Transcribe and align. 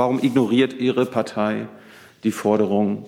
Warum 0.00 0.18
ignoriert 0.18 0.80
Ihre 0.80 1.04
Partei 1.04 1.68
die 2.24 2.30
Forderung 2.30 3.04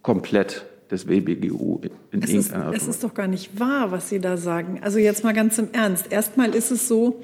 komplett 0.00 0.64
des 0.88 1.08
WBGU 1.08 1.80
in 2.12 2.22
es 2.22 2.30
irgendeiner 2.30 2.66
Art? 2.66 2.76
Es 2.76 2.86
ist 2.86 3.02
doch 3.02 3.14
gar 3.14 3.26
nicht 3.26 3.58
wahr, 3.58 3.90
was 3.90 4.10
Sie 4.10 4.20
da 4.20 4.36
sagen. 4.36 4.78
Also 4.80 5.00
jetzt 5.00 5.24
mal 5.24 5.34
ganz 5.34 5.58
im 5.58 5.70
Ernst. 5.72 6.12
Erstmal 6.12 6.54
ist 6.54 6.70
es 6.70 6.86
so, 6.86 7.20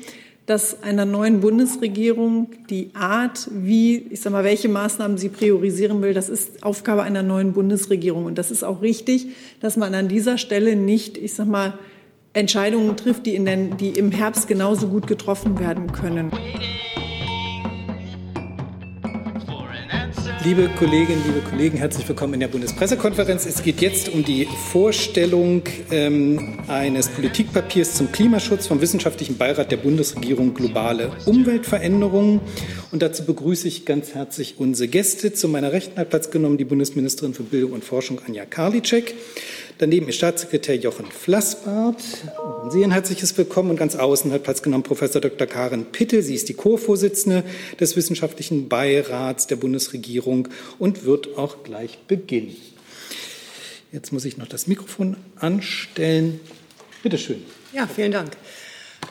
dass 0.46 0.82
einer 0.82 1.04
neuen 1.04 1.40
Bundesregierung 1.40 2.48
die 2.68 2.90
Art, 2.95 3.48
wie, 3.53 3.96
ich 4.11 4.22
sag 4.22 4.32
mal, 4.32 4.42
welche 4.42 4.68
Maßnahmen 4.68 5.19
sie 5.19 5.29
priorisieren 5.29 6.03
will, 6.03 6.13
das 6.13 6.29
ist 6.29 6.65
Aufgabe 6.65 7.04
einer 7.04 7.22
neuen 7.22 7.53
Bundesregierung. 7.53 8.25
Und 8.25 8.38
das 8.38 8.51
ist 8.51 8.65
auch 8.65 8.83
richtig, 8.83 9.29
dass 9.61 9.77
man 9.77 9.95
an 9.95 10.09
dieser 10.09 10.37
Stelle 10.37 10.75
nicht, 10.75 11.17
ich 11.17 11.35
sag 11.35 11.47
mal, 11.47 11.75
Entscheidungen 12.33 12.97
trifft, 12.97 13.27
die, 13.27 13.37
in 13.37 13.45
den, 13.45 13.77
die 13.77 13.91
im 13.91 14.11
Herbst 14.11 14.49
genauso 14.49 14.88
gut 14.88 15.07
getroffen 15.07 15.61
werden 15.61 15.93
können. 15.93 16.33
Liebe 20.43 20.70
Kolleginnen, 20.79 21.23
liebe 21.27 21.41
Kollegen, 21.41 21.77
herzlich 21.77 22.09
willkommen 22.09 22.33
in 22.33 22.41
der 22.41 22.48
Bundespressekonferenz. 22.48 23.45
Es 23.45 23.62
geht 23.62 23.83
jetzt 23.83 24.09
um 24.09 24.25
die 24.25 24.48
Vorstellung 24.73 25.62
ähm, 25.91 26.61
eines 26.67 27.11
Politikpapiers 27.11 27.95
zum 27.95 28.11
Klimaschutz 28.11 28.67
vom 28.67 28.81
Wissenschaftlichen 28.81 29.37
Beirat 29.37 29.71
der 29.71 29.77
Bundesregierung 29.77 30.55
Globale 30.55 31.12
Umweltveränderungen. 31.27 32.41
Und 32.91 33.03
dazu 33.03 33.27
begrüße 33.27 33.69
ich 33.69 33.84
ganz 33.84 34.15
herzlich 34.15 34.55
unsere 34.57 34.89
Gäste. 34.89 35.34
Zu 35.34 35.47
meiner 35.47 35.73
Rechten 35.73 36.01
hat 36.01 36.09
Platz 36.09 36.31
genommen 36.31 36.57
die 36.57 36.65
Bundesministerin 36.65 37.34
für 37.34 37.43
Bildung 37.43 37.73
und 37.73 37.84
Forschung 37.84 38.19
Anja 38.27 38.47
Karliczek. 38.47 39.15
Daneben 39.80 40.11
ist 40.11 40.16
Staatssekretär 40.16 40.77
Jochen 40.77 41.07
Flassbart. 41.07 42.02
Sie 42.69 42.84
ein 42.84 42.91
herzliches 42.91 43.39
Willkommen 43.39 43.70
und 43.70 43.77
ganz 43.79 43.97
außen 43.97 44.30
hat 44.30 44.43
Platz 44.43 44.61
genommen 44.61 44.83
Professor 44.83 45.23
Dr. 45.23 45.47
Karin 45.47 45.87
Pittel. 45.87 46.23
Sie 46.23 46.34
ist 46.34 46.51
die 46.51 46.53
Co-Vorsitzende 46.53 47.45
des 47.80 47.97
Wissenschaftlichen 47.97 48.69
Beirats 48.69 49.47
der 49.47 49.56
Bundesregierung 49.56 50.48
und 50.79 51.06
wird 51.06 51.39
auch 51.39 51.65
gleich 51.65 51.98
beginnen. 52.06 52.55
Jetzt 53.91 54.12
muss 54.12 54.27
ich 54.27 54.36
noch 54.36 54.48
das 54.48 54.67
Mikrofon 54.67 55.17
anstellen. 55.36 56.41
Bitte 57.03 57.17
schön. 57.17 57.42
Ja, 57.73 57.86
vielen 57.86 58.12
Dank. 58.12 58.33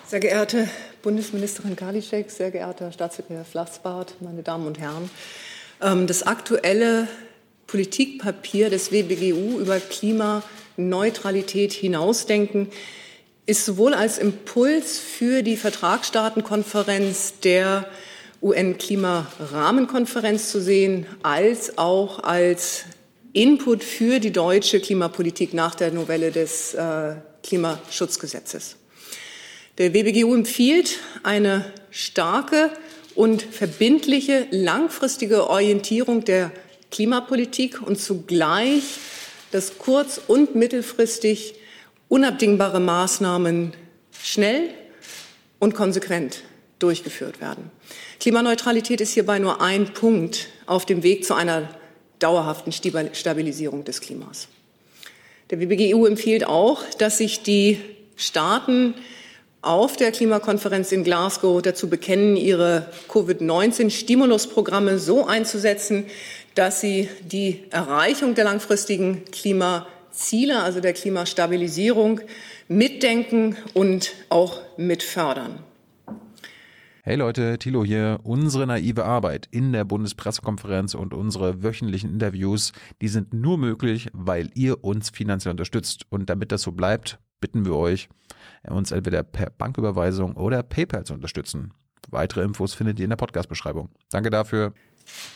Sehr 0.05 0.19
geehrte 0.19 0.69
Bundesministerin 1.01 1.75
Karliczek, 1.75 2.29
sehr 2.29 2.51
geehrter 2.51 2.91
Staatssekretär 2.91 3.43
Flassbart, 3.43 4.17
meine 4.19 4.43
Damen 4.43 4.67
und 4.67 4.77
Herren. 4.77 5.09
Ähm, 5.81 6.05
das 6.05 6.21
aktuelle 6.21 7.07
Politikpapier 7.69 8.69
des 8.69 8.91
WBGU 8.91 9.59
über 9.59 9.79
Klimaneutralität 9.79 11.73
hinausdenken, 11.73 12.67
ist 13.45 13.65
sowohl 13.65 13.93
als 13.93 14.17
Impuls 14.17 14.99
für 14.99 15.43
die 15.43 15.57
Vertragsstaatenkonferenz 15.57 17.33
der 17.43 17.89
UN-Klimarahmenkonferenz 18.41 20.49
zu 20.51 20.61
sehen, 20.61 21.05
als 21.23 21.77
auch 21.77 22.23
als 22.23 22.85
Input 23.33 23.83
für 23.83 24.19
die 24.19 24.31
deutsche 24.31 24.79
Klimapolitik 24.79 25.53
nach 25.53 25.75
der 25.75 25.91
Novelle 25.91 26.31
des 26.31 26.73
äh, 26.73 27.15
Klimaschutzgesetzes. 27.43 28.77
Der 29.77 29.93
WBGU 29.93 30.33
empfiehlt 30.33 30.99
eine 31.23 31.65
starke 31.91 32.71
und 33.15 33.41
verbindliche 33.41 34.47
langfristige 34.51 35.49
Orientierung 35.49 36.25
der 36.25 36.51
Klimapolitik 36.91 37.81
und 37.81 37.99
zugleich, 37.99 38.83
dass 39.51 39.77
kurz- 39.77 40.21
und 40.27 40.55
mittelfristig 40.55 41.55
unabdingbare 42.07 42.79
Maßnahmen 42.79 43.73
schnell 44.21 44.69
und 45.59 45.75
konsequent 45.75 46.43
durchgeführt 46.79 47.41
werden. 47.41 47.71
Klimaneutralität 48.19 49.01
ist 49.01 49.13
hierbei 49.13 49.39
nur 49.39 49.61
ein 49.61 49.93
Punkt 49.93 50.47
auf 50.65 50.85
dem 50.85 51.03
Weg 51.03 51.25
zu 51.25 51.33
einer 51.35 51.69
dauerhaften 52.19 52.71
Stabilisierung 52.71 53.83
des 53.85 54.01
Klimas. 54.01 54.47
Der 55.49 55.59
WBGU 55.59 56.05
empfiehlt 56.05 56.45
auch, 56.45 56.83
dass 56.97 57.17
sich 57.17 57.43
die 57.43 57.79
Staaten 58.15 58.93
auf 59.61 59.97
der 59.97 60.11
Klimakonferenz 60.11 60.91
in 60.91 61.03
Glasgow 61.03 61.61
dazu 61.61 61.89
bekennen, 61.89 62.37
ihre 62.37 62.87
Covid-19-Stimulusprogramme 63.09 64.99
so 64.99 65.25
einzusetzen, 65.25 66.05
dass 66.59 66.81
sie 66.81 67.07
die 67.23 67.63
Erreichung 67.71 68.35
der 68.35 68.43
langfristigen 68.43 69.23
Klimaziele, 69.31 70.61
also 70.61 70.81
der 70.81 70.91
Klimastabilisierung, 70.91 72.19
mitdenken 72.67 73.55
und 73.73 74.11
auch 74.27 74.59
mitfördern. 74.75 75.59
Hey 77.01 77.15
Leute, 77.15 77.57
Thilo 77.59 77.85
hier. 77.85 78.19
Unsere 78.23 78.67
naive 78.67 79.05
Arbeit 79.05 79.47
in 79.51 79.71
der 79.71 79.85
Bundespressekonferenz 79.85 80.95
und 80.95 81.13
unsere 81.13 81.63
wöchentlichen 81.63 82.11
Interviews, 82.11 82.73
die 83.01 83.07
sind 83.07 83.33
nur 83.33 83.57
möglich, 83.57 84.09
weil 84.11 84.49
ihr 84.53 84.83
uns 84.83 85.11
finanziell 85.11 85.51
unterstützt. 85.51 86.07
Und 86.09 86.29
damit 86.29 86.51
das 86.51 86.63
so 86.63 86.73
bleibt, 86.73 87.19
bitten 87.39 87.63
wir 87.63 87.75
euch, 87.77 88.09
uns 88.67 88.91
entweder 88.91 89.23
per 89.23 89.49
Banküberweisung 89.49 90.35
oder 90.35 90.61
PayPal 90.63 91.05
zu 91.05 91.13
unterstützen. 91.13 91.71
Weitere 92.09 92.43
Infos 92.43 92.73
findet 92.73 92.99
ihr 92.99 93.05
in 93.05 93.11
der 93.11 93.17
Podcast-Beschreibung. 93.17 93.89
Danke 94.09 94.29
dafür. 94.29 94.73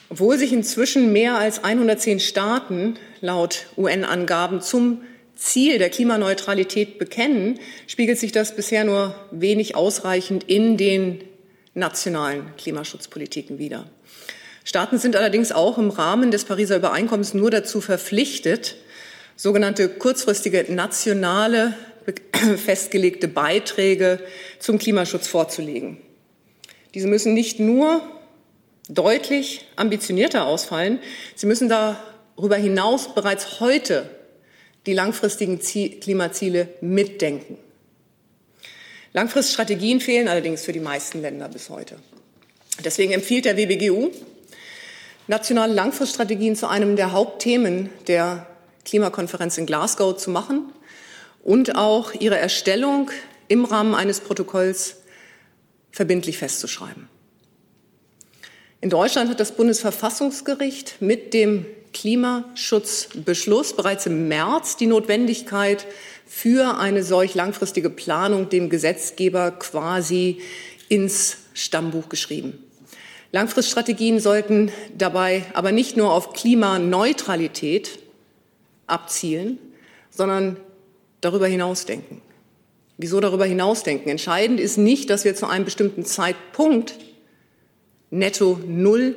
Obwohl 0.09 0.38
sich 0.38 0.53
inzwischen 0.53 1.11
mehr 1.11 1.38
als 1.38 1.63
110 1.63 2.19
Staaten 2.19 2.95
laut 3.22 3.66
UN-Angaben 3.78 4.61
zum 4.61 5.01
Ziel 5.35 5.79
der 5.79 5.89
Klimaneutralität 5.89 7.00
bekennen, 7.00 7.59
spiegelt 7.88 8.19
sich 8.19 8.31
das 8.31 8.56
bisher 8.56 8.83
nur 8.83 9.16
wenig 9.31 9.75
ausreichend 9.75 10.44
in 10.44 10.78
den 10.78 11.23
nationalen 11.73 12.56
Klimaschutzpolitiken 12.57 13.57
wider. 13.57 13.89
Staaten 14.63 15.00
sind 15.00 15.16
allerdings 15.16 15.51
auch 15.51 15.78
im 15.78 15.89
Rahmen 15.89 16.31
des 16.31 16.45
Pariser 16.45 16.78
Übereinkommens 16.78 17.33
nur 17.33 17.51
dazu 17.51 17.81
verpflichtet, 17.81 18.75
sogenannte 19.35 19.89
kurzfristige 19.89 20.66
nationale 20.69 21.73
festgelegte 22.63 23.28
Beiträge 23.28 24.19
zum 24.59 24.78
Klimaschutz 24.78 25.28
vorzulegen. 25.28 25.97
Diese 26.94 27.07
müssen 27.07 27.33
nicht 27.33 27.59
nur 27.59 28.01
deutlich 28.89 29.66
ambitionierter 29.75 30.45
ausfallen. 30.45 30.99
Sie 31.35 31.45
müssen 31.45 31.69
darüber 31.69 32.55
hinaus 32.55 33.13
bereits 33.13 33.59
heute 33.59 34.09
die 34.85 34.94
langfristigen 34.94 35.59
Klimaziele 35.59 36.67
mitdenken. 36.81 37.57
Langfriststrategien 39.13 40.01
fehlen 40.01 40.27
allerdings 40.27 40.63
für 40.63 40.73
die 40.73 40.79
meisten 40.79 41.21
Länder 41.21 41.47
bis 41.47 41.69
heute. 41.69 41.97
Deswegen 42.83 43.13
empfiehlt 43.13 43.45
der 43.45 43.55
WBGU, 43.55 44.09
nationale 45.27 45.73
Langfriststrategien 45.73 46.55
zu 46.55 46.67
einem 46.67 46.95
der 46.95 47.11
Hauptthemen 47.11 47.89
der 48.07 48.47
Klimakonferenz 48.83 49.57
in 49.57 49.65
Glasgow 49.65 50.17
zu 50.17 50.31
machen 50.31 50.73
und 51.44 51.75
auch 51.75 52.13
ihre 52.13 52.38
Erstellung 52.38 53.11
im 53.47 53.65
Rahmen 53.65 53.94
eines 53.94 54.19
Protokolls 54.19 54.97
verbindlich 55.91 56.39
festzuschreiben. 56.39 57.07
In 58.83 58.89
Deutschland 58.89 59.29
hat 59.29 59.39
das 59.39 59.53
Bundesverfassungsgericht 59.53 60.95
mit 60.99 61.33
dem 61.33 61.66
Klimaschutzbeschluss 61.94 63.77
bereits 63.77 64.07
im 64.07 64.27
März 64.27 64.75
die 64.75 64.88
Notwendigkeit 64.88 65.88
für 66.25 66.77
eine 66.79 67.01
solch 67.03 67.33
langfristige 67.33 67.89
Planung 67.89 68.49
dem 68.49 68.69
Gesetzgeber 68.69 69.51
quasi 69.51 70.41
ins 70.89 71.38
Stammbuch 71.53 72.09
geschrieben. 72.09 72.61
Langfriststrategien 73.31 74.19
sollten 74.19 74.69
dabei 74.97 75.45
aber 75.53 75.71
nicht 75.71 75.95
nur 75.95 76.11
auf 76.11 76.33
Klimaneutralität 76.33 78.00
abzielen, 78.88 79.59
sondern 80.11 80.57
darüber 81.21 81.47
hinausdenken. 81.47 82.21
Wieso 82.97 83.21
darüber 83.21 83.45
hinausdenken? 83.45 84.11
Entscheidend 84.11 84.59
ist 84.59 84.77
nicht, 84.77 85.09
dass 85.09 85.23
wir 85.23 85.35
zu 85.35 85.47
einem 85.47 85.63
bestimmten 85.63 86.03
Zeitpunkt 86.03 86.95
netto 88.13 88.59
Null 88.68 89.16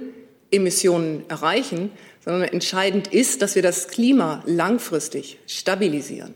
Emissionen 0.50 1.24
erreichen, 1.28 1.90
sondern 2.24 2.48
entscheidend 2.48 3.08
ist, 3.08 3.42
dass 3.42 3.54
wir 3.54 3.62
das 3.62 3.88
Klima 3.88 4.42
langfristig 4.46 5.38
stabilisieren. 5.46 6.34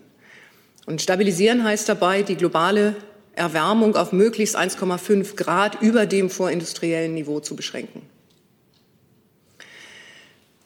Und 0.87 1.01
stabilisieren 1.01 1.65
heißt 1.65 1.89
dabei, 1.89 2.23
die 2.23 2.37
globale 2.37 2.97
Erwärmung 3.35 3.97
auf 3.97 4.13
möglichst 4.13 4.57
1,5 4.57 5.37
Grad 5.37 5.81
über 5.81 6.07
dem 6.07 6.31
vorindustriellen 6.31 7.15
Niveau 7.15 7.41
zu 7.41 7.57
beschränken. 7.57 8.03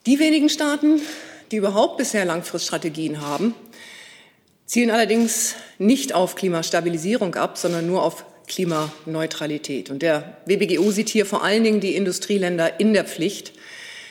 Die 0.06 0.18
wenigen 0.18 0.48
Staaten, 0.48 1.00
die 1.50 1.56
überhaupt 1.56 1.98
bisher 1.98 2.24
Langfriststrategien 2.24 3.20
haben, 3.20 3.54
zielen 4.66 4.90
allerdings 4.90 5.54
nicht 5.78 6.14
auf 6.14 6.34
Klimastabilisierung 6.34 7.34
ab, 7.34 7.56
sondern 7.56 7.86
nur 7.86 8.02
auf 8.02 8.24
Klimaneutralität. 8.46 9.90
Und 9.90 10.02
der 10.02 10.36
WBGU 10.46 10.90
sieht 10.90 11.08
hier 11.08 11.26
vor 11.26 11.42
allen 11.42 11.64
Dingen 11.64 11.80
die 11.80 11.94
Industrieländer 11.94 12.78
in 12.80 12.92
der 12.92 13.04
Pflicht, 13.04 13.52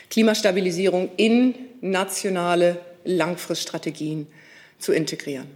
Klimastabilisierung 0.10 1.10
in 1.18 1.56
nationale 1.82 2.80
Langfriststrategien 3.04 4.28
zu 4.80 4.94
integrieren. 4.94 5.48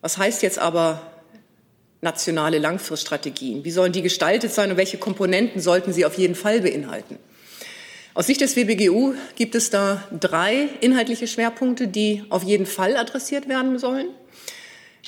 Was 0.00 0.18
heißt 0.18 0.42
jetzt 0.42 0.58
aber 0.58 1.00
nationale 2.00 2.58
Langfriststrategien? 2.58 3.64
Wie 3.64 3.70
sollen 3.70 3.92
die 3.92 4.02
gestaltet 4.02 4.52
sein 4.52 4.70
und 4.70 4.76
welche 4.76 4.98
Komponenten 4.98 5.60
sollten 5.60 5.92
sie 5.92 6.04
auf 6.04 6.18
jeden 6.18 6.34
Fall 6.34 6.60
beinhalten? 6.60 7.18
Aus 8.14 8.26
Sicht 8.26 8.40
des 8.40 8.56
WBGU 8.56 9.14
gibt 9.34 9.54
es 9.54 9.68
da 9.70 10.02
drei 10.18 10.68
inhaltliche 10.80 11.26
Schwerpunkte, 11.26 11.86
die 11.86 12.24
auf 12.30 12.44
jeden 12.44 12.64
Fall 12.64 12.96
adressiert 12.96 13.48
werden 13.48 13.78
sollen. 13.78 14.08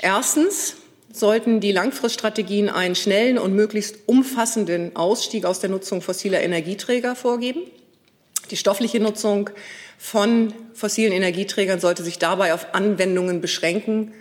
Erstens 0.01 0.77
sollten 1.13 1.61
die 1.61 1.73
Langfriststrategien 1.73 2.69
einen 2.69 2.95
schnellen 2.95 3.39
und 3.39 3.55
möglichst 3.55 3.97
umfassenden 4.07 4.95
Ausstieg 4.97 5.45
aus 5.45 5.61
der 5.61 5.71
Nutzung 5.71 6.03
fossiler 6.03 6.41
Energieträger 6.41 7.17
vorgeben. 7.17 7.63
Die 8.51 8.57
stoffliche 8.57 9.01
Nutzung 9.01 9.51
von 9.99 10.53
fossilen 10.75 11.13
Energieträgern 11.13 11.81
sollte 11.81 12.03
sich 12.03 12.19
dabei 12.19 12.55
auf 12.55 12.75
Anwendungen 12.75 13.41
beschränken, 13.41 14.13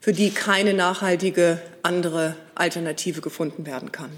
für 0.00 0.12
die 0.12 0.30
keine 0.30 0.72
nachhaltige 0.72 1.60
andere 1.82 2.36
Alternative 2.54 3.20
gefunden 3.20 3.66
werden 3.66 3.92
kann. 3.92 4.10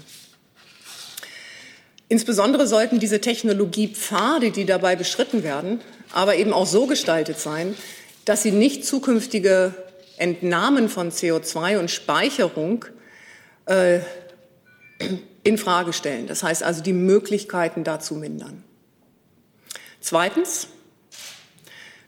Insbesondere 2.09 2.67
sollten 2.67 2.99
diese 2.99 3.21
Technologiepfade, 3.21 4.51
die 4.51 4.65
dabei 4.65 4.95
beschritten 4.95 5.43
werden, 5.43 5.81
aber 6.11 6.35
eben 6.35 6.53
auch 6.53 6.67
so 6.67 6.85
gestaltet 6.85 7.39
sein, 7.39 7.75
dass 8.25 8.43
sie 8.43 8.51
nicht 8.51 8.85
zukünftige 8.85 9.73
Entnahmen 10.17 10.89
von 10.89 11.11
CO2 11.11 11.79
und 11.79 11.91
Speicherung 11.91 12.85
äh, 13.65 13.99
in 15.43 15.57
Frage 15.57 15.93
stellen. 15.93 16.27
Das 16.27 16.43
heißt 16.43 16.63
also, 16.63 16.81
die 16.81 16.93
Möglichkeiten 16.93 17.83
dazu 17.83 18.15
mindern. 18.15 18.63
Zweitens 19.99 20.67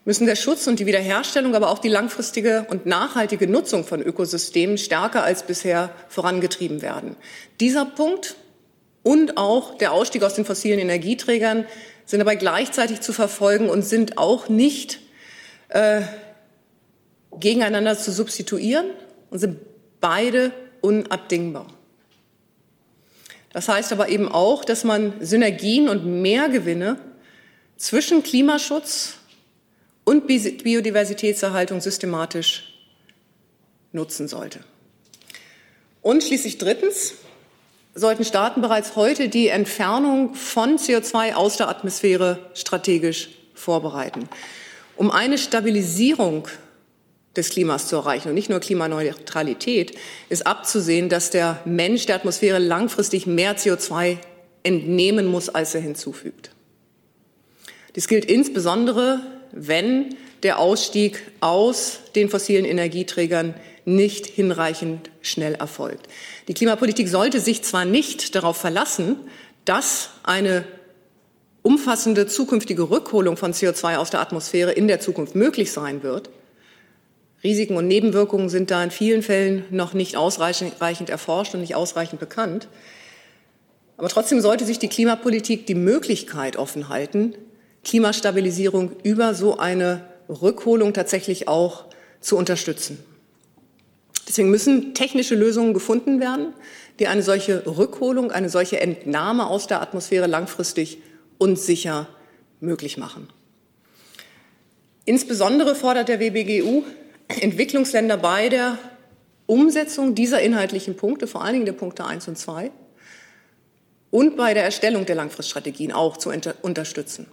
müssen 0.05 0.27
der 0.27 0.35
Schutz 0.35 0.67
und 0.67 0.79
die 0.79 0.85
Wiederherstellung, 0.85 1.55
aber 1.55 1.69
auch 1.69 1.79
die 1.79 1.89
langfristige 1.89 2.67
und 2.69 2.85
nachhaltige 2.85 3.47
Nutzung 3.47 3.83
von 3.83 4.01
Ökosystemen 4.01 4.77
stärker 4.77 5.23
als 5.23 5.43
bisher 5.43 5.89
vorangetrieben 6.07 6.81
werden. 6.81 7.15
Dieser 7.59 7.85
Punkt 7.85 8.35
und 9.01 9.37
auch 9.37 9.77
der 9.77 9.91
Ausstieg 9.91 10.23
aus 10.23 10.35
den 10.35 10.45
fossilen 10.45 10.79
Energieträgern 10.79 11.65
sind 12.05 12.19
dabei 12.19 12.35
gleichzeitig 12.35 13.01
zu 13.01 13.13
verfolgen 13.13 13.69
und 13.69 13.83
sind 13.83 14.17
auch 14.17 14.47
nicht 14.47 14.99
äh, 15.69 16.01
gegeneinander 17.39 17.97
zu 17.97 18.11
substituieren 18.11 18.87
und 19.29 19.39
sind 19.39 19.59
beide 20.01 20.51
unabdingbar. 20.81 21.67
Das 23.51 23.69
heißt 23.69 23.93
aber 23.93 24.09
eben 24.09 24.27
auch, 24.27 24.65
dass 24.65 24.83
man 24.83 25.13
Synergien 25.21 25.87
und 25.87 26.21
Mehrgewinne 26.21 26.99
zwischen 27.77 28.21
Klimaschutz 28.21 29.15
und 30.03 30.27
Biodiversitätserhaltung 30.27 31.81
systematisch 31.81 32.73
nutzen 33.91 34.27
sollte. 34.27 34.59
Und 36.01 36.23
schließlich 36.23 36.57
drittens 36.57 37.13
sollten 37.95 38.25
Staaten 38.25 38.61
bereits 38.61 38.95
heute 38.95 39.29
die 39.29 39.47
Entfernung 39.47 40.35
von 40.35 40.77
CO2 40.77 41.33
aus 41.33 41.57
der 41.57 41.69
Atmosphäre 41.69 42.51
strategisch 42.53 43.29
vorbereiten. 43.53 44.27
Um 44.97 45.11
eine 45.11 45.37
Stabilisierung 45.37 46.47
des 47.35 47.49
Klimas 47.49 47.87
zu 47.87 47.95
erreichen 47.97 48.29
und 48.29 48.35
nicht 48.35 48.49
nur 48.49 48.59
Klimaneutralität, 48.59 49.97
ist 50.29 50.47
abzusehen, 50.47 51.09
dass 51.09 51.29
der 51.29 51.61
Mensch 51.65 52.05
der 52.05 52.15
Atmosphäre 52.15 52.59
langfristig 52.59 53.27
mehr 53.27 53.57
CO2 53.57 54.17
entnehmen 54.63 55.25
muss, 55.25 55.49
als 55.49 55.75
er 55.75 55.81
hinzufügt. 55.81 56.51
Dies 57.95 58.07
gilt 58.07 58.25
insbesondere 58.25 59.21
wenn 59.55 60.15
der 60.43 60.59
Ausstieg 60.59 61.23
aus 61.39 61.99
den 62.13 62.29
fossilen 62.29 62.65
Energieträgern 62.65 63.55
nicht 63.85 64.25
hinreichend 64.25 65.09
schnell 65.21 65.55
erfolgt. 65.55 66.07
Die 66.47 66.53
Klimapolitik 66.53 67.07
sollte 67.07 67.39
sich 67.39 67.63
zwar 67.63 67.85
nicht 67.85 68.35
darauf 68.35 68.57
verlassen, 68.57 69.15
dass 69.63 70.09
eine 70.23 70.65
umfassende 71.61 72.27
zukünftige 72.27 72.89
Rückholung 72.89 73.37
von 73.37 73.53
CO2 73.53 73.95
aus 73.95 74.09
der 74.11 74.19
Atmosphäre 74.19 74.71
in 74.71 74.87
der 74.87 74.99
Zukunft 74.99 75.35
möglich 75.35 75.71
sein 75.71 76.03
wird. 76.03 76.29
Risiken 77.45 77.77
und 77.77 77.87
Nebenwirkungen 77.87 78.49
sind 78.49 78.71
da 78.71 78.83
in 78.83 78.89
vielen 78.89 79.21
Fällen 79.21 79.65
noch 79.69 79.93
nicht 79.93 80.17
ausreichend 80.17 81.09
erforscht 81.11 81.53
und 81.53 81.61
nicht 81.61 81.75
ausreichend 81.75 82.19
bekannt. 82.19 82.67
Aber 83.97 84.09
trotzdem 84.09 84.41
sollte 84.41 84.65
sich 84.65 84.79
die 84.79 84.87
Klimapolitik 84.87 85.67
die 85.67 85.75
Möglichkeit 85.75 86.57
offen 86.57 86.89
halten, 86.89 87.35
Klimastabilisierung 87.83 88.93
über 89.03 89.35
so 89.35 89.59
eine 89.59 90.01
Rückholung 90.27 90.93
tatsächlich 90.93 91.47
auch 91.47 91.85
zu 92.19 92.35
unterstützen. 92.35 92.97
Deswegen 94.27 94.49
müssen 94.49 94.95
technische 94.95 95.35
Lösungen 95.35 95.75
gefunden 95.75 96.19
werden, 96.19 96.51
die 96.97 97.07
eine 97.07 97.21
solche 97.21 97.63
Rückholung, 97.67 98.31
eine 98.31 98.49
solche 98.49 98.81
Entnahme 98.81 99.45
aus 99.45 99.67
der 99.67 99.83
Atmosphäre 99.83 100.25
langfristig 100.25 100.97
und 101.37 101.59
sicher 101.59 102.07
möglich 102.59 102.97
machen. 102.97 103.29
Insbesondere 105.05 105.75
fordert 105.75 106.09
der 106.09 106.19
WBGU 106.19 106.83
Entwicklungsländer 107.27 108.17
bei 108.17 108.49
der 108.49 108.77
Umsetzung 109.47 110.15
dieser 110.15 110.41
inhaltlichen 110.41 110.95
Punkte, 110.95 111.27
vor 111.27 111.43
allen 111.43 111.53
Dingen 111.53 111.65
der 111.65 111.73
Punkte 111.73 112.05
1 112.05 112.27
und 112.27 112.37
2, 112.37 112.71
und 114.11 114.37
bei 114.37 114.53
der 114.53 114.63
Erstellung 114.63 115.05
der 115.05 115.15
Langfriststrategien 115.15 115.91
auch 115.91 116.17
zu 116.17 116.31
unterstützen. 116.61 117.27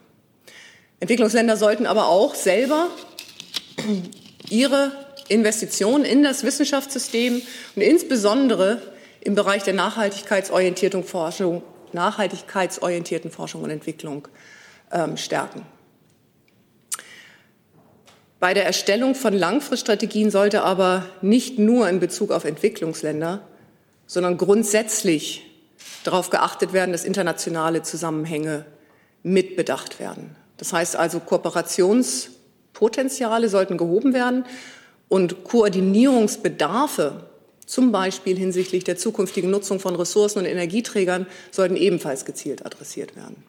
Entwicklungsländer 1.01 1.57
sollten 1.57 1.87
aber 1.87 2.09
auch 2.09 2.35
selber 2.35 2.89
ihre 4.49 4.93
Investitionen 5.29 6.05
in 6.05 6.23
das 6.23 6.45
Wissenschaftssystem 6.45 7.43
und 7.77 7.83
insbesondere 7.83 8.83
im 9.21 9.35
Bereich 9.35 9.63
der 9.63 9.75
nachhaltigkeitsorientierten 9.75 11.05
Forschung, 11.05 11.63
nachhaltigkeitsorientierten 11.93 13.31
Forschung 13.31 13.63
und 13.63 13.71
Entwicklung 13.71 14.29
ähm, 14.91 15.17
stärken. 15.17 15.65
Bei 18.43 18.53
der 18.55 18.67
Erstellung 18.67 19.15
von 19.15 19.35
Langfriststrategien 19.35 20.33
sollte 20.33 20.65
aber 20.65 21.07
nicht 21.21 21.61
nur 21.61 21.89
in 21.89 22.01
Bezug 22.01 22.33
auf 22.33 22.45
Entwicklungsländer, 22.45 23.41
sondern 24.09 24.37
grundsätzlich 24.37 25.49
darauf 26.03 26.29
geachtet 26.29 26.73
werden, 26.73 26.91
dass 26.91 27.05
internationale 27.05 27.85
Zusammenhänge 27.85 28.65
mitbedacht 29.23 30.01
werden. 30.01 30.35
Das 30.57 30.73
heißt 30.73 30.97
also, 30.97 31.21
Kooperationspotenziale 31.21 33.49
sollten 33.49 33.79
gehoben 33.79 34.13
werden 34.13 34.45
und 35.09 35.45
Koordinierungsbedarfe, 35.45 37.29
zum 37.65 37.93
Beispiel 37.93 38.37
hinsichtlich 38.37 38.83
der 38.83 38.97
zukünftigen 38.97 39.53
Nutzung 39.53 39.79
von 39.79 39.95
Ressourcen 39.95 40.41
und 40.41 40.47
Energieträgern, 40.47 41.29
sollten 41.53 41.77
ebenfalls 41.77 42.25
gezielt 42.25 42.67
adressiert 42.67 43.15
werden. 43.15 43.45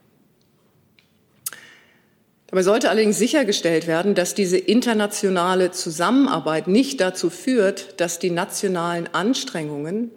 Dabei 2.53 2.61
sollte 2.61 2.91
allerdings 2.91 3.17
sichergestellt 3.17 3.87
werden, 3.87 4.13
dass 4.13 4.35
diese 4.35 4.59
internationale 4.59 5.71
Zusammenarbeit 5.71 6.67
nicht 6.67 7.01
dazu 7.01 7.31
führt, 7.31 7.99
dass 7.99 8.19
die 8.19 8.29
nationalen 8.29 9.11
Anstrengungen 9.11 10.11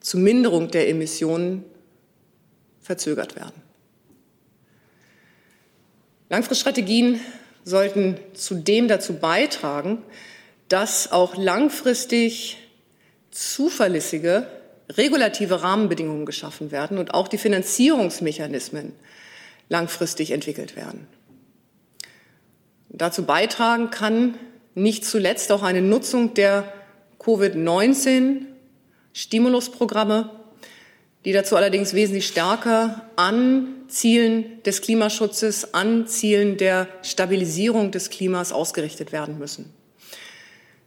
zur 0.00 0.20
Minderung 0.20 0.70
der 0.70 0.88
Emissionen 0.88 1.64
verzögert 2.80 3.36
werden. 3.36 3.60
Langfriststrategien 6.30 7.20
sollten 7.62 8.16
zudem 8.32 8.88
dazu 8.88 9.12
beitragen, 9.12 9.98
dass 10.70 11.12
auch 11.12 11.36
langfristig 11.36 12.56
zuverlässige 13.32 14.46
regulative 14.92 15.62
Rahmenbedingungen 15.62 16.24
geschaffen 16.24 16.70
werden 16.70 16.96
und 16.96 17.12
auch 17.12 17.28
die 17.28 17.36
Finanzierungsmechanismen 17.36 18.94
langfristig 19.68 20.30
entwickelt 20.30 20.74
werden. 20.74 21.06
Dazu 22.88 23.24
beitragen 23.24 23.90
kann 23.90 24.34
nicht 24.74 25.04
zuletzt 25.04 25.52
auch 25.52 25.62
eine 25.62 25.82
Nutzung 25.82 26.34
der 26.34 26.72
Covid-19 27.18 28.46
Stimulusprogramme, 29.12 30.30
die 31.24 31.32
dazu 31.32 31.56
allerdings 31.56 31.94
wesentlich 31.94 32.26
stärker 32.26 33.08
an 33.16 33.74
Zielen 33.88 34.62
des 34.62 34.80
Klimaschutzes, 34.80 35.74
an 35.74 36.06
Zielen 36.06 36.56
der 36.56 36.88
Stabilisierung 37.02 37.90
des 37.90 38.10
Klimas 38.10 38.52
ausgerichtet 38.52 39.12
werden 39.12 39.38
müssen. 39.38 39.72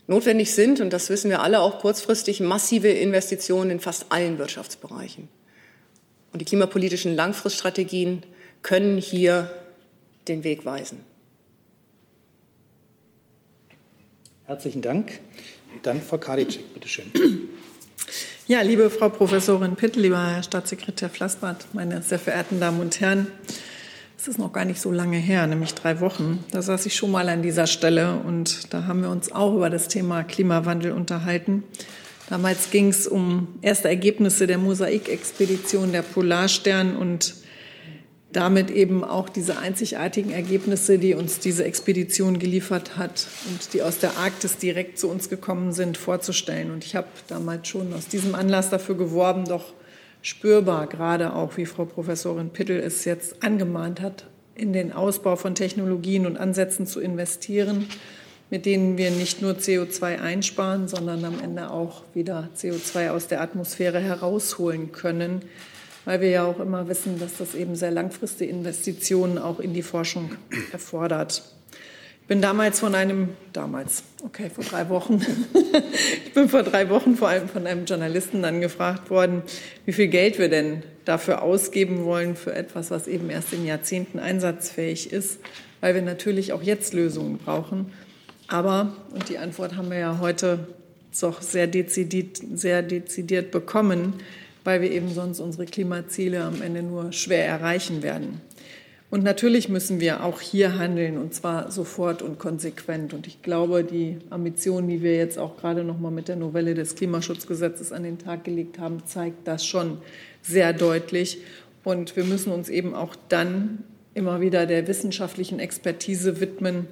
Notwendig 0.08 0.54
sind, 0.54 0.80
und 0.82 0.92
das 0.92 1.10
wissen 1.10 1.30
wir 1.30 1.42
alle, 1.42 1.60
auch 1.60 1.80
kurzfristig 1.80 2.40
massive 2.40 2.90
Investitionen 2.90 3.72
in 3.72 3.80
fast 3.80 4.08
allen 4.10 4.38
Wirtschaftsbereichen. 4.38 5.30
Und 6.34 6.40
die 6.40 6.46
klimapolitischen 6.46 7.16
Langfriststrategien 7.16 8.24
können 8.62 8.98
hier 8.98 9.52
den 10.28 10.44
Weg 10.44 10.66
weisen. 10.66 11.11
Herzlichen 14.52 14.82
Dank. 14.82 15.22
Dann 15.82 16.02
Frau 16.02 16.18
Kadicek, 16.18 16.74
bitteschön. 16.74 17.06
Ja, 18.48 18.60
liebe 18.60 18.90
Frau 18.90 19.08
Professorin 19.08 19.78
Pitt, 19.78 19.96
lieber 19.96 20.22
Herr 20.22 20.44
Staatssekretär 20.44 21.10
Flassbart, 21.10 21.68
meine 21.72 22.02
sehr 22.02 22.20
verehrten 22.20 22.60
Damen 22.60 22.82
und 22.82 23.00
Herren, 23.00 23.28
es 24.18 24.28
ist 24.28 24.40
noch 24.40 24.52
gar 24.52 24.66
nicht 24.66 24.82
so 24.82 24.92
lange 24.92 25.16
her, 25.16 25.48
nämlich 25.48 25.74
drei 25.74 26.02
Wochen. 26.02 26.44
Da 26.52 26.62
saß 26.62 26.86
ich 26.86 26.98
schon 26.98 27.12
mal 27.12 27.30
an 27.30 27.42
dieser 27.42 27.66
Stelle 27.66 28.16
und 28.28 28.74
da 28.74 28.88
haben 28.88 29.04
wir 29.04 29.10
uns 29.10 29.32
auch 29.32 29.56
über 29.56 29.70
das 29.70 29.88
Thema 29.88 30.26
Klimawandel 30.26 30.92
unterhalten. 30.92 31.64
Damals 32.30 32.72
ging 32.72 32.90
es 32.90 33.08
um 33.08 33.48
erste 33.62 33.88
Ergebnisse 33.88 34.48
der 34.48 34.58
Mosaikexpedition 34.58 35.94
der 35.94 36.02
Polarstern 36.02 36.98
und 36.98 37.36
damit 38.34 38.72
eben 38.72 39.04
auch 39.04 39.30
diese 39.30 39.58
einzigartigen 39.58 40.32
Ergebnisse, 40.32 40.98
die 40.98 41.14
uns 41.14 41.40
diese 41.40 41.66
Expedition 41.66 42.40
geliefert 42.40 42.98
hat 42.98 43.28
und 43.50 43.74
die 43.74 43.82
aus 43.82 44.00
der 44.00 44.18
Arktis 44.18 44.58
direkt 44.58 44.98
zu 44.98 45.10
uns 45.10 45.30
gekommen 45.30 45.74
sind, 45.74 45.98
vorzustellen. 45.98 46.72
Und 46.72 46.86
ich 46.86 46.96
habe 46.96 47.08
damals 47.28 47.68
schon 47.68 47.94
aus 47.94 48.08
diesem 48.08 48.36
Anlass 48.36 48.70
dafür 48.70 48.96
geworben, 48.96 49.46
doch 49.46 49.74
spürbar, 50.22 50.88
gerade 50.88 51.34
auch 51.36 51.58
wie 51.58 51.66
Frau 51.66 51.86
Professorin 51.86 52.52
Pittel 52.52 52.80
es 52.80 53.06
jetzt 53.06 53.44
angemahnt 53.44 54.02
hat, 54.02 54.26
in 54.56 54.72
den 54.72 54.94
Ausbau 54.94 55.36
von 55.36 55.56
Technologien 55.56 56.26
und 56.26 56.38
Ansätzen 56.38 56.86
zu 56.86 57.00
investieren, 57.00 57.88
mit 58.50 58.66
denen 58.66 58.98
wir 58.98 59.12
nicht 59.12 59.42
nur 59.42 59.54
CO2 59.54 60.22
einsparen, 60.22 60.88
sondern 60.88 61.26
am 61.26 61.40
Ende 61.42 61.72
auch 61.72 62.04
wieder 62.14 62.50
CO2 62.56 63.10
aus 63.10 63.28
der 63.28 63.42
Atmosphäre 63.42 64.00
herausholen 64.00 64.92
können, 64.92 65.42
weil 66.06 66.22
wir 66.22 66.30
ja 66.30 66.46
auch 66.46 66.60
immer 66.60 66.88
wissen, 66.88 67.20
dass 67.20 67.38
das 67.38 67.56
eben 67.56 67.76
sehr 67.76 67.92
langfristige 67.92 68.50
Investitionen 68.50 69.38
auch 69.38 69.60
in 69.60 69.74
die 69.74 69.84
Forschung 69.84 70.32
erfordert. 70.72 71.44
Ich 72.22 72.28
bin 72.28 72.42
damals 72.42 72.80
von 72.80 72.96
einem, 72.96 73.30
damals, 73.52 74.04
okay, 74.24 74.50
vor 74.50 74.64
drei 74.64 74.88
Wochen, 74.90 75.22
ich 76.26 76.34
bin 76.34 76.48
vor 76.48 76.64
drei 76.64 76.90
Wochen 76.90 77.18
vor 77.18 77.28
allem 77.28 77.50
von 77.50 77.68
einem 77.68 77.86
Journalisten 77.86 78.42
dann 78.42 78.62
gefragt 78.62 79.10
worden, 79.10 79.42
wie 79.86 79.92
viel 79.92 80.08
Geld 80.08 80.40
wir 80.40 80.48
denn 80.48 80.84
dafür 81.04 81.42
ausgeben 81.42 82.06
wollen 82.06 82.36
für 82.36 82.54
etwas, 82.54 82.90
was 82.90 83.08
eben 83.08 83.30
erst 83.30 83.52
in 83.52 83.66
Jahrzehnten 83.66 84.20
einsatzfähig 84.20 85.12
ist, 85.12 85.40
weil 85.82 85.94
wir 85.94 86.02
natürlich 86.02 86.54
auch 86.54 86.64
jetzt 86.64 86.94
Lösungen 86.94 87.38
brauchen. 87.38 87.92
Aber, 88.48 88.96
und 89.14 89.28
die 89.30 89.38
Antwort 89.38 89.76
haben 89.76 89.90
wir 89.90 90.00
ja 90.00 90.20
heute 90.22 90.68
doch 91.20 91.42
sehr 91.42 91.68
dezidiert, 91.68 92.40
sehr 92.54 92.82
dezidiert 92.82 93.52
bekommen, 93.52 94.14
weil 94.64 94.82
wir 94.82 94.92
eben 94.92 95.14
sonst 95.14 95.40
unsere 95.40 95.66
Klimaziele 95.66 96.44
am 96.44 96.62
Ende 96.62 96.84
nur 96.84 97.12
schwer 97.12 97.46
erreichen 97.46 98.04
werden. 98.04 98.42
Und 99.12 99.26
natürlich 99.26 99.68
müssen 99.68 100.00
wir 100.00 100.24
auch 100.24 100.40
hier 100.40 100.80
handeln, 100.80 101.18
und 101.18 101.34
zwar 101.34 101.70
sofort 101.70 102.22
und 102.22 102.40
konsequent. 102.40 103.14
Und 103.14 103.28
ich 103.28 103.42
glaube, 103.42 103.84
die 103.84 104.18
Ambitionen, 104.30 104.88
die 104.88 105.02
wir 105.02 105.18
jetzt 105.18 105.38
auch 105.38 105.58
gerade 105.58 105.84
noch 105.84 106.00
mal 106.00 106.12
mit 106.12 106.30
der 106.30 106.38
Novelle 106.38 106.76
des 106.76 106.96
Klimaschutzgesetzes 106.96 107.92
an 107.92 108.04
den 108.04 108.20
Tag 108.20 108.46
gelegt 108.46 108.80
haben, 108.80 109.04
zeigt 109.06 109.46
das 109.50 109.66
schon 109.66 109.98
sehr 110.42 110.72
deutlich. 110.72 111.40
Und 111.84 112.16
wir 112.16 112.24
müssen 112.24 112.54
uns 112.54 112.70
eben 112.70 112.96
auch 112.96 113.18
dann 113.28 113.84
immer 114.14 114.40
wieder 114.40 114.66
der 114.66 114.88
wissenschaftlichen 114.88 115.60
Expertise 115.60 116.40
widmen, 116.40 116.88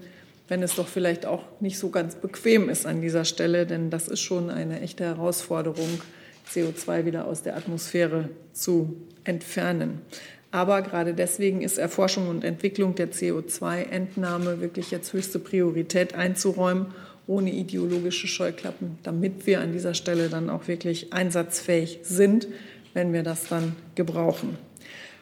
wenn 0.50 0.62
es 0.62 0.76
doch 0.76 0.88
vielleicht 0.88 1.26
auch 1.26 1.44
nicht 1.62 1.78
so 1.78 1.90
ganz 1.90 2.16
bequem 2.16 2.68
ist 2.68 2.86
an 2.86 3.02
dieser 3.02 3.24
Stelle, 3.24 3.66
denn 3.66 3.90
das 3.90 4.10
ist 4.10 4.20
schon 4.20 4.50
eine 4.50 4.82
echte 4.82 5.06
Herausforderung, 5.06 6.02
CO2 6.54 7.06
wieder 7.06 7.26
aus 7.26 7.44
der 7.44 7.56
Atmosphäre 7.56 8.30
zu 8.54 8.96
entfernen. 9.24 10.02
Aber 10.52 10.82
gerade 10.82 11.14
deswegen 11.14 11.62
ist 11.62 11.78
Erforschung 11.78 12.28
und 12.28 12.44
Entwicklung 12.44 12.96
der 12.96 13.12
CO2-Entnahme 13.12 14.62
wirklich 14.62 14.90
jetzt 14.90 15.14
höchste 15.14 15.38
Priorität 15.38 16.16
einzuräumen, 16.16 16.88
ohne 17.28 17.52
ideologische 17.52 18.28
Scheuklappen, 18.28 18.98
damit 19.04 19.46
wir 19.46 19.62
an 19.62 19.72
dieser 19.72 19.94
Stelle 19.94 20.30
dann 20.30 20.50
auch 20.50 20.68
wirklich 20.68 21.14
einsatzfähig 21.14 22.00
sind, 22.02 22.48
wenn 22.96 23.14
wir 23.14 23.22
das 23.22 23.48
dann 23.48 23.76
gebrauchen. 23.94 24.58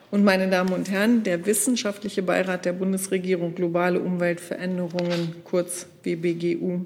Und 0.10 0.24
meine 0.24 0.50
Damen 0.50 0.72
und 0.72 0.90
Herren, 0.90 1.24
der 1.24 1.46
Wissenschaftliche 1.46 2.24
Beirat 2.24 2.64
der 2.64 2.72
Bundesregierung 2.72 3.56
Globale 3.56 4.00
Umweltveränderungen, 4.00 5.36
kurz 5.44 5.88
WBGU, 6.04 6.86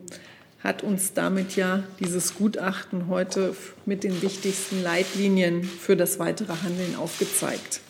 hat 0.64 0.84
uns 0.84 1.14
damit 1.14 1.56
ja 1.56 1.84
dieses 2.00 2.36
Gutachten 2.36 3.08
heute 3.08 3.56
mit 3.86 4.04
den 4.04 4.22
wichtigsten 4.22 4.84
Leitlinien 4.84 5.64
für 5.64 5.96
das 5.96 6.20
weitere 6.20 6.54
Handeln 6.64 6.96
aufgezeigt. 6.96 7.82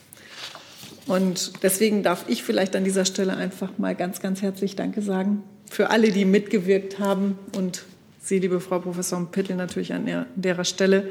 Und 1.07 1.63
deswegen 1.63 2.03
darf 2.03 2.25
ich 2.27 2.43
vielleicht 2.43 2.75
an 2.75 2.83
dieser 2.83 3.05
Stelle 3.05 3.35
einfach 3.35 3.77
mal 3.77 3.95
ganz, 3.95 4.21
ganz 4.21 4.41
herzlich 4.41 4.75
Danke 4.75 5.01
sagen 5.01 5.43
für 5.69 5.89
alle, 5.89 6.11
die 6.11 6.25
mitgewirkt 6.25 6.99
haben 6.99 7.39
und 7.55 7.85
Sie, 8.23 8.37
liebe 8.37 8.59
Frau 8.59 8.79
Professor 8.79 9.25
Pittel, 9.31 9.55
natürlich 9.55 9.93
an 9.93 10.05
der, 10.05 10.19
an 10.19 10.27
der 10.35 10.63
Stelle. 10.63 11.09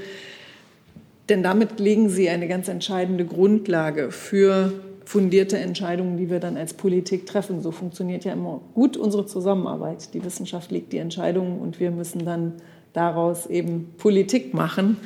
Denn 1.28 1.42
damit 1.42 1.80
legen 1.80 2.08
Sie 2.08 2.28
eine 2.28 2.46
ganz 2.46 2.68
entscheidende 2.68 3.24
Grundlage 3.24 4.12
für 4.12 4.72
fundierte 5.10 5.58
Entscheidungen, 5.58 6.16
die 6.16 6.30
wir 6.30 6.38
dann 6.38 6.56
als 6.56 6.72
Politik 6.72 7.26
treffen. 7.26 7.62
So 7.62 7.72
funktioniert 7.72 8.24
ja 8.24 8.32
immer 8.32 8.60
gut 8.74 8.96
unsere 8.96 9.26
Zusammenarbeit. 9.26 10.14
Die 10.14 10.24
Wissenschaft 10.24 10.70
legt 10.70 10.92
die 10.92 10.98
Entscheidungen 10.98 11.58
und 11.58 11.80
wir 11.80 11.90
müssen 11.90 12.24
dann 12.24 12.52
daraus 12.92 13.46
eben 13.46 13.92
Politik 13.98 14.54
machen. 14.54 14.98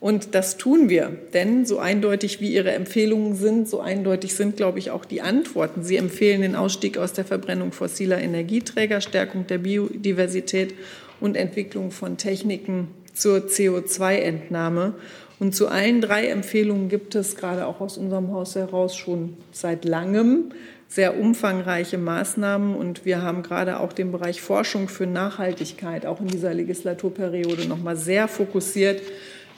Und 0.00 0.34
das 0.34 0.56
tun 0.56 0.88
wir, 0.88 1.16
denn 1.32 1.64
so 1.64 1.78
eindeutig 1.78 2.40
wie 2.40 2.52
Ihre 2.52 2.72
Empfehlungen 2.72 3.36
sind, 3.36 3.68
so 3.68 3.78
eindeutig 3.78 4.34
sind, 4.34 4.56
glaube 4.56 4.80
ich, 4.80 4.90
auch 4.90 5.04
die 5.04 5.22
Antworten. 5.22 5.84
Sie 5.84 5.96
empfehlen 5.96 6.42
den 6.42 6.56
Ausstieg 6.56 6.98
aus 6.98 7.12
der 7.12 7.24
Verbrennung 7.24 7.70
fossiler 7.70 8.20
Energieträger, 8.20 9.00
Stärkung 9.00 9.46
der 9.46 9.58
Biodiversität 9.58 10.74
und 11.20 11.36
Entwicklung 11.36 11.92
von 11.92 12.16
Techniken 12.16 12.88
zur 13.14 13.46
CO2-Entnahme. 13.46 14.94
Und 15.42 15.56
zu 15.56 15.66
allen 15.66 16.00
drei 16.00 16.28
Empfehlungen 16.28 16.88
gibt 16.88 17.16
es 17.16 17.34
gerade 17.34 17.66
auch 17.66 17.80
aus 17.80 17.98
unserem 17.98 18.30
Haus 18.30 18.54
heraus 18.54 18.94
schon 18.94 19.36
seit 19.50 19.84
langem 19.84 20.52
sehr 20.86 21.18
umfangreiche 21.18 21.98
Maßnahmen. 21.98 22.76
Und 22.76 23.04
wir 23.04 23.22
haben 23.22 23.42
gerade 23.42 23.80
auch 23.80 23.92
den 23.92 24.12
Bereich 24.12 24.40
Forschung 24.40 24.88
für 24.88 25.04
Nachhaltigkeit 25.04 26.06
auch 26.06 26.20
in 26.20 26.28
dieser 26.28 26.54
Legislaturperiode 26.54 27.66
noch 27.66 27.82
mal 27.82 27.96
sehr 27.96 28.28
fokussiert. 28.28 29.02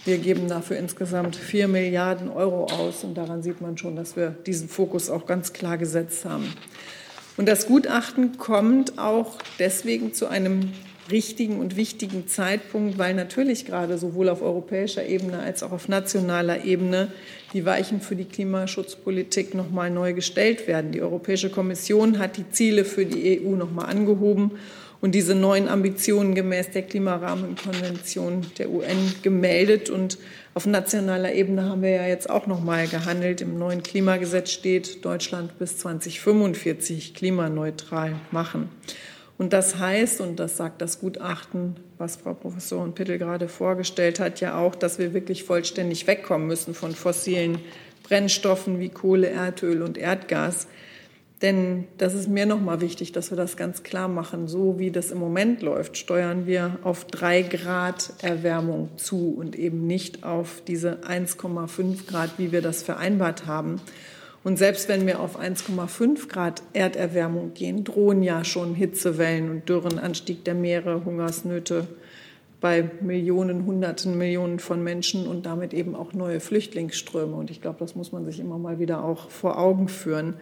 Wir 0.07 0.17
geben 0.17 0.49
dafür 0.49 0.79
insgesamt 0.79 1.37
vier 1.37 1.69
Milliarden 1.69 2.31
Euro 2.31 2.65
aus. 2.65 3.05
Und 3.05 3.19
daran 3.19 3.43
sieht 3.43 3.61
man 3.61 3.77
schon, 3.77 3.95
dass 3.95 4.17
wir 4.17 4.31
diesen 4.31 4.71
Fokus 4.71 5.11
auch 5.11 5.27
ganz 5.27 5.53
klar 5.53 5.77
gesetzt 5.77 6.25
haben. 6.25 6.51
Und 7.37 7.47
das 7.47 7.67
Gutachten 7.67 8.39
kommt 8.39 8.99
auch 8.99 9.37
deswegen 9.59 10.15
zu 10.15 10.29
einem 10.29 10.73
richtigen 11.11 11.59
und 11.59 11.77
wichtigen 11.77 12.27
Zeitpunkt, 12.27 12.99
weil 12.99 13.15
natürlich 13.15 13.67
gerade 13.67 13.99
sowohl 13.99 14.29
auf 14.29 14.43
europäischer 14.43 15.07
Ebene 15.07 15.39
als 15.39 15.63
auch 15.63 15.73
auf 15.73 15.89
nationaler 15.89 16.65
Ebene 16.65 17.13
die 17.53 17.65
Weichen 17.65 18.01
für 18.01 18.17
die 18.17 18.25
Klimaschutzpolitik 18.25 19.55
noch 19.55 19.71
mal 19.71 19.91
neu 19.91 20.13
gestellt 20.13 20.67
werden. 20.67 20.93
Die 20.93 21.03
Europäische 21.03 21.51
Kommission 21.51 22.19
hat 22.19 22.37
die 22.37 22.51
Ziele 22.51 22.85
für 22.85 23.07
die 23.07 23.41
EU 23.41 23.57
noch 23.57 23.71
mal 23.71 23.85
angehoben 23.85 24.53
und 25.05 25.15
diese 25.15 25.35
neuen 25.35 25.69
Ambitionen 25.69 26.35
gemäß 26.35 26.71
der 26.71 26.81
Klimarahmenkonvention 26.81 28.47
der 28.57 28.71
UN 28.71 29.13
gemeldet. 29.23 29.91
Und 29.91 30.17
auf 30.55 30.65
nationaler 30.65 31.35
Ebene 31.35 31.65
haben 31.65 31.83
wir 31.83 31.91
ja 31.91 32.07
jetzt 32.07 32.31
auch 32.31 32.47
noch 32.47 32.65
mal 32.65 32.89
gehandelt. 32.89 33.43
Im 33.43 33.59
neuen 33.59 33.83
Klimagesetz 33.83 34.51
steht, 34.51 35.05
Deutschland 35.05 35.59
bis 35.59 35.77
2045 35.77 37.13
klimaneutral 37.13 38.15
machen. 38.31 38.71
Und 39.37 39.53
das 39.53 39.79
heißt, 39.79 40.21
und 40.21 40.39
das 40.39 40.57
sagt 40.57 40.81
das 40.81 41.01
Gutachten, 41.01 41.77
was 41.99 42.17
Frau 42.17 42.35
Professorin 42.35 42.95
Pittel 42.95 43.19
gerade 43.19 43.49
vorgestellt 43.49 44.21
hat, 44.21 44.41
ja 44.41 44.59
auch, 44.59 44.77
dass 44.77 44.99
wir 44.99 45.13
wirklich 45.13 45.43
vollständig 45.43 46.07
wegkommen 46.07 46.47
müssen 46.47 46.73
von 46.73 46.95
fossilen 46.95 47.59
Brennstoffen 48.05 48.79
wie 48.79 48.91
Kohle, 48.91 49.31
Erdöl 49.31 49.83
und 49.83 49.99
Erdgas. 49.99 50.69
Denn 51.43 51.85
das 51.99 52.15
ist 52.15 52.29
mir 52.29 52.47
nochmal 52.47 52.81
wichtig, 52.81 53.11
dass 53.11 53.31
wir 53.31 53.37
das 53.37 53.57
ganz 53.57 53.83
klar 53.83 54.07
machen. 54.07 54.47
So 54.47 54.79
wie 54.79 54.93
das 54.93 55.11
im 55.11 55.19
Moment 55.19 55.63
läuft, 55.63 55.99
steuern 55.99 56.47
wir 56.47 56.79
auf 56.85 57.05
drei 57.05 57.43
Grad 57.43 58.15
Erwärmung 58.23 58.91
zu 58.97 59.35
und 59.37 59.57
eben 59.57 59.87
nicht 59.87 60.23
auf 60.23 60.63
diese 60.67 61.01
1,5 61.03 62.07
Grad, 62.07 62.39
wie 62.39 62.53
wir 62.53 62.63
das 62.63 62.83
vereinbart 62.83 63.47
haben. 63.47 63.81
Und 64.45 64.59
selbst 64.59 64.89
wenn 64.91 65.07
wir 65.07 65.21
auf 65.21 65.41
1,5 65.41 66.29
Grad 66.29 66.63
Erderwärmung 66.75 67.55
gehen, 67.55 67.83
drohen 67.83 68.23
ja 68.23 68.45
schon 68.45 68.75
Hitzewellen 68.75 69.51
und 69.51 69.69
Dürren, 69.69 69.99
Anstieg 69.99 70.45
der 70.45 70.55
Meere, 70.55 71.05
Hungersnöte 71.07 71.89
bei 72.61 72.91
Millionen, 73.01 73.67
Hunderten 73.67 74.17
Millionen 74.17 74.59
von 74.59 74.83
Menschen 74.83 75.27
und 75.27 75.47
damit 75.47 75.73
eben 75.73 75.95
auch 75.95 76.13
neue 76.13 76.41
Flüchtlingsströme. 76.41 77.35
Und 77.35 77.51
ich 77.51 77.63
glaube, 77.63 77.79
das 77.79 77.95
muss 77.95 78.13
man 78.13 78.27
sich 78.27 78.39
immer 78.39 78.59
mal 78.59 78.79
wieder 78.79 79.03
auch 79.03 79.31
vor 79.31 79.59
Augen 79.59 79.89
führen. 79.89 80.35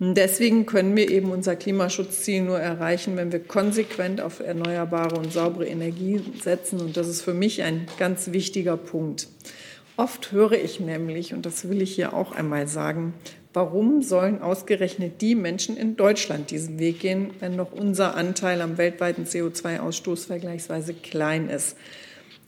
Und 0.00 0.14
deswegen 0.14 0.66
können 0.66 0.96
wir 0.96 1.10
eben 1.10 1.30
unser 1.30 1.54
Klimaschutzziel 1.54 2.42
nur 2.42 2.58
erreichen, 2.58 3.16
wenn 3.16 3.32
wir 3.32 3.40
konsequent 3.40 4.20
auf 4.20 4.40
erneuerbare 4.40 5.16
und 5.16 5.32
saubere 5.32 5.66
Energie 5.66 6.20
setzen. 6.42 6.80
Und 6.80 6.96
das 6.96 7.06
ist 7.06 7.22
für 7.22 7.34
mich 7.34 7.62
ein 7.62 7.86
ganz 7.98 8.32
wichtiger 8.32 8.76
Punkt. 8.76 9.28
Oft 9.96 10.32
höre 10.32 10.52
ich 10.52 10.80
nämlich, 10.80 11.34
und 11.34 11.46
das 11.46 11.68
will 11.68 11.82
ich 11.82 11.94
hier 11.94 12.14
auch 12.14 12.32
einmal 12.32 12.66
sagen, 12.66 13.14
Warum 13.54 14.00
sollen 14.00 14.40
ausgerechnet 14.40 15.20
die 15.20 15.34
Menschen 15.34 15.76
in 15.76 15.96
Deutschland 15.96 16.50
diesen 16.50 16.78
Weg 16.78 17.00
gehen, 17.00 17.32
wenn 17.40 17.54
noch 17.54 17.72
unser 17.72 18.14
Anteil 18.14 18.62
am 18.62 18.78
weltweiten 18.78 19.24
CO2-Ausstoß 19.24 20.26
vergleichsweise 20.26 20.94
klein 20.94 21.50
ist? 21.50 21.76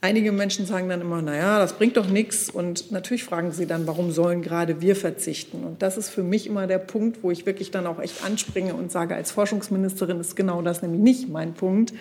Einige 0.00 0.32
Menschen 0.32 0.64
sagen 0.64 0.88
dann 0.88 1.02
immer, 1.02 1.20
naja, 1.20 1.58
das 1.58 1.74
bringt 1.74 1.98
doch 1.98 2.06
nichts. 2.06 2.48
Und 2.48 2.90
natürlich 2.90 3.24
fragen 3.24 3.52
sie 3.52 3.66
dann, 3.66 3.86
warum 3.86 4.12
sollen 4.12 4.40
gerade 4.40 4.80
wir 4.80 4.96
verzichten? 4.96 5.64
Und 5.64 5.82
das 5.82 5.98
ist 5.98 6.08
für 6.08 6.22
mich 6.22 6.46
immer 6.46 6.66
der 6.66 6.78
Punkt, 6.78 7.22
wo 7.22 7.30
ich 7.30 7.44
wirklich 7.44 7.70
dann 7.70 7.86
auch 7.86 7.98
echt 7.98 8.24
anspringe 8.24 8.74
und 8.74 8.90
sage, 8.90 9.14
als 9.14 9.30
Forschungsministerin 9.30 10.20
ist 10.20 10.36
genau 10.36 10.62
das 10.62 10.80
nämlich 10.80 11.00
nicht 11.00 11.28
mein 11.28 11.52
Punkt. 11.52 11.92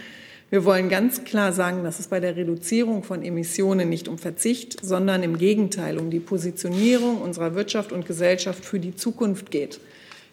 Wir 0.54 0.66
wollen 0.66 0.88
ganz 0.88 1.24
klar 1.24 1.52
sagen, 1.52 1.84
dass 1.84 1.98
es 2.00 2.10
bei 2.10 2.20
der 2.20 2.36
Reduzierung 2.36 3.02
von 3.02 3.24
Emissionen 3.24 3.90
nicht 3.90 4.08
um 4.08 4.20
Verzicht, 4.20 4.86
sondern 4.86 5.24
im 5.24 5.40
Gegenteil 5.40 5.98
um 5.98 6.12
die 6.12 6.20
Positionierung 6.20 7.22
unserer 7.22 7.56
Wirtschaft 7.56 7.92
und 7.92 8.06
Gesellschaft 8.06 8.64
für 8.64 8.80
die 8.80 8.96
Zukunft 8.96 9.50
geht. 9.50 9.80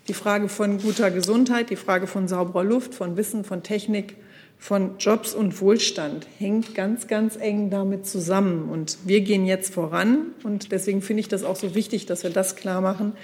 Die 0.09 0.13
Frage 0.13 0.51
von 0.51 0.77
guter 0.77 1.11
Gesundheit, 1.11 1.71
die 1.71 1.77
Frage 1.77 2.07
von 2.07 2.29
sauberer 2.29 2.65
Luft, 2.65 2.95
von 2.95 3.17
Wissen, 3.17 3.45
von 3.45 3.63
Technik, 3.63 4.15
von 4.59 4.99
Jobs 4.99 5.33
und 5.33 5.59
Wohlstand 5.63 6.27
hängt 6.39 6.75
ganz, 6.75 7.07
ganz 7.07 7.37
eng 7.37 7.71
damit 7.71 8.05
zusammen. 8.05 8.69
Und 8.69 8.99
wir 9.07 9.23
gehen 9.23 9.47
jetzt 9.47 9.73
voran. 9.73 10.35
Und 10.45 10.71
deswegen 10.71 11.01
finde 11.01 11.21
ich 11.21 11.29
das 11.29 11.45
auch 11.45 11.57
so 11.57 11.75
wichtig, 11.75 12.05
dass 12.05 12.25
wir 12.25 12.31
das 12.31 12.57
klar 12.57 12.83
machen. 12.83 13.15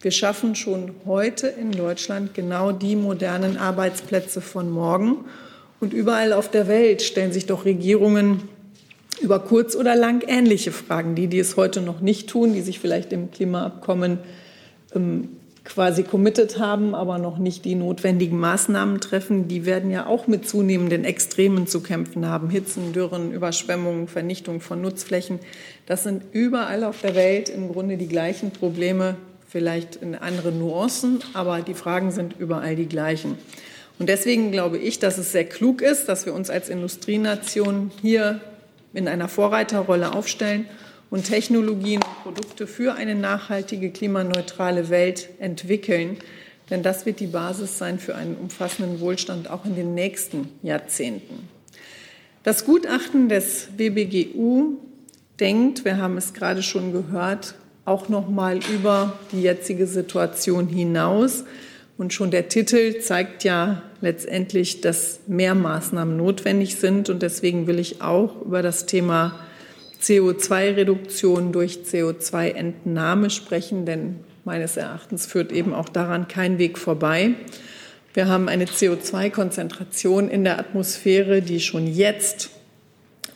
Wir 0.00 0.12
schaffen 0.12 0.54
schon 0.54 0.92
heute 1.04 1.48
in 1.48 1.72
Deutschland 1.72 2.32
genau 2.32 2.70
die 2.70 2.94
modernen 2.94 3.56
Arbeitsplätze 3.56 4.40
von 4.40 4.70
morgen. 4.70 5.24
Und 5.84 5.92
überall 5.92 6.32
auf 6.32 6.50
der 6.50 6.66
Welt 6.66 7.02
stellen 7.02 7.34
sich 7.34 7.44
doch 7.44 7.66
Regierungen 7.66 8.48
über 9.20 9.38
kurz 9.38 9.76
oder 9.76 9.94
lang 9.94 10.24
ähnliche 10.26 10.72
Fragen. 10.72 11.14
Die, 11.14 11.26
die 11.26 11.38
es 11.38 11.58
heute 11.58 11.82
noch 11.82 12.00
nicht 12.00 12.30
tun, 12.30 12.54
die 12.54 12.62
sich 12.62 12.80
vielleicht 12.80 13.12
im 13.12 13.30
Klimaabkommen 13.30 14.16
ähm, 14.94 15.28
quasi 15.62 16.02
committed 16.02 16.58
haben, 16.58 16.94
aber 16.94 17.18
noch 17.18 17.36
nicht 17.36 17.66
die 17.66 17.74
notwendigen 17.74 18.40
Maßnahmen 18.40 19.02
treffen, 19.02 19.46
die 19.46 19.66
werden 19.66 19.90
ja 19.90 20.06
auch 20.06 20.26
mit 20.26 20.48
zunehmenden 20.48 21.04
Extremen 21.04 21.66
zu 21.66 21.82
kämpfen 21.82 22.24
haben. 22.24 22.48
Hitzen, 22.48 22.94
Dürren, 22.94 23.30
Überschwemmungen, 23.30 24.08
Vernichtung 24.08 24.62
von 24.62 24.80
Nutzflächen. 24.80 25.38
Das 25.84 26.02
sind 26.02 26.22
überall 26.32 26.84
auf 26.84 27.02
der 27.02 27.14
Welt 27.14 27.50
im 27.50 27.70
Grunde 27.70 27.98
die 27.98 28.08
gleichen 28.08 28.52
Probleme, 28.52 29.16
vielleicht 29.46 29.96
in 29.96 30.14
anderen 30.14 30.58
Nuancen, 30.58 31.18
aber 31.34 31.60
die 31.60 31.74
Fragen 31.74 32.10
sind 32.10 32.36
überall 32.38 32.74
die 32.74 32.88
gleichen. 32.88 33.36
Und 33.98 34.08
deswegen 34.08 34.50
glaube 34.50 34.78
ich, 34.78 34.98
dass 34.98 35.18
es 35.18 35.32
sehr 35.32 35.44
klug 35.44 35.80
ist, 35.80 36.06
dass 36.06 36.26
wir 36.26 36.34
uns 36.34 36.50
als 36.50 36.68
Industrienation 36.68 37.90
hier 38.02 38.40
in 38.92 39.08
einer 39.08 39.28
Vorreiterrolle 39.28 40.12
aufstellen 40.12 40.66
und 41.10 41.24
Technologien 41.24 42.00
und 42.02 42.22
Produkte 42.22 42.66
für 42.66 42.94
eine 42.94 43.14
nachhaltige, 43.14 43.90
klimaneutrale 43.90 44.88
Welt 44.90 45.28
entwickeln. 45.38 46.16
Denn 46.70 46.82
das 46.82 47.06
wird 47.06 47.20
die 47.20 47.26
Basis 47.26 47.78
sein 47.78 47.98
für 47.98 48.14
einen 48.14 48.36
umfassenden 48.36 49.00
Wohlstand 49.00 49.50
auch 49.50 49.64
in 49.64 49.76
den 49.76 49.94
nächsten 49.94 50.48
Jahrzehnten. 50.62 51.48
Das 52.42 52.64
Gutachten 52.64 53.28
des 53.28 53.68
WBGU 53.76 54.78
denkt, 55.40 55.84
wir 55.84 55.98
haben 55.98 56.16
es 56.16 56.34
gerade 56.34 56.62
schon 56.62 56.92
gehört, 56.92 57.54
auch 57.84 58.08
noch 58.08 58.28
mal 58.28 58.58
über 58.72 59.18
die 59.32 59.42
jetzige 59.42 59.86
Situation 59.86 60.68
hinaus. 60.68 61.44
Und 61.96 62.12
schon 62.12 62.30
der 62.30 62.48
Titel 62.48 62.98
zeigt 63.00 63.44
ja 63.44 63.82
letztendlich, 64.00 64.80
dass 64.80 65.20
mehr 65.26 65.54
Maßnahmen 65.54 66.16
notwendig 66.16 66.76
sind. 66.76 67.08
Und 67.08 67.22
deswegen 67.22 67.66
will 67.66 67.78
ich 67.78 68.02
auch 68.02 68.42
über 68.42 68.62
das 68.62 68.86
Thema 68.86 69.38
CO2-Reduktion 70.02 71.52
durch 71.52 71.80
CO2-Entnahme 71.86 73.30
sprechen, 73.30 73.86
denn 73.86 74.16
meines 74.44 74.76
Erachtens 74.76 75.26
führt 75.26 75.52
eben 75.52 75.72
auch 75.72 75.88
daran 75.88 76.28
kein 76.28 76.58
Weg 76.58 76.78
vorbei. 76.78 77.34
Wir 78.12 78.28
haben 78.28 78.48
eine 78.48 78.66
CO2-Konzentration 78.66 80.28
in 80.28 80.44
der 80.44 80.58
Atmosphäre, 80.58 81.42
die 81.42 81.60
schon 81.60 81.86
jetzt 81.86 82.50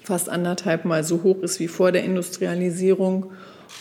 fast 0.02 0.28
anderthalb 0.28 0.84
Mal 0.84 1.04
so 1.04 1.22
hoch 1.22 1.42
ist 1.42 1.60
wie 1.60 1.68
vor 1.68 1.92
der 1.92 2.04
Industrialisierung. 2.04 3.32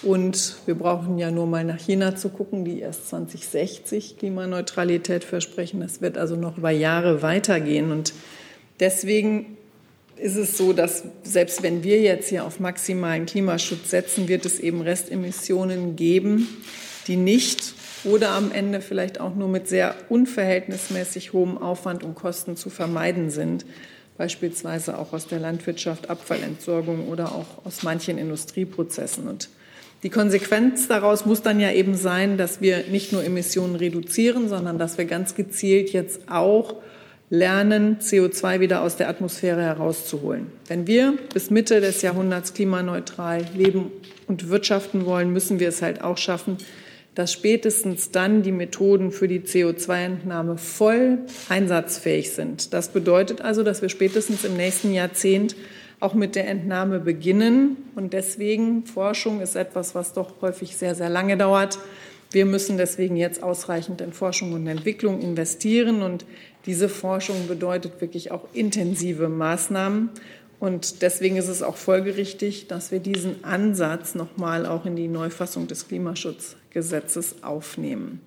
Und 0.04 0.56
wir 0.66 0.76
brauchen 0.76 1.18
ja 1.18 1.32
nur 1.32 1.48
mal 1.48 1.64
nach 1.64 1.80
China 1.80 2.16
zu 2.16 2.30
gucken, 2.30 2.66
die 2.66 2.80
erst 2.80 3.10
2060 3.10 4.18
Klimaneutralität 4.18 5.24
versprechen. 5.24 5.80
Das 5.80 6.02
wird 6.02 6.18
also 6.18 6.36
noch 6.36 6.58
über 6.58 6.70
Jahre 6.70 7.22
weitergehen. 7.22 7.92
Und 7.92 8.14
deswegen 8.80 9.58
ist 10.18 10.36
es 10.36 10.58
so, 10.58 10.74
dass 10.74 11.04
selbst 11.24 11.64
wenn 11.64 11.84
wir 11.84 12.00
jetzt 12.02 12.30
hier 12.30 12.46
auf 12.46 12.60
maximalen 12.60 13.26
Klimaschutz 13.26 13.90
setzen, 13.90 14.28
wird 14.28 14.46
es 14.46 14.60
eben 14.60 14.82
Restemissionen 14.82 15.96
geben, 15.96 16.48
die 17.08 17.16
nicht 17.16 17.74
oder 18.04 18.32
am 18.32 18.52
Ende 18.52 18.82
vielleicht 18.82 19.20
auch 19.20 19.36
nur 19.36 19.48
mit 19.48 19.68
sehr 19.68 19.96
unverhältnismäßig 20.10 21.34
hohem 21.34 21.58
Aufwand 21.58 22.04
und 22.04 22.16
Kosten 22.16 22.56
zu 22.56 22.70
vermeiden 22.70 23.30
sind, 23.30 23.66
beispielsweise 24.18 24.98
auch 24.98 25.14
aus 25.14 25.28
der 25.28 25.40
Landwirtschaft, 25.40 26.10
Abfallentsorgung 26.10 27.08
oder 27.08 27.34
auch 27.34 27.66
aus 27.66 27.84
manchen 27.84 28.18
Industrieprozessen. 28.18 29.28
Und 29.28 29.50
die 30.04 30.10
Konsequenz 30.10 30.88
daraus 30.88 31.26
muss 31.26 31.42
dann 31.42 31.60
ja 31.60 31.72
eben 31.72 31.96
sein, 31.96 32.38
dass 32.38 32.62
wir 32.62 32.86
nicht 32.92 33.12
nur 33.12 33.24
Emissionen 33.24 33.76
reduzieren, 33.76 34.48
sondern 34.48 34.78
dass 34.78 34.98
wir 34.98 35.06
ganz 35.06 35.36
gezielt 35.36 35.92
jetzt 35.92 36.22
auch 36.30 36.76
lernen, 37.30 37.98
CO2 38.00 38.60
wieder 38.60 38.82
aus 38.82 38.96
der 38.96 39.10
Atmosphäre 39.10 39.62
herauszuholen. 39.62 40.48
Wenn 40.68 40.88
wir 40.88 41.18
bis 41.34 41.50
Mitte 41.50 41.82
des 41.82 42.02
Jahrhunderts 42.02 42.54
klimaneutral 42.54 43.46
leben 43.56 43.92
und 44.28 44.50
wirtschaften 44.50 45.06
wollen, 45.06 45.34
müssen 45.34 45.60
wir 45.60 45.68
es 45.70 45.82
halt 45.82 46.02
auch 46.02 46.18
schaffen, 46.18 46.58
dass 47.16 47.34
spätestens 47.34 48.12
dann 48.12 48.44
die 48.44 48.52
Methoden 48.52 49.12
für 49.12 49.28
die 49.28 49.40
CO2-Entnahme 49.40 50.58
voll 50.58 51.18
einsatzfähig 51.50 52.32
sind. 52.32 52.74
Das 52.74 52.90
bedeutet 52.90 53.42
also, 53.42 53.64
dass 53.64 53.82
wir 53.82 53.90
spätestens 53.90 54.46
im 54.46 54.56
nächsten 54.56 54.94
Jahrzehnt 54.94 55.56
auch 56.00 56.14
mit 56.14 56.36
der 56.36 56.48
Entnahme 56.48 57.00
beginnen. 57.00 57.78
Und 57.96 58.14
deswegen, 58.14 58.86
Forschung 58.86 59.42
ist 59.42 59.56
etwas, 59.56 59.96
was 59.96 60.14
doch 60.14 60.42
häufig 60.42 60.78
sehr, 60.78 60.96
sehr 60.96 61.10
lange 61.10 61.38
dauert. 61.38 61.80
Wir 62.32 62.46
müssen 62.46 62.78
deswegen 62.78 63.16
jetzt 63.16 63.42
ausreichend 63.42 64.02
in 64.02 64.14
Forschung 64.14 64.54
und 64.54 64.68
Entwicklung 64.68 65.22
investieren. 65.22 66.02
Und 66.02 66.26
diese 66.66 66.90
Forschung 66.90 67.48
bedeutet 67.48 68.02
wirklich 68.02 68.32
auch 68.32 68.48
intensive 68.54 69.30
Maßnahmen. 69.30 70.10
Und 70.60 71.02
deswegen 71.02 71.38
ist 71.38 71.48
es 71.48 71.62
auch 71.62 71.78
folgerichtig, 71.78 72.68
dass 72.68 72.92
wir 72.92 73.00
diesen 73.00 73.44
Ansatz 73.44 74.16
nochmal 74.16 74.66
auch 74.66 74.86
in 74.86 74.96
die 74.96 75.08
Neufassung 75.08 75.68
des 75.68 75.88
Klimaschutzgesetzes 75.88 77.44
aufnehmen. 77.44 78.22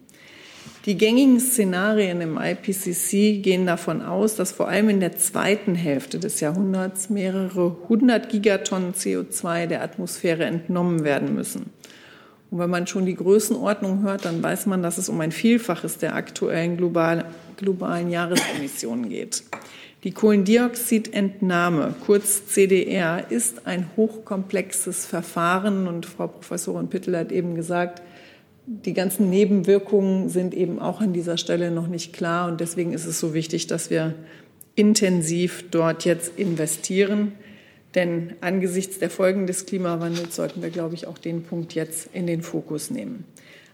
Die 0.86 0.96
gängigen 0.96 1.40
Szenarien 1.40 2.22
im 2.22 2.38
IPCC 2.38 3.42
gehen 3.42 3.66
davon 3.66 4.00
aus, 4.00 4.34
dass 4.34 4.50
vor 4.50 4.68
allem 4.68 4.88
in 4.88 5.00
der 5.00 5.14
zweiten 5.14 5.74
Hälfte 5.74 6.18
des 6.18 6.40
Jahrhunderts 6.40 7.10
mehrere 7.10 7.76
hundert 7.90 8.30
Gigatonnen 8.30 8.94
CO2 8.94 9.66
der 9.66 9.82
Atmosphäre 9.82 10.46
entnommen 10.46 11.04
werden 11.04 11.34
müssen. 11.34 11.66
Und 12.50 12.58
wenn 12.58 12.70
man 12.70 12.86
schon 12.86 13.04
die 13.04 13.14
Größenordnung 13.14 14.02
hört, 14.02 14.24
dann 14.24 14.42
weiß 14.42 14.64
man, 14.66 14.82
dass 14.82 14.96
es 14.96 15.10
um 15.10 15.20
ein 15.20 15.32
Vielfaches 15.32 15.98
der 15.98 16.14
aktuellen 16.14 16.78
global, 16.78 17.26
globalen 17.58 18.08
Jahresemissionen 18.08 19.10
geht. 19.10 19.42
Die 20.02 20.12
Kohlendioxidentnahme, 20.12 21.94
kurz 22.06 22.46
CDR, 22.46 23.30
ist 23.30 23.66
ein 23.66 23.90
hochkomplexes 23.98 25.04
Verfahren 25.04 25.86
und 25.86 26.06
Frau 26.06 26.26
Professorin 26.26 26.88
Pittel 26.88 27.18
hat 27.18 27.32
eben 27.32 27.54
gesagt, 27.54 28.00
die 28.72 28.94
ganzen 28.94 29.28
Nebenwirkungen 29.28 30.28
sind 30.28 30.54
eben 30.54 30.78
auch 30.78 31.00
an 31.00 31.12
dieser 31.12 31.36
Stelle 31.36 31.72
noch 31.72 31.88
nicht 31.88 32.12
klar 32.12 32.46
und 32.46 32.60
deswegen 32.60 32.92
ist 32.92 33.04
es 33.04 33.18
so 33.18 33.34
wichtig, 33.34 33.66
dass 33.66 33.90
wir 33.90 34.14
intensiv 34.76 35.64
dort 35.72 36.04
jetzt 36.04 36.38
investieren. 36.38 37.32
Denn 37.96 38.34
angesichts 38.40 39.00
der 39.00 39.10
Folgen 39.10 39.48
des 39.48 39.66
Klimawandels 39.66 40.36
sollten 40.36 40.62
wir, 40.62 40.70
glaube 40.70 40.94
ich, 40.94 41.08
auch 41.08 41.18
den 41.18 41.42
Punkt 41.42 41.74
jetzt 41.74 42.10
in 42.12 42.28
den 42.28 42.42
Fokus 42.42 42.90
nehmen. 42.90 43.24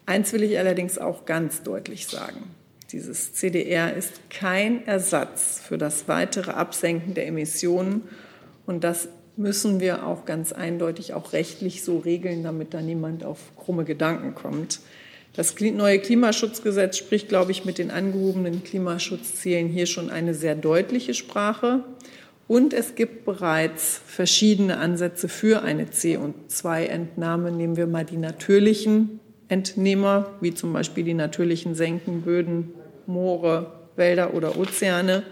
Eins 0.07 0.33
will 0.33 0.43
ich 0.43 0.59
allerdings 0.59 0.97
auch 0.97 1.27
ganz 1.27 1.63
deutlich 1.63 2.07
sagen. 2.07 2.45
Dieses 2.91 3.35
CDR 3.35 3.95
ist 3.95 4.31
kein 4.31 4.87
Ersatz 4.87 5.61
für 5.61 5.77
das 5.77 6.09
weitere 6.09 6.53
Absenken 6.53 7.13
der 7.13 7.27
Emissionen. 7.27 8.03
Und 8.65 8.83
das 8.83 9.09
müssen 9.37 9.81
wir 9.81 10.07
auch 10.07 10.25
ganz 10.25 10.53
eindeutig 10.53 11.15
auch 11.15 11.33
rechtlich 11.33 11.85
so 11.85 11.99
regeln, 11.99 12.43
damit 12.43 12.75
da 12.75 12.81
niemand 12.81 13.25
auf 13.25 13.39
krumme 13.57 13.85
Gedanken 13.85 14.35
kommt. 14.35 14.81
Das 15.35 15.55
neue 15.61 15.99
Klimaschutzgesetz 15.99 16.97
spricht, 16.97 17.29
glaube 17.29 17.53
ich, 17.53 17.67
mit 17.67 17.77
den 17.77 17.91
angehobenen 17.91 18.65
Klimaschutzzielen 18.65 19.69
hier 19.69 19.85
schon 19.85 20.09
eine 20.09 20.33
sehr 20.33 20.55
deutliche 20.55 21.13
Sprache. 21.13 21.85
Und 22.49 22.73
es 22.73 22.95
gibt 22.95 23.27
bereits 23.27 24.01
verschiedene 24.07 24.79
Ansätze 24.79 25.29
für 25.29 25.63
eine 25.63 25.87
CO2-Entnahme. 25.87 27.51
Nehmen 27.51 27.77
wir 27.77 27.87
mal 27.87 28.05
die 28.05 28.17
natürlichen 28.17 29.21
Entnehmer, 29.49 30.31
wie 30.41 30.55
zum 30.55 30.73
Beispiel 30.73 31.05
die 31.05 31.15
natürlichen 31.15 31.75
Senken, 31.75 32.23
Böden, 32.23 32.73
Moore, 33.07 33.73
Wälder 33.97 34.33
oder 34.33 34.57
Ozeane. 34.57 35.23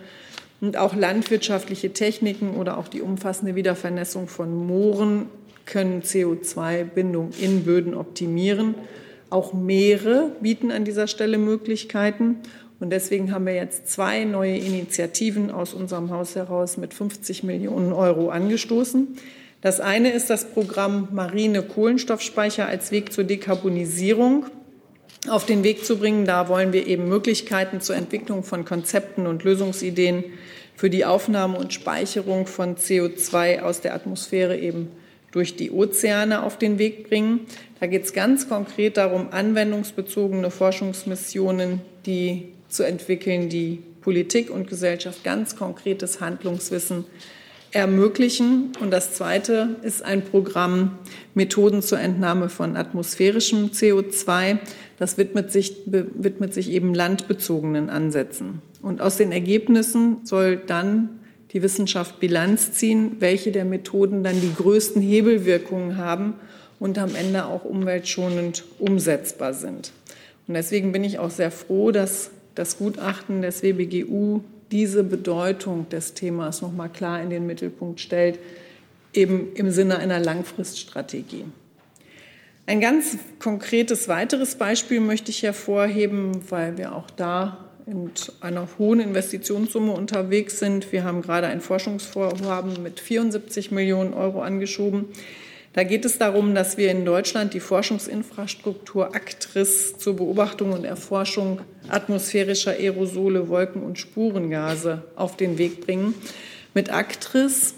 Und 0.60 0.76
auch 0.76 0.94
landwirtschaftliche 0.94 1.92
Techniken 1.92 2.56
oder 2.56 2.78
auch 2.78 2.88
die 2.88 3.02
umfassende 3.02 3.54
Wiedervernässung 3.54 4.28
von 4.28 4.66
Mooren 4.66 5.26
können 5.66 6.02
CO2-Bindung 6.02 7.30
in 7.40 7.64
Böden 7.64 7.94
optimieren. 7.94 8.74
Auch 9.30 9.52
Meere 9.52 10.32
bieten 10.40 10.70
an 10.70 10.84
dieser 10.84 11.06
Stelle 11.06 11.38
Möglichkeiten. 11.38 12.36
Und 12.80 12.90
deswegen 12.90 13.32
haben 13.32 13.46
wir 13.46 13.54
jetzt 13.54 13.88
zwei 13.88 14.24
neue 14.24 14.56
Initiativen 14.56 15.50
aus 15.50 15.74
unserem 15.74 16.10
Haus 16.10 16.36
heraus 16.36 16.76
mit 16.76 16.92
50 16.92 17.42
Millionen 17.42 17.92
Euro 17.92 18.28
angestoßen. 18.30 19.16
Das 19.60 19.80
eine 19.80 20.10
ist 20.12 20.28
das 20.28 20.44
Programm 20.44 21.08
Marine 21.12 21.62
Kohlenstoffspeicher 21.62 22.66
als 22.66 22.90
Weg 22.90 23.12
zur 23.12 23.24
Dekarbonisierung 23.24 24.46
auf 25.28 25.46
den 25.46 25.64
Weg 25.64 25.84
zu 25.84 25.98
bringen. 25.98 26.24
Da 26.24 26.48
wollen 26.48 26.72
wir 26.72 26.86
eben 26.86 27.08
Möglichkeiten 27.08 27.80
zur 27.80 27.96
Entwicklung 27.96 28.44
von 28.44 28.64
Konzepten 28.64 29.26
und 29.26 29.44
Lösungsideen 29.44 30.24
für 30.76 30.90
die 30.90 31.04
Aufnahme 31.04 31.58
und 31.58 31.72
Speicherung 31.72 32.46
von 32.46 32.76
CO2 32.76 33.60
aus 33.60 33.80
der 33.80 33.94
Atmosphäre 33.94 34.58
eben 34.58 34.88
durch 35.30 35.56
die 35.56 35.70
Ozeane 35.70 36.42
auf 36.42 36.58
den 36.58 36.78
Weg 36.78 37.08
bringen. 37.08 37.40
Da 37.80 37.86
geht 37.86 38.04
es 38.04 38.12
ganz 38.12 38.48
konkret 38.48 38.96
darum, 38.96 39.28
anwendungsbezogene 39.30 40.50
Forschungsmissionen, 40.50 41.80
die 42.06 42.52
zu 42.68 42.84
entwickeln, 42.84 43.48
die 43.48 43.82
Politik 44.00 44.50
und 44.50 44.68
Gesellschaft 44.68 45.24
ganz 45.24 45.56
konkretes 45.56 46.20
Handlungswissen 46.20 47.04
ermöglichen. 47.74 48.72
Und 48.80 48.90
das 48.92 49.14
Zweite 49.14 49.76
ist 49.82 50.02
ein 50.02 50.22
Programm 50.22 50.98
Methoden 51.34 51.82
zur 51.82 51.98
Entnahme 51.98 52.48
von 52.48 52.76
atmosphärischem 52.76 53.70
CO2. 53.70 54.58
Das 54.98 55.18
widmet 55.18 55.50
sich, 55.50 55.74
widmet 55.86 56.54
sich 56.54 56.70
eben 56.70 56.94
landbezogenen 56.94 57.90
Ansätzen. 57.90 58.62
Und 58.80 59.00
aus 59.00 59.16
den 59.16 59.32
Ergebnissen 59.32 60.18
soll 60.24 60.56
dann 60.56 61.20
die 61.52 61.62
Wissenschaft 61.62 62.20
Bilanz 62.20 62.72
ziehen, 62.72 63.16
welche 63.18 63.52
der 63.52 63.64
Methoden 63.64 64.22
dann 64.22 64.40
die 64.40 64.54
größten 64.54 65.02
Hebelwirkungen 65.02 65.96
haben 65.96 66.34
und 66.78 66.98
am 66.98 67.14
Ende 67.14 67.46
auch 67.46 67.64
umweltschonend 67.64 68.64
umsetzbar 68.78 69.54
sind. 69.54 69.92
Und 70.46 70.54
deswegen 70.54 70.92
bin 70.92 71.04
ich 71.04 71.18
auch 71.18 71.30
sehr 71.30 71.50
froh, 71.50 71.90
dass 71.90 72.30
das 72.54 72.78
Gutachten 72.78 73.42
des 73.42 73.62
WBGU 73.62 74.42
diese 74.74 75.04
Bedeutung 75.04 75.88
des 75.88 76.14
Themas 76.14 76.60
noch 76.60 76.72
mal 76.72 76.88
klar 76.88 77.22
in 77.22 77.30
den 77.30 77.46
Mittelpunkt 77.46 78.00
stellt, 78.00 78.40
eben 79.12 79.54
im 79.54 79.70
Sinne 79.70 79.98
einer 79.98 80.18
Langfriststrategie. 80.18 81.44
Ein 82.66 82.80
ganz 82.80 83.16
konkretes 83.38 84.08
weiteres 84.08 84.56
Beispiel 84.56 84.98
möchte 84.98 85.30
ich 85.30 85.44
hervorheben, 85.44 86.40
weil 86.50 86.76
wir 86.76 86.92
auch 86.92 87.08
da 87.10 87.70
mit 87.86 88.32
einer 88.40 88.66
hohen 88.78 88.98
Investitionssumme 88.98 89.92
unterwegs 89.92 90.58
sind. 90.58 90.90
Wir 90.90 91.04
haben 91.04 91.22
gerade 91.22 91.46
ein 91.46 91.60
Forschungsvorhaben 91.60 92.82
mit 92.82 92.98
74 92.98 93.70
Millionen 93.70 94.12
Euro 94.12 94.42
angeschoben. 94.42 95.04
Da 95.74 95.82
geht 95.82 96.04
es 96.04 96.18
darum, 96.18 96.54
dass 96.54 96.76
wir 96.76 96.88
in 96.92 97.04
Deutschland 97.04 97.52
die 97.52 97.58
Forschungsinfrastruktur 97.58 99.12
ACTRIS 99.12 99.98
zur 99.98 100.14
Beobachtung 100.14 100.72
und 100.72 100.84
Erforschung 100.84 101.62
atmosphärischer 101.88 102.70
Aerosole, 102.70 103.48
Wolken 103.48 103.82
und 103.82 103.98
Spurengase 103.98 105.02
auf 105.16 105.36
den 105.36 105.58
Weg 105.58 105.84
bringen. 105.84 106.14
Mit 106.74 106.92
ACTRIS 106.92 107.74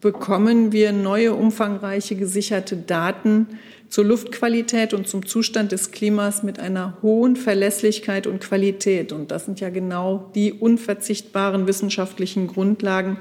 bekommen 0.00 0.72
wir 0.72 0.90
neue, 0.90 1.34
umfangreiche, 1.34 2.16
gesicherte 2.16 2.76
Daten 2.76 3.46
zur 3.88 4.06
Luftqualität 4.06 4.92
und 4.92 5.06
zum 5.06 5.24
Zustand 5.24 5.70
des 5.70 5.92
Klimas 5.92 6.42
mit 6.42 6.58
einer 6.58 6.98
hohen 7.00 7.36
Verlässlichkeit 7.36 8.26
und 8.26 8.40
Qualität. 8.40 9.12
Und 9.12 9.30
das 9.30 9.44
sind 9.44 9.60
ja 9.60 9.70
genau 9.70 10.32
die 10.34 10.52
unverzichtbaren 10.52 11.68
wissenschaftlichen 11.68 12.48
Grundlagen, 12.48 13.18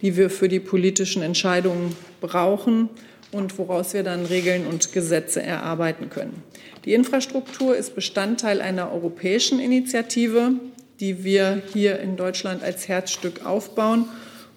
die 0.00 0.16
wir 0.16 0.30
für 0.30 0.48
die 0.48 0.60
politischen 0.60 1.22
Entscheidungen 1.22 1.96
brauchen 2.20 2.88
und 3.34 3.58
woraus 3.58 3.92
wir 3.92 4.02
dann 4.02 4.24
Regeln 4.24 4.66
und 4.66 4.92
Gesetze 4.92 5.42
erarbeiten 5.42 6.08
können. 6.08 6.42
Die 6.84 6.94
Infrastruktur 6.94 7.76
ist 7.76 7.94
Bestandteil 7.94 8.60
einer 8.60 8.92
europäischen 8.92 9.58
Initiative, 9.58 10.52
die 11.00 11.24
wir 11.24 11.62
hier 11.72 11.98
in 11.98 12.16
Deutschland 12.16 12.62
als 12.62 12.88
Herzstück 12.88 13.44
aufbauen. 13.44 14.06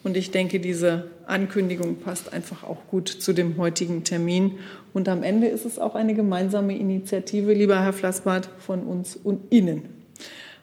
Und 0.04 0.16
ich 0.16 0.32
denke, 0.32 0.60
diese 0.60 1.10
Ankündigung 1.26 1.98
passt 1.98 2.32
einfach 2.32 2.64
auch 2.64 2.88
gut 2.90 3.10
zu 3.10 3.34
dem 3.34 3.58
heutigen 3.58 4.04
Termin. 4.04 4.60
Und 4.94 5.10
am 5.10 5.24
Ende 5.24 5.48
ist 5.48 5.66
es 5.66 5.80
auch 5.80 5.96
eine 5.96 6.14
gemeinsame 6.14 6.78
Initiative, 6.78 7.54
lieber 7.54 7.82
Herr 7.82 7.94
Flassbart, 7.94 8.50
von 8.60 8.84
uns 8.84 9.16
und 9.16 9.52
Ihnen. 9.52 9.84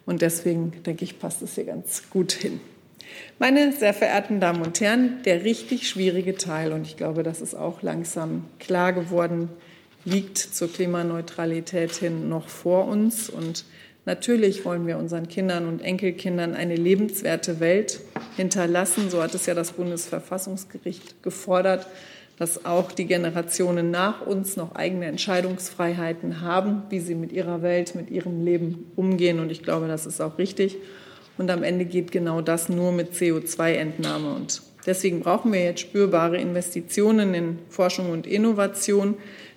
Und 0.07 0.23
deswegen 0.23 0.73
denke 0.87 1.05
ich, 1.05 1.19
passt 1.19 1.43
es 1.43 1.55
hier 1.57 1.65
ganz 1.65 2.05
gut 2.11 2.33
hin. 2.33 2.61
Meine 3.39 3.73
sehr 3.73 3.95
verehrten 3.95 4.41
Damen 4.41 4.63
und 4.63 4.81
Herren, 4.81 5.23
der 5.25 5.45
richtig 5.45 5.89
schwierige 5.89 6.37
Teil, 6.37 6.73
und 6.73 6.83
ich 6.87 6.97
glaube, 6.97 7.23
das 7.23 7.41
ist 7.41 7.55
auch 7.55 7.83
langsam 7.83 8.45
klar 8.59 8.93
geworden, 8.93 9.49
liegt 10.05 10.39
zur 10.39 10.73
Klimaneutralität 10.73 11.95
hin 11.95 12.29
noch 12.29 12.49
vor 12.49 12.87
uns. 12.87 13.31
Und 13.31 13.65
natürlich 14.05 14.65
wollen 14.65 14.87
wir 14.87 14.99
unseren 14.99 15.29
Kindern 15.29 15.67
und 15.67 15.83
Enkelkindern 15.83 16.55
eine 16.55 16.77
lebenswerte 16.77 17.61
Welt 17.61 18.01
hinterlassen. 18.37 19.11
So 19.11 19.23
hat 19.23 19.35
es 19.35 19.47
ja 19.47 19.55
das 19.55 19.73
Bundesverfassungsgericht 19.73 21.23
gefordert, 21.23 21.87
dass 22.37 22.65
auch 22.65 22.91
die 22.91 23.07
Generationen 23.07 23.91
nach 23.91 24.27
uns 24.27 24.57
noch 24.57 24.75
eigene 24.75 25.07
Entscheidungsfreiheiten 25.07 26.41
haben, 26.41 26.83
wie 26.91 27.01
sie 27.01 27.15
mit 27.15 27.33
ihrer 27.33 27.63
Welt, 27.63 27.95
mit 27.95 28.11
ihrem 28.11 28.45
Leben 28.45 28.91
umgehen. 28.97 29.39
Und 29.39 29.51
ich 29.51 29.63
glaube, 29.63 29.87
das 29.89 30.05
ist 30.05 30.21
auch 30.21 30.37
richtig. 30.39 30.77
Und 31.37 31.51
am 31.51 31.63
Ende 31.63 31.85
geht 31.85 32.13
genau 32.13 32.41
das 32.41 32.69
nur 32.69 32.93
mit 32.93 33.13
CO2-Entnahme. 33.13 34.35
Und 34.35 34.63
deswegen 34.87 35.21
brauchen 35.21 35.53
wir 35.53 35.65
jetzt 35.65 35.81
spürbare 35.81 36.39
Investitionen 36.39 37.35
in 37.35 37.59
Forschung 37.69 38.11
und 38.11 38.27
Innovation, 38.27 39.15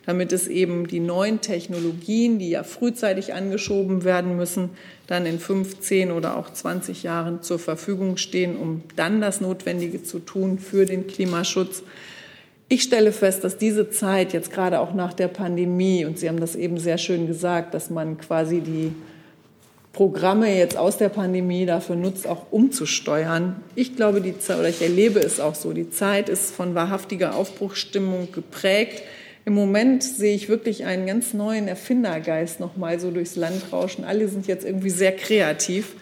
damit 0.08 0.32
es 0.32 0.48
eben 0.48 0.88
die 0.88 1.02
neuen 1.02 1.42
Technologien, 1.42 2.40
die 2.40 2.50
ja 2.50 2.64
frühzeitig 2.64 3.34
angeschoben 3.34 4.06
werden 4.06 4.38
müssen, 4.38 4.70
dann 5.06 5.26
in 5.26 5.38
15 5.38 6.12
oder 6.12 6.38
auch 6.38 6.52
20 6.52 7.04
Jahren 7.04 7.44
zur 7.44 7.60
Verfügung 7.60 8.16
stehen, 8.16 8.56
um 8.56 8.84
dann 8.96 9.20
das 9.20 9.42
Notwendige 9.42 10.02
zu 10.02 10.20
tun 10.20 10.60
für 10.60 10.86
den 10.86 11.08
Klimaschutz. 11.08 11.84
Ich 12.70 12.84
stelle 12.84 13.12
fest, 13.12 13.44
dass 13.44 13.58
diese 13.58 13.90
Zeit 13.90 14.34
jetzt 14.34 14.52
gerade 14.52 14.80
auch 14.80 14.94
nach 14.94 15.14
der 15.14 15.28
Pandemie, 15.28 16.06
und 16.06 16.18
Sie 16.18 16.30
haben 16.30 16.40
das 16.40 16.56
eben 16.56 16.78
sehr 16.78 16.98
schön 16.98 17.28
gesagt, 17.28 17.74
dass 17.74 17.90
man 17.90 18.18
quasi 18.18 18.62
die 18.62 18.94
Programme 19.98 20.56
jetzt 20.56 20.78
aus 20.78 20.98
der 20.98 21.10
Pandemie 21.10 21.66
dafür 21.66 21.96
nutzt, 21.96 22.28
auch 22.28 22.52
umzusteuern. 22.52 23.56
Ich 23.74 23.96
glaube, 23.96 24.22
die 24.22 24.38
Zeit, 24.38 24.60
oder 24.60 24.70
ich 24.70 24.84
erlebe 24.84 25.20
es 25.20 25.40
auch 25.40 25.56
so, 25.56 25.74
die 25.74 25.90
Zeit 25.90 26.30
ist 26.30 26.54
von 26.54 26.76
wahrhaftiger 26.76 27.36
Aufbruchsstimmung 27.36 28.28
geprägt. 28.32 29.02
Im 29.44 29.56
Moment 29.56 30.04
sehe 30.04 30.36
ich 30.36 30.50
wirklich 30.50 30.86
einen 30.86 31.08
ganz 31.08 31.34
neuen 31.34 31.68
Erfindergeist 31.68 32.60
noch 32.60 32.78
mal 32.78 33.00
so 33.00 33.10
durchs 33.10 33.36
Land 33.36 33.74
rauschen. 33.74 34.04
Alle 34.04 34.28
sind 34.28 34.46
jetzt 34.46 34.66
irgendwie 34.66 34.92
sehr 34.92 35.16
kreativ. 35.16 35.96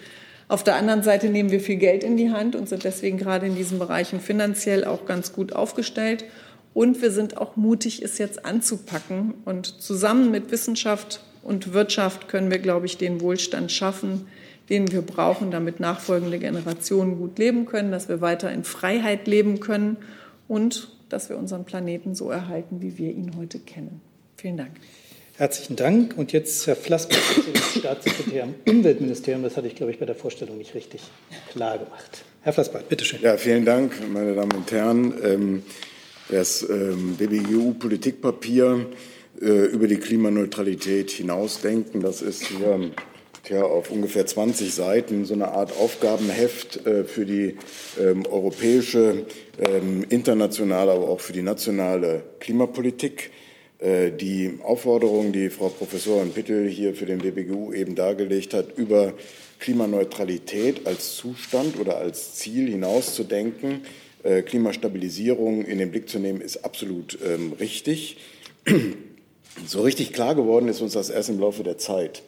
Auf 0.49 0.65
der 0.65 0.75
anderen 0.75 1.01
Seite 1.01 1.29
nehmen 1.29 1.51
wir 1.51 1.61
viel 1.61 1.77
Geld 1.77 2.03
in 2.03 2.17
die 2.17 2.31
Hand 2.31 2.57
und 2.57 2.67
sind 2.67 2.83
deswegen 2.83 3.17
gerade 3.17 3.45
in 3.45 3.55
diesen 3.55 3.79
Bereichen 3.79 4.19
finanziell 4.19 4.83
auch 4.83 5.05
ganz 5.05 5.31
gut 5.31 5.53
aufgestellt. 5.53 6.25
Und 6.73 7.01
wir 7.01 7.11
sind 7.11 7.37
auch 7.37 7.55
mutig, 7.55 8.03
es 8.03 8.17
jetzt 8.17 8.45
anzupacken 8.45 9.35
und 9.45 9.67
zusammen 9.67 10.31
mit 10.31 10.51
Wissenschaft 10.51 11.21
und 11.45 11.73
Wirtschaft 11.73 12.27
können 12.27 12.49
wir, 12.49 12.57
glaube 12.57 12.87
ich, 12.87 12.97
den 12.97 13.21
Wohlstand 13.21 13.71
schaffen, 13.71 14.27
den 14.69 14.91
wir 14.91 15.03
brauchen, 15.03 15.51
damit 15.51 15.79
nachfolgende 15.79 16.39
Generationen 16.39 17.17
gut 17.17 17.37
leben 17.37 17.67
können, 17.67 17.91
dass 17.91 18.09
wir 18.09 18.19
weiter 18.19 18.51
in 18.51 18.63
Freiheit 18.63 19.27
leben 19.27 19.59
können 19.59 19.97
und 20.47 20.89
dass 21.07 21.29
wir 21.29 21.37
unseren 21.37 21.63
Planeten 21.63 22.15
so 22.15 22.31
erhalten, 22.31 22.81
wie 22.81 22.97
wir 22.97 23.11
ihn 23.11 23.37
heute 23.37 23.59
kennen. 23.59 24.01
Vielen 24.37 24.57
Dank. 24.57 24.71
Herzlichen 25.37 25.75
Dank. 25.75 26.17
Und 26.17 26.31
jetzt 26.31 26.65
Herr 26.65 26.75
Flassbach, 26.75 27.17
Staatssekretär 27.77 28.45
im 28.65 28.77
Umweltministerium. 28.77 29.43
Das 29.43 29.55
hatte 29.55 29.67
ich, 29.67 29.75
glaube 29.75 29.91
ich, 29.91 29.99
bei 29.99 30.07
der 30.07 30.15
Vorstellung 30.15 30.57
nicht 30.57 30.73
richtig 30.73 31.01
klar 31.51 31.77
gemacht. 31.77 32.23
Herr 32.41 32.53
Flassbach, 32.53 32.81
bitteschön. 32.81 33.19
Ja, 33.21 33.37
vielen 33.37 33.65
Dank, 33.65 33.93
meine 34.11 34.33
Damen 34.33 34.51
und 34.53 34.71
Herren. 34.71 35.13
Ähm, 35.23 35.63
das 36.29 36.67
ähm, 36.67 37.17
BBGU-Politikpapier 37.17 38.87
äh, 39.41 39.65
über 39.65 39.87
die 39.87 39.97
Klimaneutralität 39.97 41.11
hinausdenken. 41.11 42.01
Das 42.01 42.21
ist 42.21 42.45
hier 42.45 42.91
tja, 43.43 43.63
auf 43.63 43.91
ungefähr 43.91 44.25
20 44.25 44.73
Seiten 44.73 45.25
so 45.25 45.33
eine 45.33 45.49
Art 45.49 45.71
Aufgabenheft 45.77 46.85
äh, 46.85 47.03
für 47.03 47.25
die 47.25 47.57
ähm, 47.99 48.25
europäische, 48.25 49.25
ähm, 49.59 50.05
internationale, 50.09 50.91
aber 50.91 51.09
auch 51.09 51.21
für 51.21 51.33
die 51.33 51.41
nationale 51.41 52.23
Klimapolitik. 52.39 53.31
Äh, 53.79 54.11
die 54.11 54.59
Aufforderung, 54.63 55.31
die 55.31 55.49
Frau 55.49 55.69
Professorin 55.69 56.31
Pittel 56.31 56.67
hier 56.67 56.93
für 56.95 57.05
den 57.05 57.19
BBGU 57.19 57.73
eben 57.73 57.95
dargelegt 57.95 58.53
hat, 58.53 58.77
über 58.77 59.13
Klimaneutralität 59.59 60.87
als 60.87 61.15
Zustand 61.15 61.79
oder 61.79 61.97
als 61.97 62.35
Ziel 62.35 62.69
hinauszudenken, 62.69 63.81
äh, 64.23 64.41
Klimastabilisierung 64.41 65.65
in 65.65 65.77
den 65.77 65.91
Blick 65.91 66.09
zu 66.09 66.19
nehmen, 66.19 66.41
ist 66.41 66.63
absolut 66.63 67.17
ähm, 67.25 67.53
richtig. 67.59 68.17
So 69.65 69.81
richtig 69.81 70.13
klar 70.13 70.35
geworden 70.35 70.67
ist 70.67 70.81
uns 70.81 70.93
das 70.93 71.09
erst 71.09 71.29
im 71.29 71.39
Laufe 71.39 71.63
der 71.63 71.77
Zeit. 71.77 72.23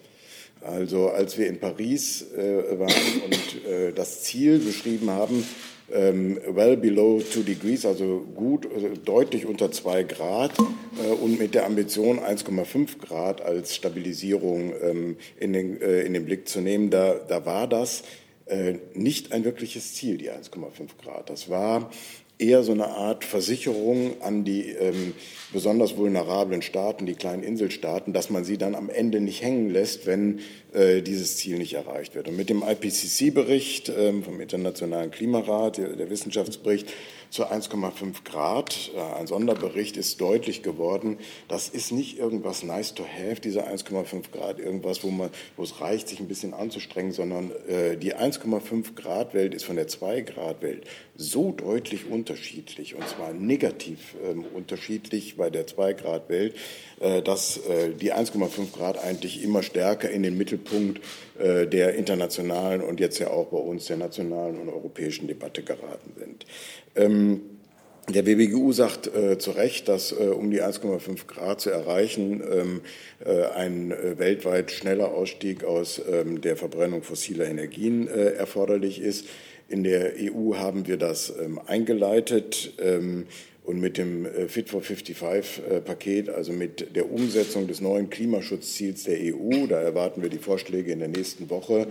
Also 0.62 1.10
als 1.10 1.38
wir 1.38 1.48
in 1.48 1.60
Paris 1.60 2.26
äh, 2.34 2.80
waren 2.80 3.22
und 3.26 3.66
äh, 3.66 3.92
das 3.94 4.24
Ziel 4.24 4.60
beschrieben 4.60 5.10
haben, 5.10 5.44
ähm, 5.92 6.40
well 6.48 6.76
below 6.76 7.22
two 7.22 7.44
degrees, 7.44 7.86
also 7.86 8.26
gut, 8.36 8.68
also 8.74 8.90
deutlich 9.06 9.46
unter 9.46 9.72
zwei 9.72 10.04
Grad 10.04 10.52
äh, 10.58 11.12
und 11.12 11.40
mit 11.40 11.54
der 11.54 11.66
Ambition 11.66 12.20
1,5 12.20 13.00
Grad 13.00 13.42
als 13.42 13.76
Stabilisierung 13.76 14.74
ähm, 14.82 15.18
in, 15.40 15.54
den, 15.54 15.82
äh, 15.82 16.02
in 16.02 16.14
den 16.14 16.26
Blick 16.26 16.50
zu 16.50 16.60
nehmen, 16.60 16.90
da, 16.90 17.16
da 17.16 17.46
war 17.46 17.68
das 17.68 18.04
äh, 18.48 18.76
nicht 18.94 19.32
ein 19.32 19.46
wirkliches 19.46 19.94
Ziel, 19.94 20.18
die 20.18 20.32
1,5 20.32 21.02
Grad. 21.02 21.30
Das 21.30 21.50
war 21.50 21.90
eher 22.40 22.64
so 22.64 22.72
eine 22.72 22.90
Art 22.90 23.24
Versicherung 23.24 24.22
an 24.22 24.44
die 24.44 24.70
ähm, 24.70 25.14
besonders 25.54 25.98
vulnerablen 25.98 26.62
Staaten, 26.62 27.06
die 27.06 27.16
kleinen 27.16 27.44
Inselstaaten, 27.44 28.14
dass 28.14 28.30
man 28.30 28.44
sie 28.44 28.58
dann 28.58 28.76
am 28.76 28.90
Ende 28.90 29.20
nicht 29.20 29.42
hängen 29.42 29.70
lässt, 29.70 30.06
wenn 30.06 30.40
dieses 30.78 31.38
Ziel 31.38 31.58
nicht 31.58 31.74
erreicht 31.74 32.14
wird. 32.14 32.28
Und 32.28 32.38
mit 32.38 32.50
dem 32.50 32.62
IPCC-Bericht 32.62 33.90
ähm, 33.90 34.24
vom 34.24 34.40
Internationalen 34.40 35.12
Klimarat, 35.12 35.78
der, 35.78 36.10
Wissenschaftsbericht, 36.10 36.88
zu 37.30 37.46
1,5 37.46 38.24
Grad. 38.24 38.92
Äh, 38.96 39.20
ein 39.20 39.28
Sonderbericht 39.28 39.98
ist 39.98 40.22
deutlich 40.22 40.64
geworden. 40.64 41.18
Das 41.48 41.68
ist 41.68 41.92
nicht 41.92 42.18
irgendwas 42.18 42.64
nice 42.64 42.94
to 42.94 43.04
have, 43.04 43.42
diese 43.42 43.68
1,5 43.68 44.32
Grad, 44.32 44.60
irgendwas, 44.60 45.04
wo, 45.04 45.10
man, 45.10 45.30
wo 45.56 45.64
es 45.64 45.82
reicht, 45.82 46.08
sich 46.08 46.20
ein 46.20 46.28
bisschen 46.28 46.54
anzustrengen, 46.54 47.12
sondern 47.12 47.52
äh, 47.68 47.98
die 47.98 48.16
1,5 48.16 48.96
Grad 48.96 49.34
Welt 49.34 49.54
ist 49.54 49.66
von 49.66 49.76
der 49.76 49.88
2 49.88 50.22
Grad 50.22 50.62
Welt 50.62 50.86
so 51.16 51.52
deutlich 51.52 52.10
unterschiedlich 52.10 52.96
und 52.96 53.08
zwar 53.10 53.34
negativ 53.34 54.16
ähm, 54.24 54.46
unterschiedlich 54.54 55.36
bei 55.36 55.50
der 55.50 55.66
2 55.66 55.94
Grad 55.94 56.30
Welt, 56.30 56.56
äh, 57.00 57.22
dass 57.22 57.58
äh, 57.58 57.90
die 57.90 58.14
1,5 58.14 58.72
Grad 58.72 59.04
eigentlich 59.04 59.44
immer 59.44 59.64
stärker 59.64 60.10
in 60.10 60.24
den 60.24 60.38
Mittelpunkt 60.38 60.67
äh, 61.40 61.68
der 61.68 61.96
internationalen 61.96 62.82
und 62.82 63.00
jetzt 63.00 63.20
ja 63.20 63.30
auch 63.30 63.48
bei 63.48 63.58
uns 63.58 63.86
der 63.86 63.98
nationalen 63.98 64.60
und 64.60 64.70
europäischen 64.70 65.28
Debatte 65.28 65.64
geraten 65.64 66.14
sind. 66.18 66.46
Ähm, 66.96 67.42
der 68.10 68.26
WBGU 68.26 68.72
sagt 68.72 69.14
äh, 69.14 69.38
zu 69.38 69.52
Recht, 69.52 69.90
dass 69.90 70.14
äh, 70.14 70.28
um 70.28 70.50
die 70.50 70.64
1,5 70.64 71.28
Grad 71.28 71.60
zu 71.60 71.72
erreichen, 71.72 72.42
ähm, 72.50 72.82
äh, 73.26 73.48
ein 73.48 73.92
äh, 73.92 74.18
weltweit 74.18 74.72
schneller 74.72 75.10
Ausstieg 75.12 75.66
aus 75.66 76.02
ähm, 76.10 76.40
der 76.40 76.56
Verbrennung 76.56 77.04
fossiler 77.04 77.48
Energien 77.48 78.08
äh, 78.08 78.30
erforderlich 78.30 79.02
ist. 79.02 79.28
In 79.68 79.84
der 79.84 80.14
EU 80.18 80.56
haben 80.56 80.88
wir 80.88 80.96
das 80.96 81.34
ähm, 81.38 81.60
eingeleitet. 81.66 82.74
Und 83.68 83.82
mit 83.82 83.98
dem 83.98 84.26
äh, 84.26 84.48
Fit 84.48 84.70
for 84.70 84.80
55-Paket, 84.80 86.30
also 86.30 86.54
mit 86.54 86.96
der 86.96 87.12
Umsetzung 87.12 87.68
des 87.68 87.82
neuen 87.82 88.10
Klimaschutzziels 88.10 89.04
der 89.04 89.18
EU, 89.20 89.68
da 89.68 89.82
erwarten 89.82 90.22
wir 90.22 90.30
die 90.30 90.38
Vorschläge 90.38 90.94
in 90.94 91.00
der 91.00 91.10
nächsten 91.10 91.50
Woche, 91.50 91.88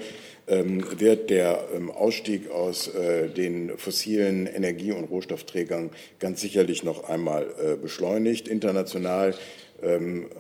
ähm, 0.49 0.83
wird 0.99 1.29
der 1.29 1.69
ähm, 1.75 1.91
Ausstieg 1.91 2.51
aus 2.51 2.89
äh, 2.89 3.29
den 3.29 3.77
fossilen 3.77 4.47
Energie- 4.47 4.93
und 4.93 5.05
Rohstoffträgern 5.05 5.91
ganz 6.19 6.41
sicherlich 6.41 6.83
noch 6.83 7.11
einmal 7.11 7.47
äh, 7.63 7.77
beschleunigt. 7.77 8.49
International 8.49 9.35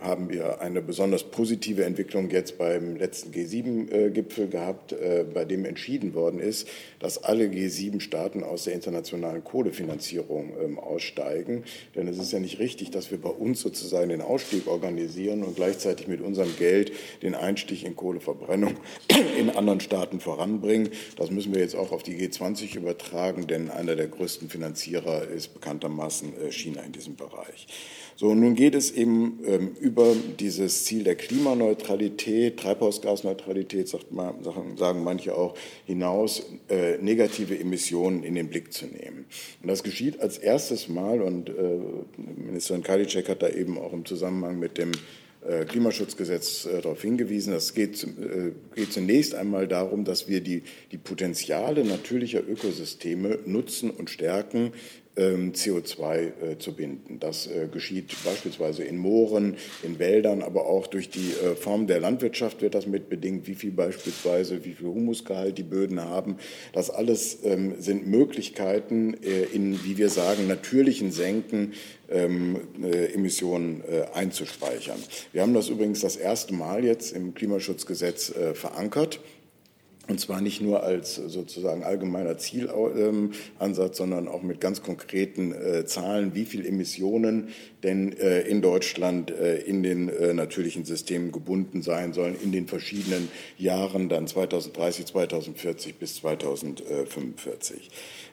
haben 0.00 0.30
wir 0.30 0.60
eine 0.62 0.80
besonders 0.80 1.24
positive 1.24 1.84
Entwicklung 1.84 2.30
jetzt 2.30 2.56
beim 2.56 2.96
letzten 2.96 3.32
G7-Gipfel 3.32 4.48
gehabt, 4.48 4.92
äh, 4.92 5.24
bei 5.32 5.44
dem 5.44 5.66
entschieden 5.66 6.14
worden 6.14 6.40
ist, 6.40 6.66
dass 7.00 7.22
alle 7.22 7.44
G7-Staaten 7.44 8.42
aus 8.42 8.64
der 8.64 8.72
internationalen 8.72 9.44
Kohlefinanzierung 9.44 10.52
ähm, 10.62 10.78
aussteigen. 10.78 11.64
Denn 11.94 12.08
es 12.08 12.18
ist 12.18 12.32
ja 12.32 12.38
nicht 12.38 12.58
richtig, 12.60 12.90
dass 12.90 13.10
wir 13.10 13.20
bei 13.20 13.28
uns 13.28 13.60
sozusagen 13.60 14.08
den 14.08 14.22
Ausstieg 14.22 14.66
organisieren 14.66 15.42
und 15.42 15.56
gleichzeitig 15.56 16.08
mit 16.08 16.22
unserem 16.22 16.56
Geld 16.56 16.92
den 17.22 17.34
Einstieg 17.34 17.84
in 17.84 17.94
Kohleverbrennung 17.94 18.76
in 19.38 19.50
anderen 19.50 19.80
Staaten 19.80 20.18
voranbringen. 20.18 20.88
Das 21.16 21.30
müssen 21.30 21.54
wir 21.54 21.60
jetzt 21.60 21.76
auch 21.76 21.92
auf 21.92 22.02
die 22.02 22.16
G20 22.16 22.74
übertragen, 22.76 23.46
denn 23.46 23.70
einer 23.70 23.96
der 23.96 24.08
größten 24.08 24.48
Finanzierer 24.48 25.28
ist 25.28 25.52
bekanntermaßen 25.52 26.32
äh, 26.40 26.52
China 26.52 26.80
in 26.82 26.92
diesem 26.92 27.16
Bereich. 27.16 27.66
So, 28.18 28.34
nun 28.34 28.54
geht 28.54 28.74
es 28.74 28.92
eben 28.92 29.40
ähm, 29.44 29.72
über 29.78 30.16
dieses 30.38 30.84
Ziel 30.84 31.04
der 31.04 31.16
Klimaneutralität, 31.16 32.58
Treibhausgasneutralität, 32.58 33.88
sagt 33.88 34.10
man, 34.10 34.42
sagen 34.42 35.04
manche 35.04 35.36
auch, 35.36 35.54
hinaus, 35.84 36.42
äh, 36.70 36.96
negative 36.96 37.58
Emissionen 37.58 38.22
in 38.22 38.34
den 38.34 38.48
Blick 38.48 38.72
zu 38.72 38.86
nehmen. 38.86 39.26
Und 39.62 39.68
das 39.68 39.82
geschieht 39.82 40.18
als 40.20 40.38
erstes 40.38 40.88
Mal, 40.88 41.20
und 41.20 41.50
äh, 41.50 41.78
Ministerin 42.16 42.82
Karliczek 42.82 43.28
hat 43.28 43.42
da 43.42 43.50
eben 43.50 43.76
auch 43.76 43.92
im 43.92 44.06
Zusammenhang 44.06 44.58
mit 44.58 44.78
dem 44.78 44.92
äh, 45.46 45.66
Klimaschutzgesetz 45.66 46.64
äh, 46.64 46.80
darauf 46.80 47.02
hingewiesen. 47.02 47.52
Das 47.52 47.74
geht, 47.74 48.02
äh, 48.02 48.52
geht, 48.74 48.92
zunächst 48.94 49.34
einmal 49.34 49.68
darum, 49.68 50.04
dass 50.04 50.26
wir 50.26 50.40
die, 50.40 50.62
die 50.90 50.98
Potenziale 50.98 51.84
natürlicher 51.84 52.40
Ökosysteme 52.48 53.40
nutzen 53.44 53.90
und 53.90 54.08
stärken, 54.08 54.72
CO2 55.16 56.14
äh, 56.14 56.58
zu 56.58 56.74
binden. 56.74 57.18
Das 57.20 57.46
äh, 57.46 57.68
geschieht 57.72 58.14
beispielsweise 58.24 58.84
in 58.84 58.98
Mooren, 58.98 59.56
in 59.82 59.98
Wäldern, 59.98 60.42
aber 60.42 60.66
auch 60.66 60.86
durch 60.86 61.08
die 61.08 61.32
äh, 61.42 61.56
Form 61.56 61.86
der 61.86 62.00
Landwirtschaft 62.00 62.60
wird 62.60 62.74
das 62.74 62.86
mitbedingt, 62.86 63.46
wie 63.46 63.54
viel 63.54 63.70
beispielsweise, 63.70 64.64
wie 64.64 64.74
viel 64.74 64.88
Humusgehalt 64.88 65.56
die 65.56 65.62
Böden 65.62 66.00
haben. 66.00 66.36
Das 66.74 66.90
alles 66.90 67.38
ähm, 67.44 67.76
sind 67.78 68.06
Möglichkeiten 68.06 69.14
in, 69.14 69.82
wie 69.84 69.96
wir 69.96 70.10
sagen, 70.10 70.46
natürlichen 70.46 71.10
Senken 71.10 71.72
ähm, 72.10 72.60
Emissionen 73.14 73.82
einzuspeichern. 74.14 74.98
Wir 75.32 75.42
haben 75.42 75.54
das 75.54 75.68
übrigens 75.68 76.00
das 76.00 76.16
erste 76.16 76.54
Mal 76.54 76.84
jetzt 76.84 77.12
im 77.12 77.34
Klimaschutzgesetz 77.34 78.32
verankert. 78.54 79.20
Und 80.08 80.20
zwar 80.20 80.40
nicht 80.40 80.60
nur 80.60 80.84
als 80.84 81.16
sozusagen 81.16 81.82
allgemeiner 81.82 82.38
Zielansatz, 82.38 83.96
sondern 83.96 84.28
auch 84.28 84.42
mit 84.42 84.60
ganz 84.60 84.82
konkreten 84.82 85.52
äh, 85.52 85.84
Zahlen, 85.84 86.34
wie 86.34 86.44
viel 86.44 86.64
Emissionen 86.64 87.48
denn 87.82 88.16
äh, 88.16 88.42
in 88.42 88.62
Deutschland 88.62 89.32
äh, 89.32 89.58
in 89.62 89.82
den 89.82 90.10
natürlichen 90.36 90.84
Systemen 90.84 91.32
gebunden 91.32 91.82
sein 91.82 92.12
sollen 92.12 92.36
in 92.40 92.52
den 92.52 92.68
verschiedenen 92.68 93.28
Jahren, 93.58 94.08
dann 94.08 94.28
2030, 94.28 95.06
2040 95.06 95.96
bis 95.96 96.16
2045. 96.16 97.90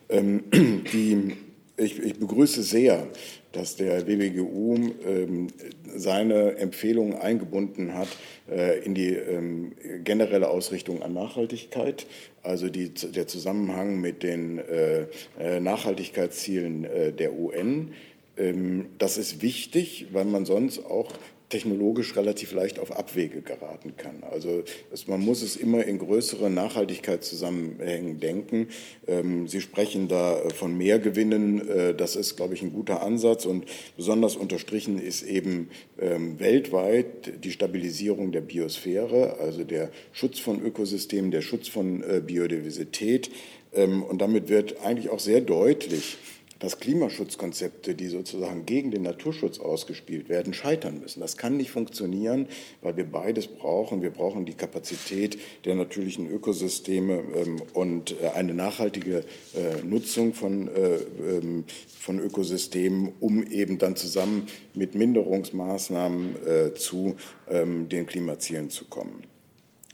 Ähm, 0.10 0.44
die 0.52 1.34
ich, 1.78 2.00
ich, 2.00 2.20
begrüße 2.20 2.62
sehr, 2.64 3.08
dass 3.52 3.76
der 3.76 4.08
WBGU 4.08 4.78
ähm, 5.06 5.48
seine 5.96 6.56
Empfehlungen 6.58 7.16
eingebunden 7.16 7.94
hat 7.94 8.08
äh, 8.50 8.80
in 8.84 8.94
die 8.96 9.14
ähm, 9.14 9.74
generelle 10.04 10.50
Ausrichtung 10.50 11.02
an 11.02 11.14
Nachhaltigkeit, 11.14 12.06
also 12.42 12.70
die, 12.70 12.90
der 12.90 13.28
Zusammenhang 13.28 14.02
mit 14.02 14.24
den 14.24 14.60
äh, 14.60 15.08
äh 15.40 15.60
Nachhaltigkeitszielen 15.60 16.84
äh, 16.86 17.12
der 17.12 17.34
UN. 17.34 17.94
Ähm, 18.38 18.88
das 18.98 19.18
ist 19.18 19.42
wichtig, 19.42 20.08
weil 20.12 20.26
man 20.26 20.46
sonst 20.46 20.80
auch 20.80 21.12
technologisch 21.54 22.16
relativ 22.16 22.52
leicht 22.52 22.80
auf 22.80 22.92
Abwege 22.92 23.44
geraten 23.44 23.96
kann. 23.96 24.24
Also 24.24 24.64
es, 24.92 25.08
man 25.08 25.20
muss 25.20 25.44
es 25.44 25.56
immer 25.56 25.86
in 25.86 26.00
größere 26.00 26.50
Nachhaltigkeitszusammenhängen 26.50 28.20
denken. 28.20 28.70
Ähm, 29.06 29.48
Sie 29.48 29.62
sprechen 29.62 30.08
da 30.08 30.40
äh, 30.40 30.50
von 30.50 30.76
Mehrgewinnen. 30.76 31.70
Äh, 31.70 31.94
das 31.94 32.16
ist, 32.16 32.38
glaube 32.38 32.56
ich, 32.56 32.64
ein 32.64 32.74
guter 32.74 33.04
Ansatz. 33.04 33.46
Und 33.46 33.66
besonders 33.96 34.36
unterstrichen 34.36 35.00
ist 35.00 35.22
eben 35.22 35.70
ähm, 36.02 36.40
weltweit 36.40 37.44
die 37.44 37.52
Stabilisierung 37.52 38.32
der 38.32 38.42
Biosphäre, 38.42 39.38
also 39.40 39.64
der 39.64 39.92
Schutz 40.12 40.40
von 40.40 40.60
Ökosystemen, 40.60 41.30
der 41.30 41.42
Schutz 41.42 41.68
von 41.68 42.02
äh, 42.02 42.20
Biodiversität. 42.26 43.30
Ähm, 43.74 44.02
und 44.02 44.24
damit 44.24 44.50
wird 44.50 44.82
eigentlich 44.84 45.10
auch 45.10 45.20
sehr 45.20 45.42
deutlich, 45.42 46.18
dass 46.64 46.80
Klimaschutzkonzepte, 46.80 47.94
die 47.94 48.08
sozusagen 48.08 48.66
gegen 48.66 48.90
den 48.90 49.02
Naturschutz 49.02 49.60
ausgespielt 49.60 50.30
werden, 50.30 50.54
scheitern 50.54 51.02
müssen. 51.02 51.20
Das 51.20 51.36
kann 51.36 51.58
nicht 51.58 51.72
funktionieren, 51.72 52.48
weil 52.82 52.96
wir 52.96 53.04
beides 53.04 53.48
brauchen. 53.48 54.02
Wir 54.02 54.12
brauchen 54.12 54.46
die 54.46 54.54
Kapazität 54.54 55.38
der 55.66 55.76
natürlichen 55.76 56.32
Ökosysteme 56.32 57.22
ähm, 57.36 57.62
und 57.74 58.16
äh, 58.22 58.30
eine 58.30 58.54
nachhaltige 58.54 59.26
äh, 59.54 59.84
Nutzung 59.84 60.34
von, 60.34 60.70
äh, 60.70 61.00
ähm, 61.36 61.66
von 62.00 62.20
Ökosystemen, 62.20 63.12
um 63.20 63.44
eben 63.44 63.78
dann 63.78 63.98
zusammen 63.98 64.48
mit 64.74 64.96
Minderungsmaßnahmen 64.96 66.36
zu 66.76 67.16
ähm, 67.50 67.90
den 67.90 68.06
Klimazielen 68.06 68.70
zu 68.70 68.86
kommen 68.86 69.24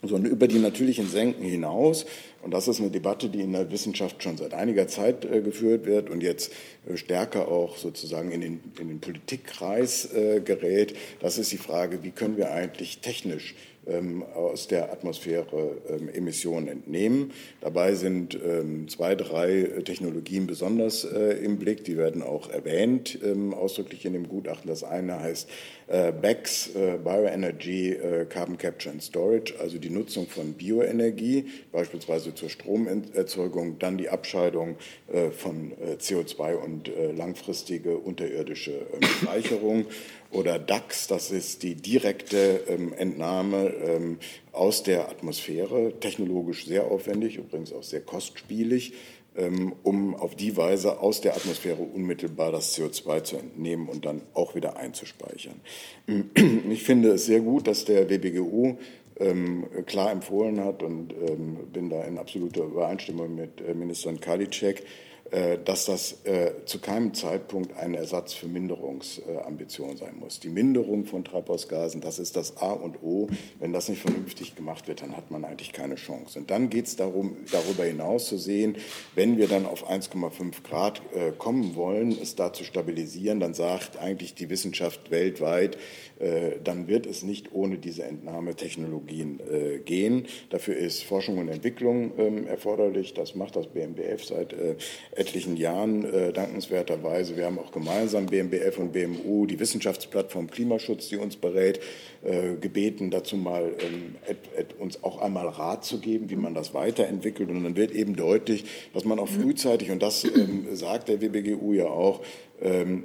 sondern 0.02 0.32
über 0.32 0.48
die 0.48 0.60
natürlichen 0.60 1.08
Senken 1.08 1.44
hinaus. 1.44 2.06
Und 2.42 2.52
das 2.52 2.68
ist 2.68 2.80
eine 2.80 2.90
Debatte, 2.90 3.30
die 3.30 3.42
in 3.42 3.52
der 3.52 3.70
Wissenschaft 3.72 4.24
schon 4.24 4.38
seit 4.38 4.54
einiger 4.54 4.88
Zeit 4.88 5.26
äh, 5.26 5.42
geführt 5.42 5.86
wird 5.86 6.10
und 6.10 6.24
jetzt 6.24 6.52
äh, 6.88 6.96
stärker 6.96 7.50
auch 7.50 7.78
sozusagen 7.78 8.32
in 8.32 8.42
den, 8.42 8.60
in 8.80 8.88
den 8.88 9.00
Politikkreis 9.00 10.14
äh, 10.14 10.40
gerät. 10.40 10.96
Das 11.20 11.38
ist 11.38 11.52
die 11.52 11.58
Frage, 11.58 12.04
wie 12.04 12.12
können 12.12 12.38
wir 12.38 12.52
eigentlich 12.52 13.00
technisch 13.00 13.56
aus 14.36 14.68
der 14.68 14.92
Atmosphäre 14.92 15.78
ähm, 15.90 16.10
Emissionen 16.10 16.68
entnehmen. 16.68 17.32
Dabei 17.62 17.96
sind 17.96 18.38
ähm, 18.44 18.88
zwei, 18.88 19.16
drei 19.16 19.82
Technologien 19.84 20.48
besonders 20.48 21.04
äh, 21.04 21.44
im 21.44 21.58
Blick. 21.58 21.84
Die 21.84 21.98
werden 21.98 22.22
auch 22.22 22.50
erwähnt, 22.50 23.20
ausdrücklich 23.52 24.06
in 24.06 24.14
dem 24.14 24.28
Gutachten. 24.28 24.70
Das 24.70 24.84
eine 24.84 25.20
heißt 25.20 25.50
äh, 25.88 26.12
BECS, 26.12 26.76
äh, 26.76 26.98
Bioenergy 27.04 27.98
Carbon 28.30 28.58
Capture 28.58 28.92
and 28.94 29.04
Storage, 29.04 29.54
also 29.60 29.78
die 29.78 29.90
Nutzung 29.90 30.28
von 30.28 30.54
Bioenergie, 30.54 31.46
beispielsweise 31.72 32.34
zur 32.36 32.50
Stromerzeugung, 32.50 33.80
dann 33.80 33.98
die 33.98 34.10
Abscheidung 34.10 34.76
von 35.38 35.74
CO2 36.00 36.56
und 36.56 36.92
langfristige 37.16 37.98
unterirdische 37.98 38.86
Speicherung 39.22 39.86
oder 40.32 40.60
DAX, 40.60 41.08
das 41.08 41.32
ist 41.32 41.64
die 41.64 41.76
direkte 41.76 42.62
ähm, 42.68 42.94
Entnahme 42.94 43.74
ähm, 43.84 44.20
aus 44.52 44.84
der 44.84 45.10
Atmosphäre, 45.10 45.94
technologisch 46.00 46.66
sehr 46.66 46.86
aufwendig, 46.86 47.38
übrigens 47.38 47.74
auch 47.74 47.84
sehr 47.84 48.02
kostspielig. 48.02 48.94
ähm, 49.40 49.74
um 49.84 50.16
auf 50.16 50.36
die 50.36 50.58
Weise 50.58 51.00
aus 51.00 51.22
der 51.22 51.36
Atmosphäre 51.36 51.82
unmittelbar 51.82 52.52
das 52.52 52.78
CO2 52.78 53.24
zu 53.24 53.38
entnehmen 53.38 53.88
und 53.88 54.06
dann 54.06 54.22
auch 54.34 54.56
wieder 54.56 54.78
einzuspeichern. 54.78 55.62
Ich 56.70 56.84
finde 56.84 57.10
es 57.10 57.26
sehr 57.26 57.40
gut, 57.40 57.68
dass 57.68 57.86
der 57.86 58.10
WBGU 58.10 58.78
ähm, 59.20 59.66
klar 59.86 60.12
empfohlen 60.12 60.64
hat 60.64 60.84
und 60.84 61.14
ähm, 61.14 61.58
bin 61.72 61.90
da 61.90 62.04
in 62.04 62.18
absoluter 62.18 62.64
Übereinstimmung 62.64 63.36
mit 63.36 63.62
äh, 63.62 63.74
Ministerin 63.74 64.20
Karliczek, 64.20 64.84
dass 65.64 65.86
das 65.86 66.26
äh, 66.26 66.52
zu 66.66 66.80
keinem 66.80 67.14
Zeitpunkt 67.14 67.78
ein 67.78 67.94
Ersatz 67.94 68.34
für 68.34 68.48
Minderungsambitionen 68.48 69.98
sein 69.98 70.18
muss. 70.20 70.40
Die 70.40 70.50
Minderung 70.50 71.06
von 71.06 71.24
Treibhausgasen, 71.24 72.02
das 72.02 72.20
ist 72.20 72.36
das 72.36 72.58
A 72.58 72.72
und 72.72 73.04
O. 73.04 73.28
Wenn 73.60 73.74
das 73.74 73.90
nicht 73.90 74.02
vernünftig 74.02 74.56
gemacht 74.56 74.88
wird, 74.88 75.02
dann 75.02 75.16
hat 75.16 75.32
man 75.32 75.46
eigentlich 75.46 75.74
keine 75.74 75.96
Chance. 75.96 76.40
Und 76.40 76.50
dann 76.50 76.70
geht 76.70 76.88
es 76.88 76.96
darum, 76.96 77.38
darüber 77.52 77.84
hinaus 77.84 78.28
zu 78.28 78.38
sehen, 78.38 78.76
wenn 79.16 79.38
wir 79.38 79.48
dann 79.48 79.66
auf 79.66 79.90
1,5 79.90 80.64
Grad 80.64 81.02
äh, 81.14 81.32
kommen 81.38 81.76
wollen, 81.76 82.12
es 82.12 82.36
da 82.36 82.54
zu 82.54 82.64
stabilisieren, 82.64 83.40
dann 83.40 83.54
sagt 83.54 83.98
eigentlich 83.98 84.34
die 84.36 84.50
Wissenschaft 84.50 85.12
weltweit, 85.12 85.78
dann 86.64 86.88
wird 86.88 87.06
es 87.06 87.24
nicht 87.24 87.54
ohne 87.54 87.78
diese 87.78 88.04
Entnahmetechnologien 88.04 89.40
gehen. 89.86 90.26
Dafür 90.50 90.76
ist 90.76 91.04
Forschung 91.04 91.38
und 91.38 91.48
Entwicklung 91.48 92.12
ähm, 92.18 92.48
erforderlich. 92.48 93.14
Das 93.14 93.36
macht 93.36 93.56
das 93.56 93.68
BMBF 93.68 94.26
seit 94.26 94.54
etlichen 95.12 95.58
Jahren 95.58 96.06
äh, 96.06 96.34
dankenswerterweise. 96.34 97.36
Wir 97.36 97.46
haben 97.46 97.60
auch 97.60 97.72
gemeinsam 97.72 98.26
BMBF 98.26 98.78
und 98.78 98.92
BMU, 98.92 99.46
die 99.46 99.60
Wissenschaftsplattform 99.60 100.50
Klimaschutz, 100.50 101.10
die 101.10 101.18
uns 101.18 101.36
berät, 101.36 101.80
äh, 102.24 102.56
gebeten, 102.56 103.12
dazu 103.12 103.36
mal 103.36 103.72
ähm, 103.80 104.16
uns 104.80 105.04
auch 105.04 105.20
einmal 105.20 105.48
Rat 105.48 105.86
zu 105.86 106.00
geben, 106.00 106.30
wie 106.30 106.36
man 106.36 106.54
das 106.54 106.74
weiterentwickelt. 106.74 107.50
Und 107.50 107.64
dann 107.64 107.76
wird 107.76 107.92
eben 107.92 108.16
deutlich, 108.16 108.66
dass 108.94 109.06
man 109.06 109.20
auch 109.20 109.28
frühzeitig, 109.28 109.92
und 109.92 110.02
das 110.02 110.24
ähm, 110.24 110.68
sagt 110.74 111.10
der 111.10 111.22
WBGU 111.22 111.74
ja 111.74 111.86
auch, 111.86 112.22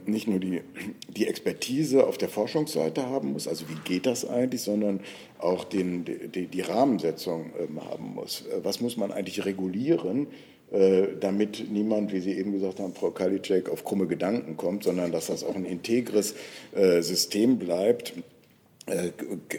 nicht 0.07 0.27
nur 0.27 0.41
die, 0.41 0.63
die 1.09 1.29
Expertise 1.29 2.07
auf 2.07 2.19
der 2.19 2.29
Forschungsseite 2.29 3.07
haben 3.07 3.33
muss, 3.33 3.47
also 3.47 3.69
wie 3.69 3.79
geht 3.85 4.05
das 4.05 4.29
eigentlich, 4.29 4.63
sondern 4.63 5.01
auch 5.45 5.65
den, 5.65 6.05
die, 6.05 6.47
die 6.47 6.61
Rahmensetzung 6.63 7.53
ähm, 7.59 7.85
haben 7.85 8.15
muss. 8.15 8.45
Äh, 8.47 8.65
was 8.65 8.81
muss 8.81 8.97
man 8.97 9.13
eigentlich 9.13 9.45
regulieren? 9.45 10.29
Äh, 10.73 11.09
damit 11.21 11.71
niemand, 11.71 12.13
wie 12.13 12.21
Sie 12.21 12.33
eben 12.33 12.53
gesagt 12.53 12.81
haben, 12.81 12.95
Frau 12.95 13.11
Kalitschek, 13.11 13.69
auf 13.69 13.85
krumme 13.85 14.07
Gedanken 14.07 14.57
kommt, 14.57 14.85
sondern 14.85 15.13
dass 15.13 15.27
das 15.27 15.45
auch 15.45 15.55
ein 15.55 15.67
integres 15.67 16.35
äh, 16.75 17.03
System 17.03 17.59
bleibt, 17.59 18.15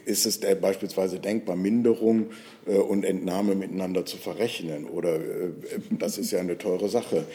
ist 0.05 0.27
es 0.27 0.39
beispielsweise 0.61 1.17
denkbar, 1.17 1.55
Minderung 1.55 2.27
und 2.67 3.03
Entnahme 3.03 3.55
miteinander 3.55 4.05
zu 4.05 4.17
verrechnen? 4.17 4.85
Oder 4.85 5.19
das 5.89 6.19
ist 6.19 6.29
ja 6.29 6.41
eine 6.41 6.59
teure 6.59 6.89
Sache. 6.89 7.25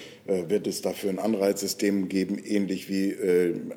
Wird 0.48 0.66
es 0.66 0.80
dafür 0.82 1.10
ein 1.10 1.18
Anreizsystem 1.18 2.08
geben, 2.08 2.38
ähnlich 2.38 2.88
wie 2.88 3.16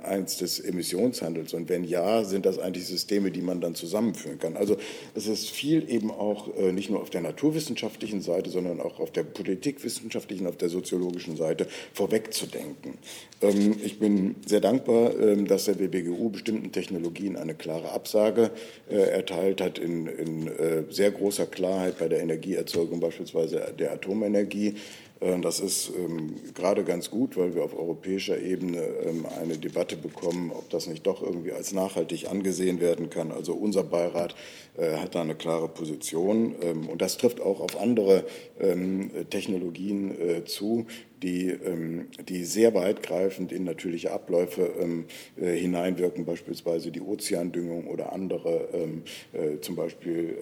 eins 0.04 0.38
des 0.38 0.60
Emissionshandels? 0.60 1.54
Und 1.54 1.70
wenn 1.70 1.84
ja, 1.84 2.24
sind 2.24 2.46
das 2.46 2.60
eigentlich 2.60 2.86
Systeme, 2.86 3.32
die 3.32 3.42
man 3.42 3.60
dann 3.60 3.76
zusammenführen 3.76 4.40
kann? 4.40 4.56
Also 4.56 4.78
es 5.16 5.28
ist 5.28 5.50
viel 5.50 5.90
eben 5.90 6.12
auch 6.12 6.56
nicht 6.72 6.90
nur 6.90 7.02
auf 7.02 7.10
der 7.10 7.22
naturwissenschaftlichen 7.22 8.22
Seite, 8.22 8.50
sondern 8.50 8.82
auch 8.82 9.00
auf 9.00 9.12
der 9.12 9.24
politikwissenschaftlichen, 9.24 10.48
auf 10.48 10.58
der 10.58 10.70
soziologischen 10.70 11.38
Seite 11.38 11.68
vorwegzudenken. 11.94 13.00
Ähm, 13.44 13.76
ich 13.84 14.00
bin 14.00 14.36
sehr 14.46 14.62
dankbar, 14.62 15.18
ähm, 15.20 15.48
dass 15.48 15.66
der 15.66 15.80
WBGU 15.80 16.30
bestimmten 16.30 16.72
Technologien 16.72 17.36
eine 17.36 17.54
klare 17.54 17.92
Absage 17.92 18.52
äh, 18.90 18.96
erteilt 18.96 19.62
hat, 19.62 19.78
in, 19.78 20.08
in 20.08 20.48
äh, 20.48 20.84
sehr 20.90 21.12
großer 21.12 21.46
Klarheit 21.46 22.00
bei 22.00 22.08
der 22.08 22.22
Energieerzeugung, 22.22 23.00
beispielsweise 23.00 23.74
der 23.78 23.94
Atomenergie. 23.94 24.76
Äh, 25.24 25.40
das 25.40 25.60
ist 25.60 25.92
ähm, 25.98 26.36
gerade 26.54 26.84
ganz 26.84 27.10
gut, 27.10 27.38
weil 27.38 27.56
wir 27.56 27.64
auf 27.64 27.78
europäischer 27.78 28.40
Ebene 28.40 28.82
ähm, 28.82 29.26
eine 29.42 29.58
Debatte 29.58 29.96
bekommen, 29.96 30.52
ob 30.52 30.70
das 30.70 30.88
nicht 30.88 31.06
doch 31.08 31.22
irgendwie 31.22 31.54
als 31.54 31.72
nachhaltig 31.74 32.30
angesehen 32.30 32.80
werden 32.80 33.10
kann. 33.10 33.32
Also 33.32 33.54
unser 33.54 33.84
Beirat 33.84 34.36
hat 34.78 35.16
da 35.16 35.22
eine 35.22 35.36
klare 35.36 35.68
Position 35.68 36.56
ähm, 36.62 36.90
und 36.90 37.02
das 37.02 37.18
trifft 37.18 37.42
auch 37.42 37.60
auf 37.60 37.80
andere 37.80 38.26
ähm, 38.60 39.12
Technologien 39.30 40.20
äh, 40.20 40.46
zu, 40.46 40.88
die, 41.24 41.50
ähm, 41.50 42.08
die 42.28 42.44
sehr 42.44 42.74
weitgreifend 42.74 43.52
in 43.52 43.64
natürliche 43.64 44.12
Abläufe 44.12 44.70
ähm, 44.80 45.06
äh, 45.40 45.56
hineinwirken, 45.56 46.26
beispielsweise 46.26 46.92
die 46.92 47.02
Ozeandüngung 47.02 47.88
oder 47.88 48.12
andere, 48.12 48.68
ähm, 48.74 49.04
äh, 49.32 49.60
zum 49.62 49.76
Beispiel 49.76 50.38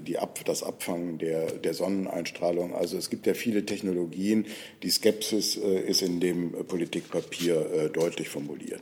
die 0.00 0.18
Ab, 0.18 0.40
das 0.46 0.62
Abfangen 0.62 1.18
der, 1.18 1.46
der 1.52 1.74
Sonneneinstrahlung. 1.74 2.74
Also 2.74 2.96
es 2.96 3.10
gibt 3.10 3.26
ja 3.26 3.34
viele 3.34 3.66
Technologien. 3.66 4.46
Die 4.82 4.90
Skepsis 4.90 5.56
äh, 5.56 5.80
ist 5.80 6.02
in 6.02 6.20
dem 6.20 6.52
Politikpapier 6.66 7.90
deutlich 7.92 8.28
formuliert. 8.28 8.80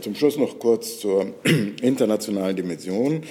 Zum 0.00 0.14
Schluss 0.14 0.36
noch 0.36 0.58
kurz 0.58 1.00
zur 1.00 1.34
internationalen 1.82 2.56
Dimension. 2.56 3.22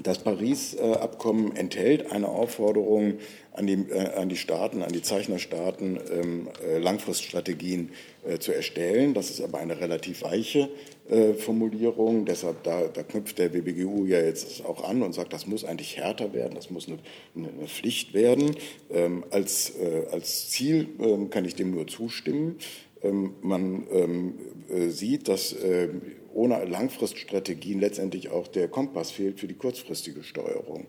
Das 0.00 0.20
Paris-Abkommen 0.20 1.54
enthält 1.54 2.12
eine 2.12 2.28
Aufforderung 2.28 3.18
an 3.52 3.66
die, 3.66 3.74
äh, 3.74 4.14
an 4.14 4.30
die 4.30 4.36
Staaten, 4.36 4.82
an 4.82 4.90
die 4.92 5.02
Zeichnerstaaten, 5.02 6.00
ähm, 6.10 6.48
äh, 6.66 6.78
Langfriststrategien 6.78 7.90
äh, 8.26 8.38
zu 8.38 8.52
erstellen. 8.52 9.12
Das 9.12 9.28
ist 9.28 9.42
aber 9.42 9.58
eine 9.58 9.80
relativ 9.80 10.22
weiche 10.22 10.68
Formulierung. 11.38 12.24
Deshalb, 12.24 12.62
da, 12.62 12.86
da 12.86 13.02
knüpft 13.02 13.36
der 13.38 13.52
WBGU 13.52 14.06
ja 14.06 14.20
jetzt 14.20 14.64
auch 14.64 14.88
an 14.88 15.02
und 15.02 15.12
sagt, 15.12 15.32
das 15.32 15.46
muss 15.46 15.64
eigentlich 15.64 15.96
härter 15.96 16.32
werden, 16.32 16.54
das 16.54 16.70
muss 16.70 16.86
eine, 16.86 16.98
eine 17.34 17.66
Pflicht 17.66 18.14
werden. 18.14 18.54
Ähm, 18.90 19.24
als, 19.30 19.72
als 20.10 20.48
Ziel 20.48 20.88
ähm, 21.00 21.28
kann 21.28 21.44
ich 21.44 21.56
dem 21.56 21.72
nur 21.72 21.88
zustimmen. 21.88 22.56
Man 23.42 23.88
sieht, 24.90 25.26
dass 25.26 25.56
ohne 26.34 26.64
Langfriststrategien 26.64 27.80
letztendlich 27.80 28.30
auch 28.30 28.48
der 28.48 28.68
Kompass 28.68 29.10
fehlt 29.10 29.40
für 29.40 29.46
die 29.46 29.54
kurzfristige 29.54 30.22
Steuerung. 30.22 30.86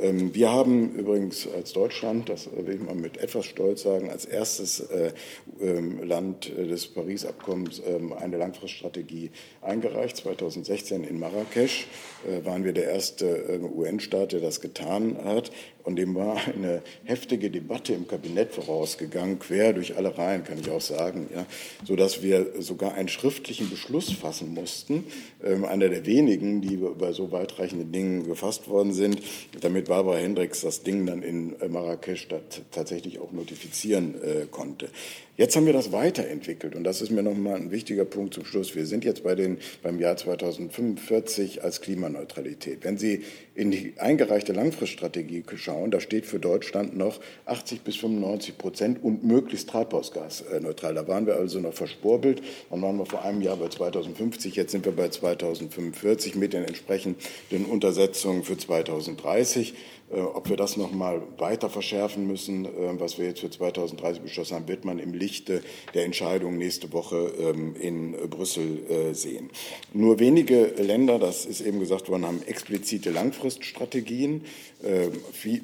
Ähm, 0.00 0.34
wir 0.34 0.50
haben 0.50 0.94
übrigens 0.94 1.46
als 1.48 1.72
Deutschland, 1.72 2.28
das 2.28 2.48
will 2.52 2.74
ich 2.74 2.80
mal 2.80 2.94
mit 2.94 3.18
etwas 3.18 3.46
Stolz 3.46 3.82
sagen, 3.82 4.10
als 4.10 4.24
erstes 4.24 4.80
äh, 4.80 5.12
ähm, 5.60 6.02
Land 6.02 6.50
äh, 6.50 6.66
des 6.66 6.88
Paris-Abkommens 6.88 7.82
ähm, 7.86 8.12
eine 8.12 8.38
Langfriststrategie 8.38 9.30
eingereicht. 9.60 10.16
2016 10.16 11.04
in 11.04 11.18
Marrakesch 11.18 11.86
äh, 12.26 12.44
waren 12.44 12.64
wir 12.64 12.72
der 12.72 12.84
erste 12.84 13.60
UN-Staat, 13.60 14.32
der 14.32 14.40
das 14.40 14.60
getan 14.60 15.18
hat. 15.24 15.50
Und 15.84 15.96
dem 15.96 16.14
war 16.14 16.38
eine 16.46 16.82
heftige 17.04 17.50
Debatte 17.50 17.92
im 17.92 18.06
Kabinett 18.06 18.52
vorausgegangen, 18.52 19.38
quer 19.38 19.72
durch 19.72 19.96
alle 19.96 20.16
Reihen, 20.16 20.44
kann 20.44 20.58
ich 20.58 20.70
auch 20.70 20.80
sagen, 20.80 21.28
ja, 21.34 21.46
sodass 21.86 22.22
wir 22.22 22.60
sogar 22.60 22.94
einen 22.94 23.08
schriftlichen 23.08 23.70
Beschluss 23.70 24.12
fassen 24.12 24.54
mussten, 24.54 25.04
einer 25.42 25.88
der 25.88 26.06
wenigen, 26.06 26.60
die 26.60 26.76
bei 26.76 27.12
so 27.12 27.32
weitreichenden 27.32 27.92
Dingen 27.92 28.26
gefasst 28.26 28.68
worden 28.68 28.92
sind, 28.92 29.20
damit 29.60 29.86
Barbara 29.86 30.16
Hendricks 30.18 30.60
das 30.60 30.82
Ding 30.82 31.06
dann 31.06 31.22
in 31.22 31.60
äh, 31.60 31.68
Marrakesch 31.68 32.28
tatsächlich 32.70 33.18
auch 33.18 33.32
notifizieren 33.32 34.14
äh, 34.22 34.46
konnte. 34.50 34.88
Jetzt 35.36 35.56
haben 35.56 35.64
wir 35.64 35.72
das 35.72 35.90
weiterentwickelt 35.90 36.74
und 36.74 36.84
das 36.84 37.00
ist 37.00 37.10
mir 37.10 37.22
nochmal 37.22 37.56
ein 37.56 37.70
wichtiger 37.70 38.04
Punkt 38.04 38.34
zum 38.34 38.44
Schluss. 38.44 38.74
Wir 38.74 38.84
sind 38.84 39.06
jetzt 39.06 39.22
bei 39.24 39.34
den, 39.34 39.56
beim 39.82 39.98
Jahr 39.98 40.16
2045 40.16 41.64
als 41.64 41.80
Klimaneutralität. 41.80 42.84
Wenn 42.84 42.98
Sie 42.98 43.24
in 43.54 43.70
die 43.70 43.94
eingereichte 43.96 44.52
Langfriststrategie 44.52 45.42
schauen, 45.56 45.69
da 45.88 46.00
steht 46.00 46.26
für 46.26 46.38
Deutschland 46.38 46.96
noch 46.96 47.20
80 47.46 47.82
bis 47.82 47.96
95 47.96 48.58
Prozent 48.58 49.02
und 49.02 49.24
möglichst 49.24 49.68
treibhausgasneutral. 49.70 50.94
Da 50.94 51.08
waren 51.08 51.26
wir 51.26 51.36
also 51.36 51.60
noch 51.60 51.74
verspurbelt. 51.74 52.42
Dann 52.70 52.82
waren 52.82 52.98
wir 52.98 53.06
vor 53.06 53.22
einem 53.22 53.42
Jahr 53.42 53.56
bei 53.56 53.68
2050, 53.68 54.56
jetzt 54.56 54.72
sind 54.72 54.84
wir 54.84 54.92
bei 54.92 55.08
2045 55.08 56.34
mit 56.34 56.52
den 56.52 56.64
entsprechenden 56.64 57.64
Untersetzungen 57.66 58.42
für 58.42 58.56
2030. 58.56 59.74
Äh, 60.10 60.20
ob 60.20 60.48
wir 60.48 60.56
das 60.56 60.76
noch 60.76 60.92
mal 60.92 61.22
weiter 61.38 61.70
verschärfen 61.70 62.26
müssen, 62.26 62.64
äh, 62.64 62.68
was 62.98 63.18
wir 63.18 63.26
jetzt 63.26 63.40
für 63.40 63.50
2030 63.50 64.22
beschlossen 64.22 64.56
haben, 64.56 64.68
wird 64.68 64.84
man 64.84 64.98
im 64.98 65.14
Lichte 65.14 65.62
der 65.94 66.04
Entscheidung 66.04 66.58
nächste 66.58 66.92
Woche 66.92 67.32
ähm, 67.38 67.76
in 67.76 68.12
Brüssel 68.28 68.80
äh, 68.90 69.14
sehen. 69.14 69.50
Nur 69.92 70.18
wenige 70.18 70.64
Länder, 70.78 71.18
das 71.18 71.46
ist 71.46 71.60
eben 71.60 71.78
gesagt 71.78 72.08
worden, 72.08 72.26
haben 72.26 72.42
explizite 72.46 73.10
Langfriststrategien. 73.10 74.42
Ähm, 74.84 75.12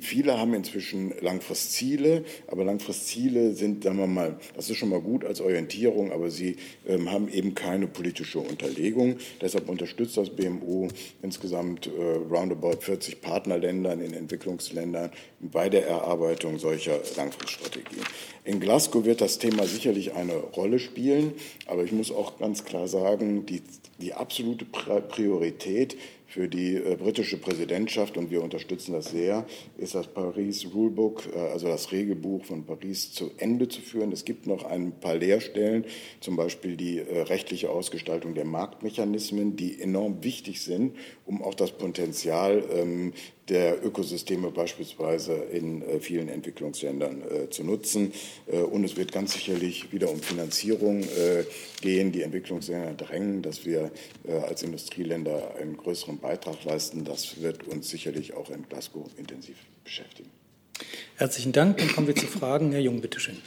viele 0.00 0.38
haben 0.38 0.54
inzwischen 0.54 1.12
Langfristziele, 1.20 2.24
aber 2.46 2.64
Langfristziele 2.64 3.52
sind, 3.54 3.84
sagen 3.84 3.98
wir 3.98 4.06
mal, 4.06 4.38
das 4.54 4.70
ist 4.70 4.76
schon 4.76 4.90
mal 4.90 5.00
gut 5.00 5.24
als 5.24 5.40
Orientierung, 5.40 6.12
aber 6.12 6.30
sie 6.30 6.56
ähm, 6.86 7.10
haben 7.10 7.28
eben 7.28 7.54
keine 7.54 7.86
politische 7.86 8.38
Unterlegung. 8.38 9.16
Deshalb 9.40 9.68
unterstützt 9.68 10.16
das 10.16 10.30
BMU 10.30 10.88
insgesamt 11.22 11.88
roundabout 12.30 12.80
40 12.80 13.20
Partnerländern 13.20 14.00
in 14.00 14.12
Entwicklung 14.12 14.46
Entwicklungsländern 14.46 15.10
bei 15.40 15.68
der 15.68 15.86
Erarbeitung 15.86 16.58
solcher 16.58 17.00
Langfriststrategien. 17.16 18.02
In 18.44 18.60
Glasgow 18.60 19.04
wird 19.04 19.20
das 19.20 19.38
Thema 19.38 19.66
sicherlich 19.66 20.14
eine 20.14 20.34
Rolle 20.34 20.78
spielen, 20.78 21.34
aber 21.66 21.84
ich 21.84 21.92
muss 21.92 22.12
auch 22.12 22.38
ganz 22.38 22.64
klar 22.64 22.86
sagen, 22.86 23.46
die, 23.46 23.62
die 23.98 24.14
absolute 24.14 24.64
Priorität 24.64 25.96
für 26.26 26.48
die 26.48 26.76
äh, 26.76 26.96
britische 26.96 27.36
Präsidentschaft, 27.38 28.16
und 28.16 28.30
wir 28.30 28.42
unterstützen 28.42 28.92
das 28.92 29.10
sehr, 29.10 29.46
ist 29.78 29.94
das 29.94 30.08
Paris 30.08 30.66
Rulebook, 30.74 31.22
äh, 31.34 31.38
also 31.38 31.68
das 31.68 31.92
Regelbuch 31.92 32.44
von 32.44 32.64
Paris, 32.64 33.12
zu 33.12 33.30
Ende 33.38 33.68
zu 33.68 33.80
führen. 33.80 34.12
Es 34.12 34.24
gibt 34.24 34.46
noch 34.46 34.64
ein 34.64 34.92
paar 35.00 35.16
Leerstellen, 35.16 35.84
zum 36.20 36.36
Beispiel 36.36 36.76
die 36.76 36.98
äh, 36.98 37.22
rechtliche 37.22 37.70
Ausgestaltung 37.70 38.34
der 38.34 38.44
Marktmechanismen, 38.44 39.56
die 39.56 39.80
enorm 39.80 40.24
wichtig 40.24 40.60
sind, 40.62 40.96
um 41.26 41.42
auch 41.42 41.54
das 41.54 41.72
Potenzial 41.72 42.64
ähm, 42.72 43.12
der 43.48 43.84
Ökosysteme 43.84 44.50
beispielsweise 44.50 45.34
in 45.34 45.82
äh, 45.82 46.00
vielen 46.00 46.28
Entwicklungsländern 46.28 47.22
äh, 47.22 47.50
zu 47.50 47.64
nutzen. 47.64 48.12
Äh, 48.46 48.58
und 48.58 48.84
es 48.84 48.96
wird 48.96 49.12
ganz 49.12 49.34
sicherlich 49.34 49.92
wieder 49.92 50.10
um 50.10 50.20
Finanzierung 50.20 51.04
gehen. 51.80 52.12
Die 52.12 52.22
Entwicklungsländer 52.22 52.94
drängen, 52.94 53.42
dass 53.42 53.64
wir 53.64 53.90
als 54.48 54.62
Industrieländer 54.62 55.54
einen 55.60 55.76
größeren 55.76 56.18
Beitrag 56.18 56.64
leisten. 56.64 57.04
Das 57.04 57.40
wird 57.40 57.66
uns 57.66 57.88
sicherlich 57.88 58.34
auch 58.34 58.50
in 58.50 58.68
Glasgow 58.68 59.06
intensiv 59.16 59.56
beschäftigen. 59.84 60.30
Herzlichen 61.16 61.52
Dank. 61.52 61.78
Dann 61.78 61.88
kommen 61.88 62.06
wir 62.06 62.16
zu 62.16 62.26
Fragen. 62.26 62.72
Herr 62.72 62.80
Jung, 62.80 63.00
bitteschön. 63.00 63.38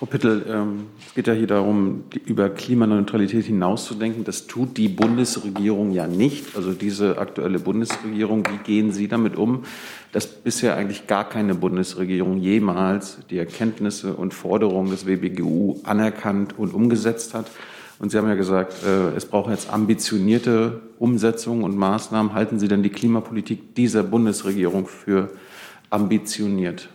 Frau 0.00 0.06
Pittel, 0.06 0.46
ähm, 0.48 0.86
es 1.06 1.12
geht 1.12 1.26
ja 1.26 1.34
hier 1.34 1.46
darum, 1.46 2.04
über 2.24 2.48
Klimaneutralität 2.48 3.44
hinauszudenken. 3.44 4.24
Das 4.24 4.46
tut 4.46 4.78
die 4.78 4.88
Bundesregierung 4.88 5.90
ja 5.90 6.06
nicht. 6.06 6.56
Also 6.56 6.72
diese 6.72 7.18
aktuelle 7.18 7.58
Bundesregierung, 7.58 8.46
wie 8.46 8.64
gehen 8.64 8.92
Sie 8.92 9.08
damit 9.08 9.36
um, 9.36 9.64
dass 10.12 10.26
bisher 10.26 10.74
eigentlich 10.74 11.06
gar 11.06 11.28
keine 11.28 11.54
Bundesregierung 11.54 12.38
jemals 12.38 13.18
die 13.28 13.36
Erkenntnisse 13.36 14.14
und 14.14 14.32
Forderungen 14.32 14.90
des 14.90 15.04
WBGU 15.04 15.80
anerkannt 15.82 16.58
und 16.58 16.72
umgesetzt 16.72 17.34
hat? 17.34 17.50
Und 17.98 18.10
Sie 18.10 18.16
haben 18.16 18.26
ja 18.26 18.36
gesagt, 18.36 18.82
äh, 18.82 19.14
es 19.14 19.26
braucht 19.26 19.50
jetzt 19.50 19.70
ambitionierte 19.70 20.80
Umsetzungen 20.98 21.62
und 21.62 21.76
Maßnahmen. 21.76 22.32
Halten 22.32 22.58
Sie 22.58 22.68
denn 22.68 22.82
die 22.82 22.88
Klimapolitik 22.88 23.74
dieser 23.74 24.02
Bundesregierung 24.02 24.86
für 24.86 25.28
ambitioniert? 25.90 26.88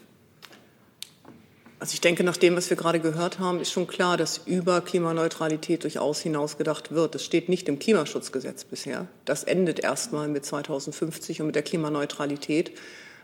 Also 1.85 1.93
ich 1.93 2.01
denke, 2.01 2.23
nach 2.23 2.35
dem, 2.35 2.55
was 2.55 2.71
wir 2.71 2.77
gerade 2.77 2.99
gehört 2.99 3.37
haben, 3.37 3.59
ist 3.59 3.71
schon 3.71 3.85
klar, 3.85 4.17
dass 4.17 4.41
über 4.47 4.81
Klimaneutralität 4.81 5.83
durchaus 5.83 6.19
hinausgedacht 6.19 6.91
wird. 6.91 7.13
Das 7.13 7.23
steht 7.23 7.47
nicht 7.47 7.69
im 7.69 7.77
Klimaschutzgesetz 7.77 8.63
bisher. 8.63 9.07
Das 9.23 9.43
endet 9.43 9.81
erstmal 9.81 10.27
mit 10.27 10.43
2050 10.43 11.41
und 11.41 11.45
mit 11.45 11.55
der 11.55 11.61
Klimaneutralität. 11.61 12.71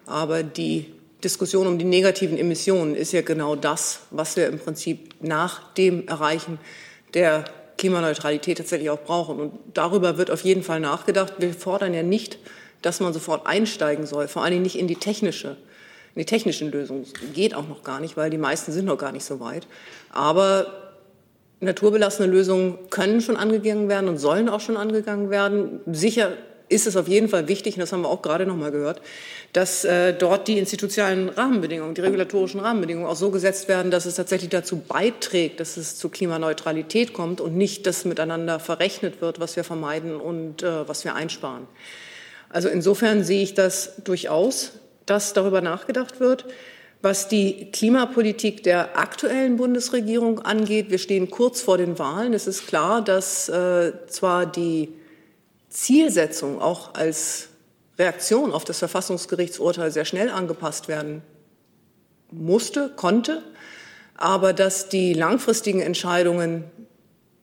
Aber 0.06 0.44
die 0.44 0.94
Diskussion 1.24 1.66
um 1.66 1.80
die 1.80 1.86
negativen 1.86 2.38
Emissionen 2.38 2.94
ist 2.94 3.14
ja 3.14 3.24
genau 3.24 3.56
das, 3.56 4.02
was 4.12 4.36
wir 4.36 4.46
im 4.46 4.60
Prinzip 4.60 5.10
nach 5.22 5.74
dem 5.74 6.08
Erreichen 6.08 6.60
der 7.16 7.46
Klimaneutralität 7.80 8.60
tatsächlich 8.60 8.92
auch 8.92 9.02
brauchen. 9.02 9.40
Und 9.40 9.54
darüber 9.74 10.20
wird 10.20 10.30
auf 10.30 10.44
jeden 10.44 10.62
Fall 10.62 10.82
nachgedacht. 10.82 11.34
Wir 11.40 11.56
fordern 11.56 11.96
ja 11.96 12.04
nicht, 12.04 12.38
dass 12.84 13.00
man 13.00 13.12
sofort 13.12 13.48
einsteigen 13.48 14.06
soll, 14.06 14.28
vor 14.28 14.48
Dingen 14.48 14.62
nicht 14.62 14.78
in 14.78 14.88
die 14.88 14.98
technische 14.98 15.58
in 16.16 16.20
die 16.20 16.26
technischen 16.26 16.72
Lösungen. 16.72 17.06
Geht 17.34 17.56
auch 17.56 17.68
noch 17.68 17.84
gar 17.84 18.00
nicht, 18.00 18.18
weil 18.18 18.30
die 18.30 18.38
meisten 18.38 18.72
sind 18.72 18.86
noch 18.86 18.98
gar 18.98 19.12
nicht 19.12 19.26
so 19.26 19.40
weit. 19.40 19.68
Aber 20.12 20.68
naturbelassene 21.62 22.28
Lösungen 22.28 22.78
können 22.90 23.22
schon 23.22 23.38
angegangen 23.38 23.88
werden 23.88 24.10
und 24.10 24.18
sollen 24.18 24.50
auch 24.50 24.60
schon 24.60 24.78
angegangen 24.78 25.30
werden. 25.30 25.80
Sicher 25.86 26.34
ist 26.72 26.88
es 26.88 26.96
auf 26.96 27.08
jeden 27.08 27.28
Fall 27.28 27.48
wichtig, 27.50 27.76
und 27.76 27.82
das 27.82 27.92
haben 27.92 28.02
wir 28.02 28.10
auch 28.10 28.22
gerade 28.22 28.46
noch 28.46 28.56
mal 28.56 28.72
gehört, 28.72 29.02
dass 29.52 29.84
äh, 29.84 30.14
dort 30.14 30.48
die 30.48 30.58
institutionellen 30.58 31.28
Rahmenbedingungen, 31.28 31.94
die 31.94 32.02
regulatorischen 32.02 32.62
Rahmenbedingungen 32.62 33.08
auch 33.08 33.18
so 33.18 33.30
gesetzt 33.30 33.68
werden, 33.68 33.92
dass 33.92 34.06
es 34.06 34.16
tatsächlich 34.16 34.50
dazu 34.50 34.78
beiträgt, 34.78 35.60
dass 35.60 35.76
es 35.76 35.98
zu 35.98 36.08
Klimaneutralität 36.08 37.12
kommt 37.12 37.42
und 37.42 37.58
nicht, 37.58 37.86
dass 37.86 38.06
miteinander 38.06 38.60
verrechnet 38.60 39.22
wird, 39.22 39.42
was 39.42 39.58
wir 39.58 39.66
vermeiden 39.66 40.16
und 40.16 40.64
äh, 40.64 40.88
was 40.88 41.04
wir 41.04 41.14
einsparen. 41.14 41.68
Also 42.48 42.70
insofern 42.70 43.24
sehe 43.24 43.44
ich 43.44 43.54
das 43.54 43.96
durchaus 44.04 44.72
dass 45.06 45.34
darüber 45.34 45.62
nachgedacht 45.62 46.20
wird. 46.20 46.46
Was 47.02 47.28
die 47.28 47.72
Klimapolitik 47.72 48.62
der 48.64 48.98
aktuellen 48.98 49.58
Bundesregierung 49.58 50.40
angeht, 50.40 50.92
wir 50.92 51.00
stehen 51.00 51.32
kurz 51.32 51.62
vor 51.62 51.78
den 51.78 51.98
Wahlen. 51.98 52.34
Es 52.34 52.46
ist 52.46 52.68
klar, 52.68 53.02
dass 53.02 53.50
äh, 53.50 53.94
zwar 54.08 54.46
die 54.46 54.90
Zielsetzung 55.70 56.62
auch 56.62 56.94
als 56.94 57.48
Reaktion 57.98 58.52
auf 58.52 58.66
das 58.66 58.80
Verfassungsgerichtsurteil 58.80 59.90
sehr 59.92 60.06
schnell 60.06 60.30
angepasst 60.30 60.88
werden 60.88 61.24
musste, 62.32 62.92
konnte, 62.96 63.42
aber 64.16 64.54
dass 64.54 64.90
die 64.90 65.14
langfristigen 65.14 65.82
Entscheidungen 65.82 66.66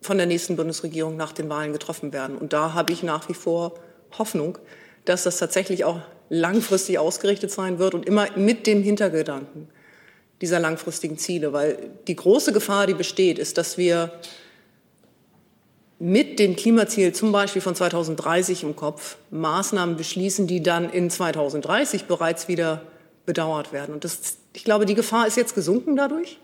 von 0.01 0.17
der 0.17 0.27
nächsten 0.27 0.57
Bundesregierung 0.57 1.17
nach 1.17 1.33
den 1.33 1.49
Wahlen 1.49 1.73
getroffen 1.73 2.13
werden. 2.13 2.37
Und 2.37 2.53
da 2.53 2.75
habe 2.75 2.93
ich 2.93 3.03
nach 3.03 3.29
wie 3.29 3.35
vor 3.35 3.75
Hoffnung, 4.17 4.59
dass 5.05 5.25
das 5.25 5.39
tatsächlich 5.39 5.85
auch 5.85 6.01
langfristig 6.29 6.99
ausgerichtet 6.99 7.51
sein 7.51 7.79
wird 7.79 7.95
und 7.95 8.07
immer 8.07 8.26
mit 8.37 8.66
dem 8.66 8.83
Hintergedanken 8.83 9.68
dieser 10.41 10.61
langfristigen 10.61 11.18
Ziele. 11.18 11.53
Weil 11.53 11.91
die 12.07 12.16
große 12.16 12.53
Gefahr, 12.53 12.87
die 12.87 12.95
besteht, 12.95 13.39
ist, 13.39 13.59
dass 13.59 13.79
wir 13.79 14.12
mit 15.99 16.39
dem 16.39 16.55
Klimaziel 16.55 17.12
zum 17.12 17.33
Beispiel 17.33 17.61
von 17.61 17.74
2030 17.74 18.62
im 18.62 18.76
Kopf 18.76 19.16
Maßnahmen 19.31 19.97
beschließen, 19.97 20.47
die 20.47 20.62
dann 20.62 20.91
in 20.91 21.11
2030 21.11 22.05
bereits 22.05 22.47
wieder 22.47 22.83
bedauert 23.26 23.72
werden. 23.72 23.95
Und 23.95 24.05
das, 24.05 24.39
ich 24.53 24.64
glaube, 24.64 24.87
die 24.87 24.95
Gefahr 24.95 25.26
ist 25.26 25.37
jetzt 25.37 25.55
gesunken 25.55 25.97
dadurch, 25.97 26.39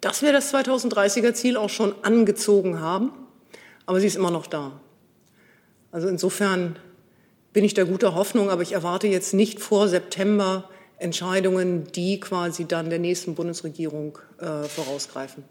dass 0.00 0.22
wir 0.22 0.32
das 0.32 0.54
2030er 0.54 1.34
Ziel 1.34 1.56
auch 1.56 1.70
schon 1.70 1.94
angezogen 2.02 2.80
haben, 2.80 3.10
aber 3.84 4.00
sie 4.00 4.06
ist 4.06 4.16
immer 4.16 4.30
noch 4.30 4.46
da. 4.46 4.72
Also 5.90 6.08
insofern 6.08 6.76
bin 7.52 7.64
ich 7.64 7.74
der 7.74 7.84
guter 7.84 8.14
Hoffnung, 8.14 8.50
aber 8.50 8.62
ich 8.62 8.72
erwarte 8.72 9.06
jetzt 9.06 9.34
nicht 9.34 9.60
vor 9.60 9.88
September 9.88 10.68
Entscheidungen, 10.98 11.84
die 11.94 12.20
quasi 12.20 12.66
dann 12.66 12.90
der 12.90 12.98
nächsten 12.98 13.34
Bundesregierung 13.34 14.18
äh, 14.38 14.64
vorausgreifen. 14.64 15.44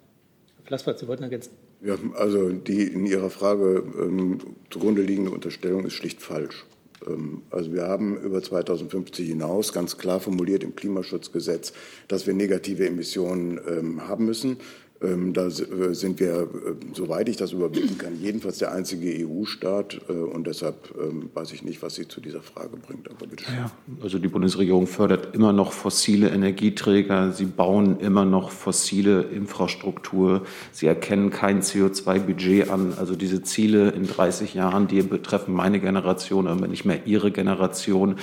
Herr 0.57 0.65
Flassbart, 0.65 0.99
Sie 0.99 1.07
wollten 1.07 1.23
ergänzen. 1.23 1.51
Ja, 1.81 1.95
also 2.15 2.49
die 2.49 2.83
in 2.83 3.05
Ihrer 3.05 3.29
Frage 3.29 3.83
ähm, 3.99 4.39
zugrunde 4.69 5.01
liegende 5.01 5.31
Unterstellung 5.31 5.85
ist 5.85 5.93
schlicht 5.93 6.21
falsch. 6.21 6.65
Ähm, 7.05 7.43
also 7.49 7.71
wir 7.73 7.83
haben 7.83 8.19
über 8.19 8.41
2050 8.41 9.27
hinaus 9.27 9.73
ganz 9.73 9.97
klar 9.97 10.19
formuliert 10.19 10.63
im 10.63 10.75
Klimaschutzgesetz, 10.75 11.73
dass 12.07 12.27
wir 12.27 12.33
negative 12.33 12.87
Emissionen 12.87 13.59
ähm, 13.67 14.07
haben 14.07 14.25
müssen. 14.25 14.57
Ähm, 15.01 15.33
da 15.33 15.47
äh, 15.47 15.93
sind 15.93 16.19
wir, 16.19 16.33
äh, 16.33 16.47
soweit 16.93 17.29
ich 17.29 17.37
das 17.37 17.51
überblicken 17.51 17.97
kann, 17.99 18.19
jedenfalls 18.19 18.57
der 18.57 18.71
einzige 18.71 19.27
EU-Staat. 19.27 20.01
Äh, 20.09 20.13
und 20.13 20.47
deshalb 20.47 20.75
ähm, 20.99 21.29
weiß 21.33 21.51
ich 21.53 21.63
nicht, 21.63 21.83
was 21.83 21.95
Sie 21.95 22.07
zu 22.07 22.19
dieser 22.19 22.41
Frage 22.41 22.77
bringt. 22.77 23.07
Aber 23.09 23.27
bitte 23.27 23.43
schön. 23.43 23.55
Ja, 23.55 23.71
also 24.01 24.17
die 24.17 24.27
Bundesregierung 24.27 24.87
fördert 24.87 25.35
immer 25.35 25.53
noch 25.53 25.71
fossile 25.71 26.29
Energieträger. 26.29 27.31
Sie 27.31 27.45
bauen 27.45 27.99
immer 27.99 28.25
noch 28.25 28.49
fossile 28.49 29.21
Infrastruktur. 29.21 30.41
Sie 30.71 30.87
erkennen 30.87 31.29
kein 31.29 31.61
CO2-Budget 31.61 32.71
an. 32.71 32.93
Also 32.97 33.15
diese 33.15 33.43
Ziele 33.43 33.89
in 33.89 34.07
30 34.07 34.55
Jahren, 34.55 34.87
die 34.87 35.03
betreffen 35.03 35.53
meine 35.53 35.79
Generation, 35.79 36.47
aber 36.47 36.67
nicht 36.67 36.85
mehr 36.85 37.05
Ihre 37.05 37.31
Generation. 37.31 38.15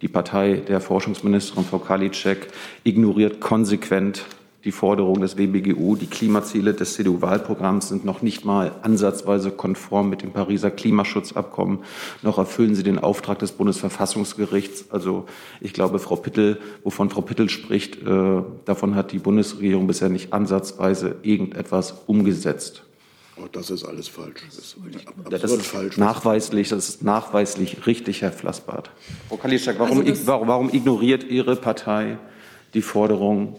Die 0.00 0.08
Partei 0.08 0.62
der 0.66 0.80
Forschungsministerin 0.80 1.64
Frau 1.64 1.78
Kalitschek 1.78 2.48
ignoriert 2.84 3.40
konsequent 3.40 4.24
die 4.64 4.72
Forderungen 4.72 5.20
des 5.20 5.36
WBGU. 5.36 5.96
Die 5.96 6.06
Klimaziele 6.06 6.74
des 6.74 6.94
CDU-Wahlprogramms 6.94 7.88
sind 7.88 8.04
noch 8.04 8.22
nicht 8.22 8.44
mal 8.44 8.72
ansatzweise 8.82 9.50
konform 9.50 10.10
mit 10.10 10.22
dem 10.22 10.32
Pariser 10.32 10.70
Klimaschutzabkommen. 10.70 11.80
Noch 12.22 12.38
erfüllen 12.38 12.74
sie 12.74 12.82
den 12.82 12.98
Auftrag 12.98 13.38
des 13.38 13.52
Bundesverfassungsgerichts. 13.52 14.90
Also 14.90 15.26
ich 15.60 15.72
glaube, 15.72 15.98
Frau 16.00 16.16
Pittel, 16.16 16.58
wovon 16.82 17.08
Frau 17.10 17.20
Pittel 17.20 17.48
spricht, 17.48 18.02
äh, 18.02 18.42
davon 18.64 18.94
hat 18.94 19.12
die 19.12 19.18
Bundesregierung 19.18 19.86
bisher 19.86 20.08
nicht 20.08 20.32
ansatzweise 20.32 21.16
irgendetwas 21.22 21.94
umgesetzt. 22.06 22.82
Oh, 23.40 23.46
das 23.52 23.70
ist 23.70 23.84
alles 23.84 24.08
falsch. 24.08 24.42
Das 24.46 24.58
ist 24.58 24.76
ja, 25.30 25.38
das 25.38 25.52
ist 25.52 25.66
falsch. 25.66 25.96
Nachweislich, 25.96 26.70
das 26.70 26.88
ist 26.88 27.04
nachweislich 27.04 27.86
richtig, 27.86 28.22
Herr 28.22 28.32
Flassbart. 28.32 28.90
Frau 29.28 29.36
Kalischak, 29.36 29.78
warum, 29.78 30.00
also 30.00 30.26
warum 30.26 30.70
ignoriert 30.74 31.22
Ihre 31.22 31.54
Partei 31.54 32.18
die 32.74 32.82
Forderung 32.82 33.54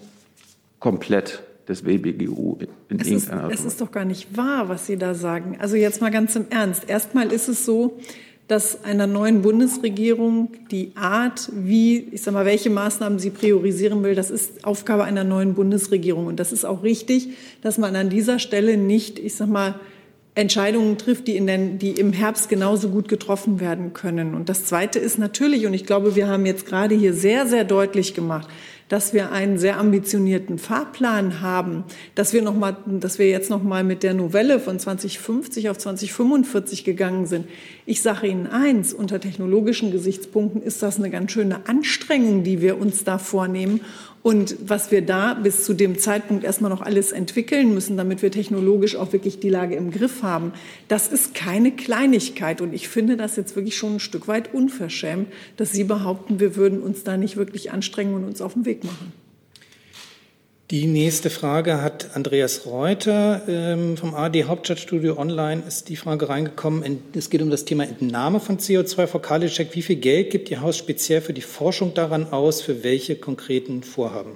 komplett 0.80 1.44
des 1.68 1.86
WBGU 1.86 2.58
in 2.90 3.00
es 3.00 3.08
irgendeiner 3.08 3.52
ist, 3.52 3.60
Es 3.60 3.66
ist 3.66 3.82
doch 3.82 3.92
gar 3.92 4.06
nicht 4.06 4.36
wahr, 4.36 4.70
was 4.70 4.88
Sie 4.88 4.98
da 4.98 5.14
sagen. 5.14 5.58
Also 5.60 5.76
jetzt 5.76 6.02
mal 6.02 6.10
ganz 6.10 6.36
im 6.36 6.48
Ernst. 6.50 6.90
Erstmal 6.90 7.32
ist 7.32 7.48
es 7.48 7.66
so, 7.66 8.00
dass 8.48 8.84
einer 8.84 9.06
neuen 9.06 9.44
Bundesregierung 9.44 10.50
die 10.72 10.94
Art, 10.96 11.52
wie, 11.54 12.00
ich 12.12 12.24
sag 12.24 12.34
mal, 12.34 12.46
welche 12.46 12.72
Maßnahmen 12.72 13.20
sie 13.20 13.30
priorisieren 13.30 14.02
will, 14.02 14.16
das 14.16 14.32
ist 14.32 14.66
Aufgabe 14.66 15.04
einer 15.04 15.24
neuen 15.24 15.54
Bundesregierung. 15.54 16.26
Und 16.26 16.40
das 16.40 16.52
ist 16.52 16.66
auch 16.66 16.82
richtig, 16.82 17.30
dass 17.62 17.78
man 17.78 17.96
an 17.96 18.10
dieser 18.10 18.40
Stelle 18.40 18.76
nicht, 18.76 19.20
ich 19.20 19.36
sag 19.36 19.50
mal, 19.50 19.76
Entscheidungen 20.34 20.98
trifft, 20.98 21.28
die, 21.28 21.36
in 21.36 21.46
den, 21.46 21.78
die 21.78 21.92
im 21.92 22.12
Herbst 22.12 22.50
genauso 22.50 22.90
gut 22.90 23.08
getroffen 23.08 23.60
werden 23.60 23.94
können. 23.94 24.34
Und 24.34 24.50
das 24.50 24.66
Zweite 24.66 24.98
ist 24.98 25.20
natürlich, 25.20 25.68
und 25.68 25.76
ich 25.76 25.86
glaube, 25.86 26.16
wir 26.16 26.28
haben 26.28 26.48
jetzt 26.48 26.66
gerade 26.66 26.96
hier 26.96 27.14
sehr, 27.14 27.46
sehr 27.46 27.66
deutlich 27.66 28.16
gemacht, 28.16 28.48
dass 28.90 29.14
wir 29.14 29.32
einen 29.32 29.58
sehr 29.58 29.78
ambitionierten 29.78 30.58
Fahrplan 30.58 31.42
haben, 31.42 31.84
dass 32.16 32.34
wir 32.34 32.42
noch 32.42 32.56
mal, 32.56 32.76
dass 32.86 33.20
wir 33.20 33.30
jetzt 33.30 33.50
noch 33.50 33.64
mal 33.64 33.84
mit 33.84 34.04
der 34.04 34.16
Novelle 34.16 34.60
von 34.60 34.80
2050 34.80 35.70
auf 35.70 35.78
2045 35.78 36.84
gegangen 36.84 37.28
sind. 37.28 37.48
Ich 37.86 38.02
sage 38.02 38.28
Ihnen 38.28 38.48
eins: 38.48 38.94
Unter 38.94 39.20
technologischen 39.20 39.92
Gesichtspunkten 39.92 40.62
ist 40.62 40.82
das 40.82 40.98
eine 40.98 41.12
ganz 41.12 41.32
schöne 41.32 41.68
Anstrengung, 41.68 42.44
die 42.44 42.62
wir 42.62 42.80
uns 42.80 43.04
da 43.04 43.20
vornehmen. 43.20 43.82
Und 44.22 44.58
was 44.68 44.92
wir 44.92 45.02
da 45.02 45.34
bis 45.34 45.64
zu 45.64 45.74
dem 45.74 45.98
Zeitpunkt 45.98 46.44
erstmal 46.44 46.70
noch 46.70 46.82
alles 46.82 47.14
entwickeln 47.14 47.74
müssen, 47.74 47.96
damit 47.96 48.22
wir 48.22 48.32
technologisch 48.32 48.98
auch 48.98 49.14
wirklich 49.14 49.40
die 49.40 49.50
Lage 49.50 49.76
im 49.76 49.92
Griff 49.92 50.24
haben, 50.24 50.52
das 50.90 51.08
ist 51.08 51.34
keine 51.34 51.72
Kleinigkeit. 51.72 52.60
Und 52.60 52.74
ich 52.74 52.90
finde 52.90 53.16
das 53.16 53.38
jetzt 53.38 53.56
wirklich 53.56 53.78
schon 53.78 53.96
ein 53.96 54.00
Stück 54.00 54.28
weit 54.28 54.54
unverschämt, 54.54 55.28
dass 55.56 55.72
Sie 55.72 55.86
behaupten, 55.86 56.40
wir 56.40 56.58
würden 56.58 56.82
uns 56.82 57.04
da 57.04 57.16
nicht 57.16 57.38
wirklich 57.38 57.72
anstrengen 57.72 58.14
und 58.14 58.26
uns 58.26 58.42
auf 58.42 58.54
den 58.54 58.66
Weg 58.66 58.84
machen. 58.84 59.14
Die 60.72 60.86
nächste 60.86 61.32
Frage 61.32 61.82
hat 61.82 62.16
Andreas 62.16 62.68
Reuter 62.68 63.42
ähm, 63.48 63.98
vom 63.98 64.14
AD 64.14 64.44
Hauptstadtstudio 64.44 65.18
Online. 65.18 65.64
Ist 65.68 65.90
die 65.90 65.96
Frage 65.96 66.30
reingekommen? 66.30 67.00
Es 67.16 67.32
geht 67.32 67.42
um 67.42 67.50
das 67.50 67.66
Thema 67.66 67.86
Entnahme 67.86 68.40
von 68.40 68.60
CO2. 68.60 69.08
Frau 69.08 69.18
Karliczek, 69.18 69.74
wie 69.74 69.82
viel 69.82 69.96
Geld 69.96 70.30
gibt 70.30 70.52
Ihr 70.52 70.62
Haus 70.62 70.78
speziell 70.78 71.22
für 71.22 71.34
die 71.34 71.42
Forschung 71.42 71.96
daran 71.96 72.32
aus? 72.32 72.62
Für 72.62 72.84
welche 72.84 73.16
konkreten 73.16 73.82
Vorhaben? 73.82 74.36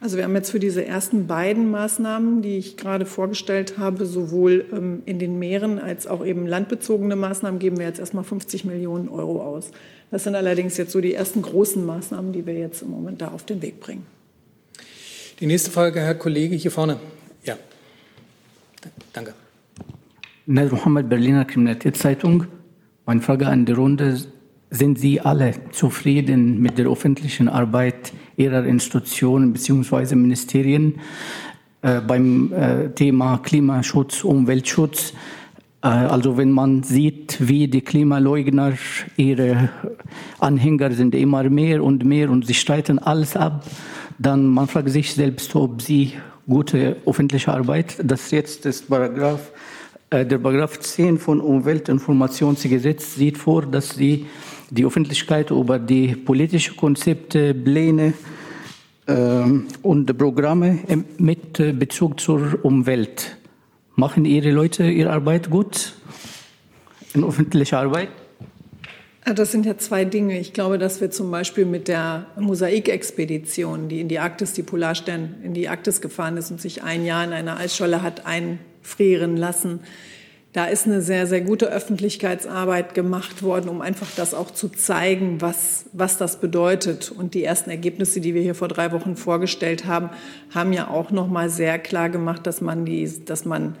Also 0.00 0.16
wir 0.16 0.22
haben 0.22 0.36
jetzt 0.36 0.52
für 0.52 0.60
diese 0.60 0.84
ersten 0.84 1.26
beiden 1.26 1.68
Maßnahmen, 1.72 2.40
die 2.40 2.56
ich 2.56 2.76
gerade 2.76 3.04
vorgestellt 3.04 3.76
habe, 3.76 4.06
sowohl 4.06 4.66
ähm, 4.72 5.02
in 5.06 5.18
den 5.18 5.40
Meeren 5.40 5.80
als 5.80 6.06
auch 6.06 6.24
eben 6.24 6.46
landbezogene 6.46 7.16
Maßnahmen, 7.16 7.58
geben 7.58 7.78
wir 7.80 7.86
jetzt 7.86 7.98
erstmal 7.98 8.22
50 8.22 8.64
Millionen 8.64 9.08
Euro 9.08 9.42
aus. 9.42 9.72
Das 10.12 10.22
sind 10.22 10.36
allerdings 10.36 10.76
jetzt 10.76 10.92
so 10.92 11.00
die 11.00 11.14
ersten 11.14 11.42
großen 11.42 11.84
Maßnahmen, 11.84 12.32
die 12.32 12.46
wir 12.46 12.54
jetzt 12.54 12.82
im 12.82 12.90
Moment 12.90 13.22
da 13.22 13.32
auf 13.32 13.44
den 13.44 13.60
Weg 13.60 13.80
bringen. 13.80 14.13
Die 15.40 15.46
nächste 15.46 15.72
Frage, 15.72 16.00
Herr 16.00 16.14
Kollege, 16.14 16.54
hier 16.54 16.70
vorne. 16.70 16.96
Ja, 17.42 17.56
danke. 19.12 19.34
Ned 20.46 20.70
Mohammed, 20.70 21.08
Berliner 21.08 21.44
Kriminalitätszeitung. 21.44 22.46
Meine 23.04 23.20
Frage 23.20 23.48
an 23.48 23.64
die 23.66 23.72
Runde. 23.72 24.16
Sind 24.70 24.98
Sie 24.98 25.20
alle 25.20 25.54
zufrieden 25.72 26.60
mit 26.60 26.78
der 26.78 26.86
öffentlichen 26.86 27.48
Arbeit 27.48 28.12
Ihrer 28.36 28.64
Institutionen 28.64 29.52
bzw. 29.52 30.14
Ministerien 30.14 31.00
äh, 31.82 32.00
beim 32.00 32.52
äh, 32.52 32.90
Thema 32.90 33.38
Klimaschutz, 33.38 34.22
Umweltschutz? 34.22 35.14
Äh, 35.82 35.88
also 35.88 36.36
wenn 36.36 36.52
man 36.52 36.84
sieht, 36.84 37.38
wie 37.40 37.66
die 37.66 37.82
Klimaleugner, 37.82 38.74
ihre 39.16 39.68
Anhänger 40.38 40.92
sind 40.92 41.16
immer 41.16 41.42
mehr 41.50 41.82
und 41.82 42.04
mehr 42.04 42.30
und 42.30 42.46
sie 42.46 42.54
streiten 42.54 43.00
alles 43.00 43.36
ab 43.36 43.64
dann 44.18 44.46
man 44.46 44.68
fragt 44.68 44.90
sich 44.90 45.12
selbst, 45.14 45.54
ob 45.56 45.82
sie 45.82 46.14
gute 46.46 46.96
öffentliche 47.06 47.52
Arbeit, 47.52 47.96
das 48.02 48.30
jetzt 48.30 48.66
ist 48.66 48.88
Paragraph, 48.88 49.50
äh, 50.10 50.24
der 50.26 50.38
Paragraph 50.38 50.78
10 50.78 51.18
von 51.18 51.40
Umweltinformationsgesetz 51.40 53.14
sieht 53.14 53.38
vor, 53.38 53.62
dass 53.62 53.90
sie 53.90 54.26
die 54.70 54.84
Öffentlichkeit 54.84 55.50
über 55.50 55.78
die 55.78 56.16
politischen 56.16 56.76
Konzepte, 56.76 57.54
Pläne 57.54 58.14
äh, 59.06 59.14
und 59.82 60.18
Programme 60.18 60.78
mit 61.18 61.78
Bezug 61.78 62.20
zur 62.20 62.58
Umwelt 62.62 63.36
machen 63.96 64.24
ihre 64.24 64.50
Leute 64.50 64.90
ihre 64.90 65.10
Arbeit 65.10 65.50
gut 65.50 65.94
in 67.14 67.24
öffentlicher 67.24 67.78
Arbeit? 67.78 68.08
Ah, 69.26 69.32
das 69.32 69.52
sind 69.52 69.64
ja 69.64 69.78
zwei 69.78 70.04
Dinge. 70.04 70.38
Ich 70.38 70.52
glaube, 70.52 70.76
dass 70.76 71.00
wir 71.00 71.10
zum 71.10 71.30
Beispiel 71.30 71.64
mit 71.64 71.88
der 71.88 72.26
Mosaikexpedition, 72.36 73.88
die 73.88 74.00
in 74.00 74.08
die 74.08 74.18
Arktis, 74.18 74.52
die 74.52 74.62
Polarstern 74.62 75.36
in 75.42 75.54
die 75.54 75.66
Arktis 75.66 76.02
gefahren 76.02 76.36
ist 76.36 76.50
und 76.50 76.60
sich 76.60 76.82
ein 76.82 77.06
Jahr 77.06 77.24
in 77.24 77.32
einer 77.32 77.56
Eisscholle 77.56 78.02
hat 78.02 78.26
einfrieren 78.26 79.38
lassen, 79.38 79.80
da 80.52 80.66
ist 80.66 80.86
eine 80.86 81.00
sehr, 81.00 81.26
sehr 81.26 81.40
gute 81.40 81.66
Öffentlichkeitsarbeit 81.66 82.94
gemacht 82.94 83.42
worden, 83.42 83.70
um 83.70 83.80
einfach 83.80 84.08
das 84.14 84.34
auch 84.34 84.50
zu 84.50 84.68
zeigen, 84.68 85.40
was, 85.40 85.86
was 85.94 86.18
das 86.18 86.38
bedeutet. 86.38 87.10
Und 87.10 87.32
die 87.32 87.42
ersten 87.42 87.70
Ergebnisse, 87.70 88.20
die 88.20 88.34
wir 88.34 88.42
hier 88.42 88.54
vor 88.54 88.68
drei 88.68 88.92
Wochen 88.92 89.16
vorgestellt 89.16 89.86
haben, 89.86 90.10
haben 90.54 90.74
ja 90.74 90.88
auch 90.88 91.10
noch 91.10 91.28
mal 91.28 91.48
sehr 91.48 91.78
klar 91.78 92.10
gemacht, 92.10 92.46
dass 92.46 92.60
man 92.60 92.84
die, 92.84 93.24
dass 93.24 93.46
man 93.46 93.74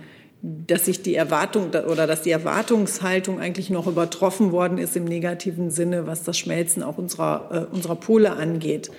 dass 0.46 0.84
sich 0.84 1.00
die 1.00 1.14
Erwartung 1.14 1.70
oder 1.70 2.06
dass 2.06 2.20
die 2.20 2.30
Erwartungshaltung 2.30 3.40
eigentlich 3.40 3.70
noch 3.70 3.86
übertroffen 3.86 4.52
worden 4.52 4.76
ist 4.76 4.94
im 4.94 5.06
negativen 5.06 5.70
Sinne, 5.70 6.06
was 6.06 6.22
das 6.22 6.36
Schmelzen 6.36 6.82
auch 6.82 6.98
unserer, 6.98 7.68
äh, 7.70 7.74
unserer 7.74 7.96
Pole 7.96 8.30
angeht. 8.32 8.90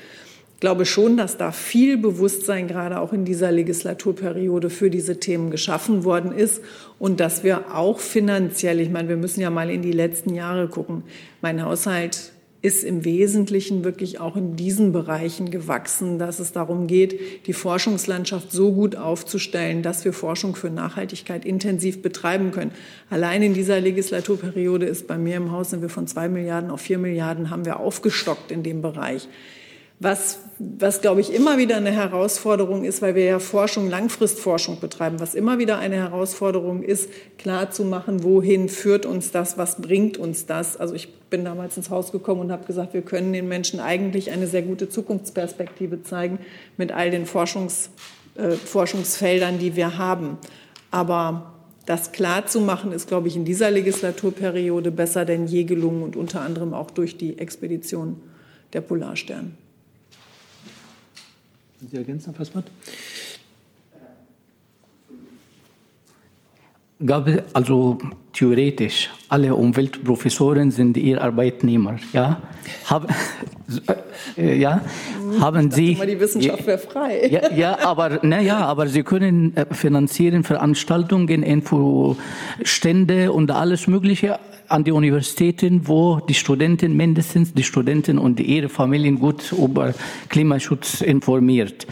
Ich 0.56 0.60
glaube 0.60 0.88
schon, 0.88 1.18
dass 1.18 1.38
da 1.38 1.52
viel 1.52 1.98
Bewusstsein 1.98 2.68
gerade 2.68 3.00
auch 3.00 3.14
in 3.14 3.26
dieser 3.26 3.52
Legislaturperiode 3.52 4.72
für 4.72 4.90
diese 4.90 5.20
Themen 5.20 5.52
geschaffen 5.52 6.04
worden 6.04 6.32
ist 6.32 6.64
und 6.98 7.20
dass 7.20 7.44
wir 7.44 7.76
auch 7.76 8.00
finanziell, 8.00 8.80
ich 8.80 8.90
meine, 8.90 9.10
wir 9.10 9.18
müssen 9.18 9.42
ja 9.42 9.52
mal 9.52 9.70
in 9.70 9.84
die 9.84 9.92
letzten 9.92 10.34
Jahre 10.34 10.68
gucken. 10.68 11.04
Mein 11.42 11.64
Haushalt 11.64 12.32
ist 12.66 12.84
im 12.84 13.06
Wesentlichen 13.06 13.84
wirklich 13.84 14.20
auch 14.20 14.36
in 14.36 14.56
diesen 14.56 14.92
Bereichen 14.92 15.52
gewachsen, 15.52 16.18
dass 16.18 16.40
es 16.40 16.52
darum 16.52 16.88
geht, 16.88 17.46
die 17.46 17.54
Forschungslandschaft 17.54 18.52
so 18.52 18.74
gut 18.74 18.96
aufzustellen, 18.96 19.84
dass 19.84 20.04
wir 20.04 20.14
Forschung 20.14 20.56
für 20.56 20.72
Nachhaltigkeit 20.72 21.46
intensiv 21.46 22.02
betreiben 22.02 22.50
können. 22.50 22.72
Allein 23.12 23.44
in 23.44 23.54
dieser 23.54 23.80
Legislaturperiode 23.80 24.88
ist 24.88 25.06
bei 25.06 25.20
mir 25.20 25.38
im 25.38 25.52
Haus 25.52 25.70
sind 25.70 25.84
wir 25.84 25.90
von 25.90 26.08
zwei 26.08 26.28
Milliarden 26.28 26.72
auf 26.72 26.82
vier 26.82 26.98
Milliarden 26.98 27.52
haben 27.52 27.66
wir 27.66 27.80
aufgestockt 27.80 28.50
in 28.50 28.64
dem 28.64 28.82
Bereich. 28.82 29.28
Was, 30.00 30.40
was, 30.60 31.00
glaube 31.00 31.22
ich, 31.22 31.34
immer 31.34 31.58
wieder 31.58 31.78
eine 31.78 31.92
Herausforderung 31.92 32.84
ist, 32.84 33.02
weil 33.02 33.16
wir 33.16 33.24
ja 33.24 33.40
Forschung, 33.40 33.90
Langfristforschung 33.90 34.82
betreiben, 34.82 35.22
was 35.22 35.36
immer 35.36 35.58
wieder 35.58 35.78
eine 35.80 35.96
Herausforderung 35.96 36.84
ist, 36.84 37.10
klarzumachen, 37.38 38.24
wohin 38.24 38.68
führt 38.68 39.06
uns 39.06 39.32
das, 39.32 39.58
was 39.58 39.82
bringt 39.82 40.18
uns 40.18 40.46
das. 40.46 40.76
Also 40.76 40.96
ich 40.96 41.14
bin 41.30 41.46
damals 41.46 41.78
ins 41.78 41.90
Haus 41.90 42.12
gekommen 42.12 42.42
und 42.42 42.52
habe 42.52 42.66
gesagt, 42.66 42.94
wir 42.94 43.04
können 43.04 43.32
den 43.32 43.48
Menschen 43.48 43.80
eigentlich 43.80 44.32
eine 44.32 44.48
sehr 44.48 44.64
gute 44.64 44.90
Zukunftsperspektive 44.90 46.04
zeigen 46.04 46.40
mit 46.76 46.92
all 46.92 47.10
den 47.10 47.26
Forschungs, 47.26 47.90
äh, 48.36 48.52
Forschungsfeldern, 48.52 49.60
die 49.60 49.78
wir 49.78 49.98
haben. 49.98 50.38
Aber 50.92 51.54
das 51.86 52.12
klarzumachen 52.12 52.92
ist, 52.92 53.08
glaube 53.08 53.30
ich, 53.30 53.36
in 53.36 53.46
dieser 53.46 53.72
Legislaturperiode 53.72 54.92
besser 54.92 55.24
denn 55.24 55.48
je 55.48 55.64
gelungen 55.64 56.04
und 56.04 56.16
unter 56.16 56.42
anderem 56.42 56.74
auch 56.74 56.92
durch 56.92 57.16
die 57.18 57.38
Expedition 57.38 58.22
der 58.74 58.82
Polarstern. 58.82 59.58
Sie 61.88 61.98
ergänzen, 61.98 62.32
Herr 62.32 62.46
Fassmann? 62.46 62.64
Gab 67.06 67.30
also 67.54 67.98
theoretisch 68.32 69.10
alle 69.28 69.54
Umweltprofessoren 69.54 70.72
sind 70.72 70.96
ihr 70.96 71.22
Arbeitnehmer, 71.22 71.98
ja? 72.14 72.42
Haben, 72.86 73.08
äh, 74.38 74.58
ja, 74.58 74.82
haben 75.40 75.72
Sie? 75.72 75.92
Immer 75.92 76.06
die 76.06 76.20
Wissenschaft 76.20 76.66
wäre 76.66 76.78
frei. 76.78 77.28
Ja, 77.30 77.52
ja, 77.52 77.86
aber 77.86 78.20
na 78.24 78.40
ja, 78.40 78.60
aber 78.60 78.88
Sie 78.88 79.04
können 79.04 79.56
äh, 79.58 79.66
finanzieren 79.74 80.44
Veranstaltungen, 80.44 81.44
Infostände 81.44 83.34
und 83.34 83.52
alles 83.52 83.88
Mögliche 83.88 84.40
an 84.68 84.84
die 84.84 84.92
Universitäten, 84.92 85.88
wo 85.88 86.20
die 86.20 86.34
Studenten 86.34 86.96
mindestens 86.96 87.54
die 87.54 87.64
Studenten 87.64 88.18
und 88.18 88.40
ihre 88.40 88.70
Familien 88.70 89.20
gut 89.20 89.52
über 89.52 89.94
Klimaschutz 90.30 91.02
informiert. 91.02 91.88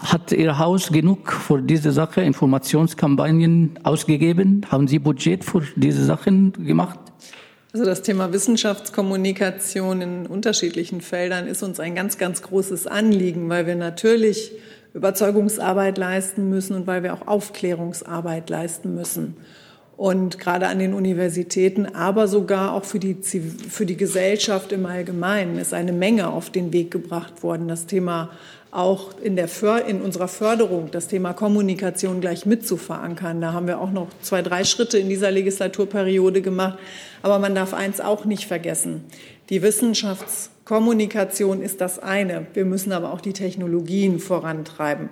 Hat 0.00 0.30
Ihr 0.32 0.58
Haus 0.58 0.92
genug 0.92 1.32
für 1.32 1.62
diese 1.62 1.90
Sache 1.90 2.20
Informationskampagnen 2.20 3.78
ausgegeben? 3.82 4.66
Haben 4.70 4.88
Sie 4.88 4.98
Budget 4.98 5.44
für 5.44 5.62
diese 5.74 6.04
Sachen 6.04 6.52
gemacht? 6.52 6.98
Also 7.72 7.84
das 7.84 8.02
Thema 8.02 8.32
Wissenschaftskommunikation 8.32 10.00
in 10.00 10.26
unterschiedlichen 10.26 11.00
Feldern 11.00 11.46
ist 11.46 11.62
uns 11.62 11.80
ein 11.80 11.94
ganz, 11.94 12.18
ganz 12.18 12.42
großes 12.42 12.86
Anliegen, 12.86 13.48
weil 13.48 13.66
wir 13.66 13.74
natürlich 13.74 14.52
Überzeugungsarbeit 14.94 15.98
leisten 15.98 16.48
müssen 16.48 16.74
und 16.74 16.86
weil 16.86 17.02
wir 17.02 17.12
auch 17.12 17.26
Aufklärungsarbeit 17.26 18.48
leisten 18.48 18.94
müssen. 18.94 19.36
Und 19.96 20.38
gerade 20.38 20.66
an 20.66 20.78
den 20.78 20.92
Universitäten, 20.92 21.86
aber 21.86 22.28
sogar 22.28 22.74
auch 22.74 22.84
für 22.84 22.98
die, 22.98 23.14
für 23.14 23.86
die 23.86 23.96
Gesellschaft 23.96 24.72
im 24.72 24.84
Allgemeinen 24.84 25.58
ist 25.58 25.72
eine 25.72 25.92
Menge 25.92 26.28
auf 26.28 26.50
den 26.50 26.72
Weg 26.72 26.90
gebracht 26.90 27.42
worden. 27.42 27.66
Das 27.66 27.86
Thema 27.86 28.30
auch 28.76 29.18
in, 29.22 29.36
der, 29.36 29.48
in 29.86 30.02
unserer 30.02 30.28
Förderung, 30.28 30.90
das 30.90 31.08
Thema 31.08 31.32
Kommunikation 31.32 32.20
gleich 32.20 32.44
mit 32.44 32.66
zu 32.66 32.76
verankern. 32.76 33.40
Da 33.40 33.54
haben 33.54 33.66
wir 33.66 33.80
auch 33.80 33.90
noch 33.90 34.08
zwei, 34.20 34.42
drei 34.42 34.64
Schritte 34.64 34.98
in 34.98 35.08
dieser 35.08 35.30
Legislaturperiode 35.30 36.42
gemacht. 36.42 36.78
Aber 37.22 37.38
man 37.38 37.54
darf 37.54 37.72
eins 37.72 38.02
auch 38.02 38.26
nicht 38.26 38.44
vergessen. 38.44 39.04
Die 39.48 39.62
Wissenschaftskommunikation 39.62 41.62
ist 41.62 41.80
das 41.80 41.98
eine. 41.98 42.46
Wir 42.52 42.66
müssen 42.66 42.92
aber 42.92 43.14
auch 43.14 43.22
die 43.22 43.32
Technologien 43.32 44.18
vorantreiben. 44.18 45.08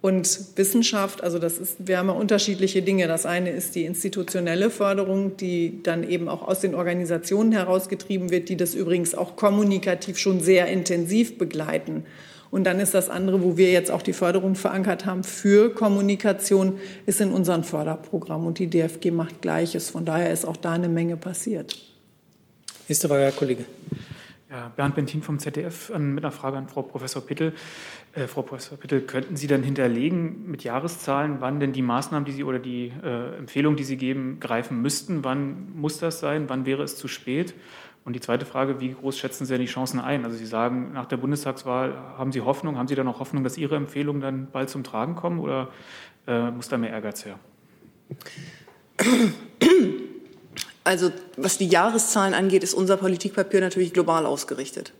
Und 0.00 0.56
Wissenschaft, 0.56 1.24
also 1.24 1.40
das 1.40 1.58
ist, 1.58 1.76
wir 1.78 1.98
haben 1.98 2.06
ja 2.06 2.14
unterschiedliche 2.14 2.82
Dinge. 2.82 3.08
Das 3.08 3.26
eine 3.26 3.50
ist 3.50 3.74
die 3.74 3.84
institutionelle 3.84 4.70
Förderung, 4.70 5.36
die 5.36 5.82
dann 5.82 6.08
eben 6.08 6.28
auch 6.28 6.46
aus 6.46 6.60
den 6.60 6.76
Organisationen 6.76 7.50
herausgetrieben 7.50 8.30
wird, 8.30 8.48
die 8.48 8.56
das 8.56 8.74
übrigens 8.74 9.16
auch 9.16 9.34
kommunikativ 9.34 10.18
schon 10.18 10.40
sehr 10.40 10.68
intensiv 10.68 11.36
begleiten. 11.36 12.04
Und 12.50 12.64
dann 12.64 12.78
ist 12.78 12.94
das 12.94 13.10
andere, 13.10 13.42
wo 13.42 13.56
wir 13.56 13.72
jetzt 13.72 13.90
auch 13.90 14.02
die 14.02 14.12
Förderung 14.12 14.54
verankert 14.54 15.04
haben 15.04 15.24
für 15.24 15.74
Kommunikation, 15.74 16.78
ist 17.04 17.20
in 17.20 17.32
unserem 17.32 17.64
Förderprogramm. 17.64 18.46
Und 18.46 18.58
die 18.60 18.68
DFG 18.68 19.10
macht 19.10 19.42
Gleiches. 19.42 19.90
Von 19.90 20.04
daher 20.04 20.32
ist 20.32 20.46
auch 20.46 20.56
da 20.56 20.72
eine 20.72 20.88
Menge 20.88 21.16
passiert. 21.16 21.76
Nächste 22.88 23.08
Frage, 23.08 23.24
Herr 23.24 23.32
Kollege. 23.32 23.64
Ja, 24.50 24.72
Bernd 24.74 24.94
Bentin 24.94 25.22
vom 25.22 25.38
ZDF 25.38 25.90
mit 25.98 26.24
einer 26.24 26.32
Frage 26.32 26.56
an 26.56 26.68
Frau 26.68 26.80
Professor 26.80 27.20
Pittel. 27.20 27.52
Äh, 28.14 28.26
Frau 28.26 28.40
Professor 28.40 28.78
Pittel, 28.78 29.02
könnten 29.02 29.36
Sie 29.36 29.46
dann 29.46 29.62
hinterlegen 29.62 30.50
mit 30.50 30.64
Jahreszahlen, 30.64 31.36
wann 31.40 31.60
denn 31.60 31.74
die 31.74 31.82
Maßnahmen, 31.82 32.24
die 32.24 32.32
Sie 32.32 32.44
oder 32.44 32.58
die 32.58 32.90
äh, 33.04 33.36
Empfehlungen, 33.36 33.76
die 33.76 33.84
Sie 33.84 33.98
geben, 33.98 34.40
greifen 34.40 34.80
müssten? 34.80 35.22
Wann 35.22 35.78
muss 35.78 35.98
das 35.98 36.20
sein? 36.20 36.48
Wann 36.48 36.64
wäre 36.64 36.82
es 36.82 36.96
zu 36.96 37.08
spät? 37.08 37.54
Und 38.06 38.16
die 38.16 38.20
zweite 38.20 38.46
Frage, 38.46 38.80
wie 38.80 38.94
groß 38.94 39.18
schätzen 39.18 39.44
Sie 39.44 39.52
denn 39.52 39.60
die 39.60 39.66
Chancen 39.66 40.00
ein? 40.00 40.24
Also 40.24 40.38
Sie 40.38 40.46
sagen, 40.46 40.92
nach 40.94 41.04
der 41.04 41.18
Bundestagswahl 41.18 41.94
haben 42.16 42.32
Sie 42.32 42.40
Hoffnung, 42.40 42.78
haben 42.78 42.88
Sie 42.88 42.94
dann 42.94 43.06
auch 43.06 43.20
Hoffnung, 43.20 43.44
dass 43.44 43.58
Ihre 43.58 43.76
Empfehlungen 43.76 44.22
dann 44.22 44.48
bald 44.50 44.70
zum 44.70 44.82
Tragen 44.82 45.14
kommen 45.14 45.40
oder 45.40 45.68
äh, 46.26 46.50
muss 46.50 46.68
da 46.68 46.78
mehr 46.78 46.90
Ehrgeiz 46.90 47.26
her? 47.26 47.38
Also 50.88 51.12
was 51.36 51.58
die 51.58 51.66
Jahreszahlen 51.68 52.32
angeht, 52.32 52.64
ist 52.64 52.72
unser 52.72 52.96
Politikpapier 52.96 53.60
natürlich 53.60 53.92
global 53.92 54.24
ausgerichtet. 54.24 54.94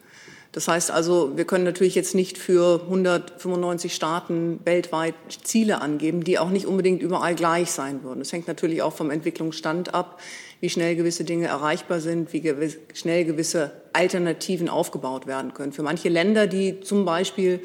Das 0.52 0.68
heißt 0.68 0.90
also, 0.90 1.38
wir 1.38 1.46
können 1.46 1.64
natürlich 1.64 1.94
jetzt 1.94 2.14
nicht 2.14 2.36
für 2.36 2.82
195 2.82 3.94
Staaten 3.94 4.60
weltweit 4.66 5.14
Ziele 5.44 5.80
angeben, 5.80 6.24
die 6.24 6.38
auch 6.38 6.50
nicht 6.50 6.66
unbedingt 6.66 7.00
überall 7.00 7.34
gleich 7.34 7.70
sein 7.70 8.02
würden. 8.02 8.18
Das 8.18 8.34
hängt 8.34 8.48
natürlich 8.48 8.82
auch 8.82 8.92
vom 8.92 9.10
Entwicklungsstand 9.10 9.94
ab, 9.94 10.20
wie 10.60 10.68
schnell 10.68 10.94
gewisse 10.94 11.24
Dinge 11.24 11.46
erreichbar 11.46 12.00
sind, 12.00 12.34
wie 12.34 12.42
gewiss, 12.42 12.76
schnell 12.92 13.24
gewisse 13.24 13.72
Alternativen 13.94 14.68
aufgebaut 14.68 15.26
werden 15.26 15.54
können. 15.54 15.72
Für 15.72 15.82
manche 15.82 16.10
Länder, 16.10 16.46
die 16.46 16.80
zum 16.80 17.06
Beispiel 17.06 17.60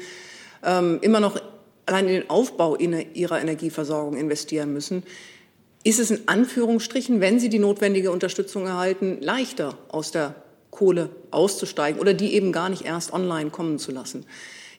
ähm, 0.64 0.98
immer 1.02 1.20
noch 1.20 1.38
allein 1.84 2.08
in 2.08 2.14
den 2.14 2.30
Aufbau 2.30 2.76
ihrer 2.76 3.38
Energieversorgung 3.38 4.16
investieren 4.16 4.72
müssen, 4.72 5.02
ist 5.84 6.00
es 6.00 6.10
in 6.10 6.26
Anführungsstrichen, 6.26 7.20
wenn 7.20 7.38
sie 7.38 7.50
die 7.50 7.58
notwendige 7.58 8.10
Unterstützung 8.10 8.66
erhalten, 8.66 9.18
leichter 9.20 9.78
aus 9.88 10.10
der 10.10 10.34
Kohle 10.70 11.10
auszusteigen 11.30 12.00
oder 12.00 12.14
die 12.14 12.34
eben 12.34 12.50
gar 12.50 12.70
nicht 12.70 12.84
erst 12.84 13.12
online 13.12 13.50
kommen 13.50 13.78
zu 13.78 13.92
lassen. 13.92 14.24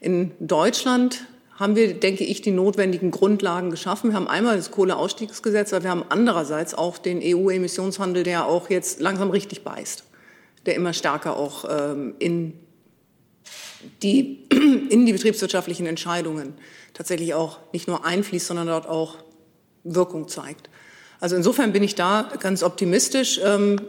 In 0.01 0.31
Deutschland 0.39 1.25
haben 1.55 1.75
wir, 1.75 1.93
denke 1.93 2.25
ich, 2.25 2.41
die 2.41 2.51
notwendigen 2.51 3.11
Grundlagen 3.11 3.69
geschaffen. 3.69 4.09
Wir 4.09 4.15
haben 4.15 4.27
einmal 4.27 4.57
das 4.57 4.71
Kohleausstiegsgesetz, 4.71 5.71
aber 5.71 5.83
wir 5.83 5.91
haben 5.91 6.03
andererseits 6.09 6.73
auch 6.73 6.97
den 6.97 7.21
EU-Emissionshandel, 7.23 8.23
der 8.23 8.45
auch 8.45 8.69
jetzt 8.69 8.99
langsam 8.99 9.29
richtig 9.29 9.63
beißt, 9.63 10.03
der 10.65 10.75
immer 10.75 10.91
stärker 10.91 11.37
auch 11.37 11.65
ähm, 11.69 12.15
in, 12.19 12.59
die, 14.01 14.47
in 14.89 15.05
die 15.05 15.13
betriebswirtschaftlichen 15.13 15.85
Entscheidungen 15.85 16.55
tatsächlich 16.93 17.35
auch 17.35 17.59
nicht 17.71 17.87
nur 17.87 18.05
einfließt, 18.05 18.47
sondern 18.47 18.67
dort 18.67 18.87
auch 18.87 19.17
Wirkung 19.85 20.27
zeigt. 20.27 20.69
Also 21.25 21.35
insofern 21.35 21.73
bin 21.73 21.81
ich 21.81 21.95
da 21.95 22.29
ganz 22.39 22.61
optimistisch. 22.61 23.39
Ähm, 23.43 23.81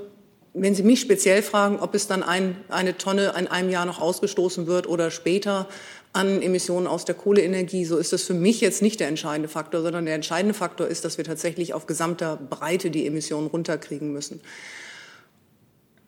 wenn 0.54 0.74
Sie 0.74 0.82
mich 0.82 1.02
speziell 1.02 1.42
fragen, 1.42 1.80
ob 1.80 1.94
es 1.94 2.06
dann 2.06 2.22
ein, 2.22 2.56
eine 2.70 2.96
Tonne 2.96 3.34
in 3.38 3.46
einem 3.46 3.68
Jahr 3.68 3.84
noch 3.84 4.00
ausgestoßen 4.00 4.66
wird 4.66 4.88
oder 4.88 5.10
später 5.10 5.68
an 6.14 6.40
Emissionen 6.40 6.86
aus 6.86 7.04
der 7.04 7.14
Kohleenergie, 7.14 7.84
so 7.84 7.98
ist 7.98 8.14
das 8.14 8.22
für 8.22 8.32
mich 8.32 8.62
jetzt 8.62 8.80
nicht 8.80 9.00
der 9.00 9.08
entscheidende 9.08 9.50
Faktor, 9.50 9.82
sondern 9.82 10.06
der 10.06 10.14
entscheidende 10.14 10.54
Faktor 10.54 10.86
ist, 10.86 11.04
dass 11.04 11.18
wir 11.18 11.26
tatsächlich 11.26 11.74
auf 11.74 11.86
gesamter 11.86 12.38
Breite 12.38 12.90
die 12.90 13.06
Emissionen 13.06 13.48
runterkriegen 13.48 14.14
müssen. 14.14 14.40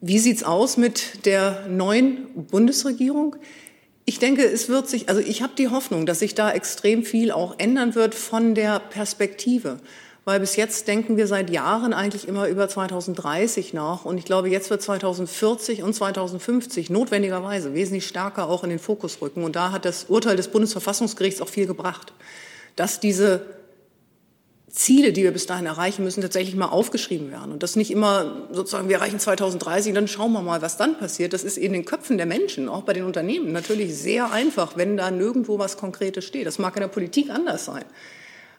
Wie 0.00 0.20
sieht's 0.20 0.44
aus 0.44 0.78
mit 0.78 1.26
der 1.26 1.66
neuen 1.68 2.46
Bundesregierung? 2.50 3.36
Ich 4.06 4.18
denke, 4.18 4.46
es 4.46 4.70
wird 4.70 4.88
sich, 4.88 5.10
also 5.10 5.20
ich 5.20 5.42
habe 5.42 5.52
die 5.58 5.68
Hoffnung, 5.68 6.06
dass 6.06 6.20
sich 6.20 6.34
da 6.34 6.50
extrem 6.50 7.04
viel 7.04 7.32
auch 7.32 7.58
ändern 7.58 7.94
wird 7.94 8.14
von 8.14 8.54
der 8.54 8.78
Perspektive 8.78 9.78
weil 10.28 10.40
bis 10.40 10.56
jetzt 10.56 10.88
denken 10.88 11.16
wir 11.16 11.26
seit 11.26 11.48
Jahren 11.48 11.94
eigentlich 11.94 12.28
immer 12.28 12.48
über 12.48 12.68
2030 12.68 13.72
nach. 13.72 14.04
Und 14.04 14.18
ich 14.18 14.26
glaube, 14.26 14.50
jetzt 14.50 14.68
wird 14.68 14.82
2040 14.82 15.82
und 15.82 15.94
2050 15.94 16.90
notwendigerweise 16.90 17.72
wesentlich 17.72 18.06
stärker 18.06 18.46
auch 18.46 18.62
in 18.62 18.68
den 18.68 18.78
Fokus 18.78 19.22
rücken. 19.22 19.42
Und 19.42 19.56
da 19.56 19.72
hat 19.72 19.86
das 19.86 20.04
Urteil 20.04 20.36
des 20.36 20.48
Bundesverfassungsgerichts 20.48 21.40
auch 21.40 21.48
viel 21.48 21.66
gebracht, 21.66 22.12
dass 22.76 23.00
diese 23.00 23.40
Ziele, 24.68 25.14
die 25.14 25.22
wir 25.22 25.32
bis 25.32 25.46
dahin 25.46 25.64
erreichen 25.64 26.04
müssen, 26.04 26.20
tatsächlich 26.20 26.56
mal 26.56 26.66
aufgeschrieben 26.66 27.30
werden. 27.30 27.50
Und 27.50 27.62
das 27.62 27.74
nicht 27.74 27.90
immer 27.90 28.48
sozusagen, 28.52 28.90
wir 28.90 28.96
erreichen 28.96 29.20
2030, 29.20 29.94
dann 29.94 30.08
schauen 30.08 30.32
wir 30.32 30.42
mal, 30.42 30.60
was 30.60 30.76
dann 30.76 30.98
passiert. 30.98 31.32
Das 31.32 31.42
ist 31.42 31.56
in 31.56 31.72
den 31.72 31.86
Köpfen 31.86 32.18
der 32.18 32.26
Menschen, 32.26 32.68
auch 32.68 32.82
bei 32.82 32.92
den 32.92 33.04
Unternehmen, 33.04 33.50
natürlich 33.52 33.96
sehr 33.96 34.30
einfach, 34.30 34.76
wenn 34.76 34.98
da 34.98 35.10
nirgendwo 35.10 35.58
was 35.58 35.78
Konkretes 35.78 36.26
steht. 36.26 36.46
Das 36.46 36.58
mag 36.58 36.76
in 36.76 36.82
der 36.82 36.88
Politik 36.88 37.30
anders 37.30 37.64
sein. 37.64 37.86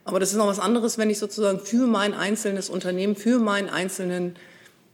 Aber 0.10 0.20
das 0.20 0.32
ist 0.32 0.38
noch 0.38 0.48
was 0.48 0.58
anderes, 0.58 0.98
wenn 0.98 1.12
ich 1.12 1.20
sozusagen 1.20 1.60
für 1.60 1.86
mein 1.86 2.16
einzelnes 2.16 2.72
Unternehmen, 2.72 3.16
für 3.16 3.38
meinen 3.38 3.70
einzelnen, 3.70 4.38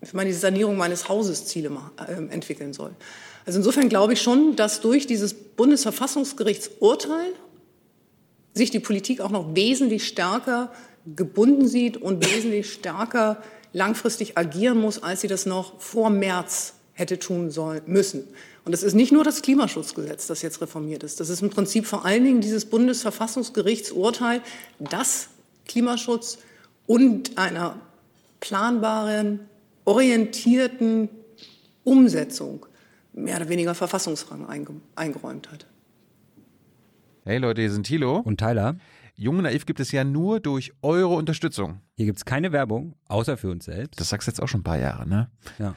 für 0.04 0.14
meine 0.18 0.34
Sanierung 0.34 0.76
meines 0.76 1.08
Hauses 1.08 1.46
Ziele 1.46 1.72
äh, 2.06 2.12
entwickeln 2.34 2.74
soll. 2.74 2.92
Also 3.46 3.60
insofern 3.60 3.88
glaube 3.88 4.12
ich 4.12 4.22
schon, 4.22 4.58
dass 4.58 4.82
durch 4.82 5.08
dieses 5.08 5.34
Bundesverfassungsgerichtsurteil 5.34 7.32
sich 8.54 8.72
die 8.72 8.82
Politik 8.82 9.22
auch 9.22 9.30
noch 9.30 9.56
wesentlich 9.56 10.06
stärker 10.06 10.74
gebunden 11.16 11.70
sieht 11.70 11.96
und 11.96 12.26
wesentlich 12.26 12.74
stärker 12.74 13.42
langfristig 13.72 14.38
agieren 14.38 14.82
muss, 14.82 15.02
als 15.02 15.22
sie 15.22 15.30
das 15.30 15.46
noch 15.46 15.80
vor 15.80 16.10
März 16.10 16.74
hätte 16.96 17.20
tun 17.20 17.52
sollen 17.52 17.84
müssen. 17.86 18.24
Und 18.64 18.74
es 18.74 18.82
ist 18.82 18.96
nicht 18.96 19.12
nur 19.12 19.24
das 19.24 19.42
Klimaschutzgesetz, 19.42 20.28
das 20.28 20.42
jetzt 20.42 20.62
reformiert 20.62 21.04
ist. 21.04 21.20
Das 21.20 21.30
ist 21.30 21.42
im 21.42 21.52
Prinzip 21.52 21.86
vor 21.86 22.06
allen 22.06 22.24
Dingen 22.24 22.42
dieses 22.42 22.66
Bundesverfassungsgerichtsurteil, 22.66 24.42
das 24.80 25.28
Klimaschutz 25.68 26.40
und 26.88 27.38
einer 27.38 27.80
planbaren, 28.40 29.42
orientierten 29.84 31.10
Umsetzung 31.84 32.66
mehr 33.14 33.38
oder 33.38 33.50
weniger 33.50 33.76
Verfassungsrang 33.76 34.48
eingeräumt 34.96 35.52
hat. 35.52 35.68
Hey 37.26 37.38
Leute, 37.38 37.62
hier 37.62 37.72
sind 37.72 37.86
Thilo 37.86 38.20
und 38.20 38.40
Tyler. 38.40 38.78
Jung 39.16 39.38
und 39.38 39.44
Naiv 39.44 39.66
gibt 39.66 39.80
es 39.80 39.92
ja 39.92 40.04
nur 40.04 40.40
durch 40.40 40.74
eure 40.82 41.14
Unterstützung. 41.16 41.82
Hier 41.96 42.06
gibt 42.06 42.18
es 42.18 42.26
keine 42.26 42.52
Werbung, 42.52 42.96
außer 43.08 43.38
für 43.38 43.50
uns 43.50 43.66
selbst. 43.66 44.00
Das 44.00 44.10
sagst 44.10 44.28
du 44.28 44.32
jetzt 44.32 44.42
auch 44.42 44.48
schon 44.48 44.62
ein 44.62 44.66
paar 44.66 44.78
Jahre, 44.78 45.08
ne? 45.08 45.30
Ja. 45.58 45.76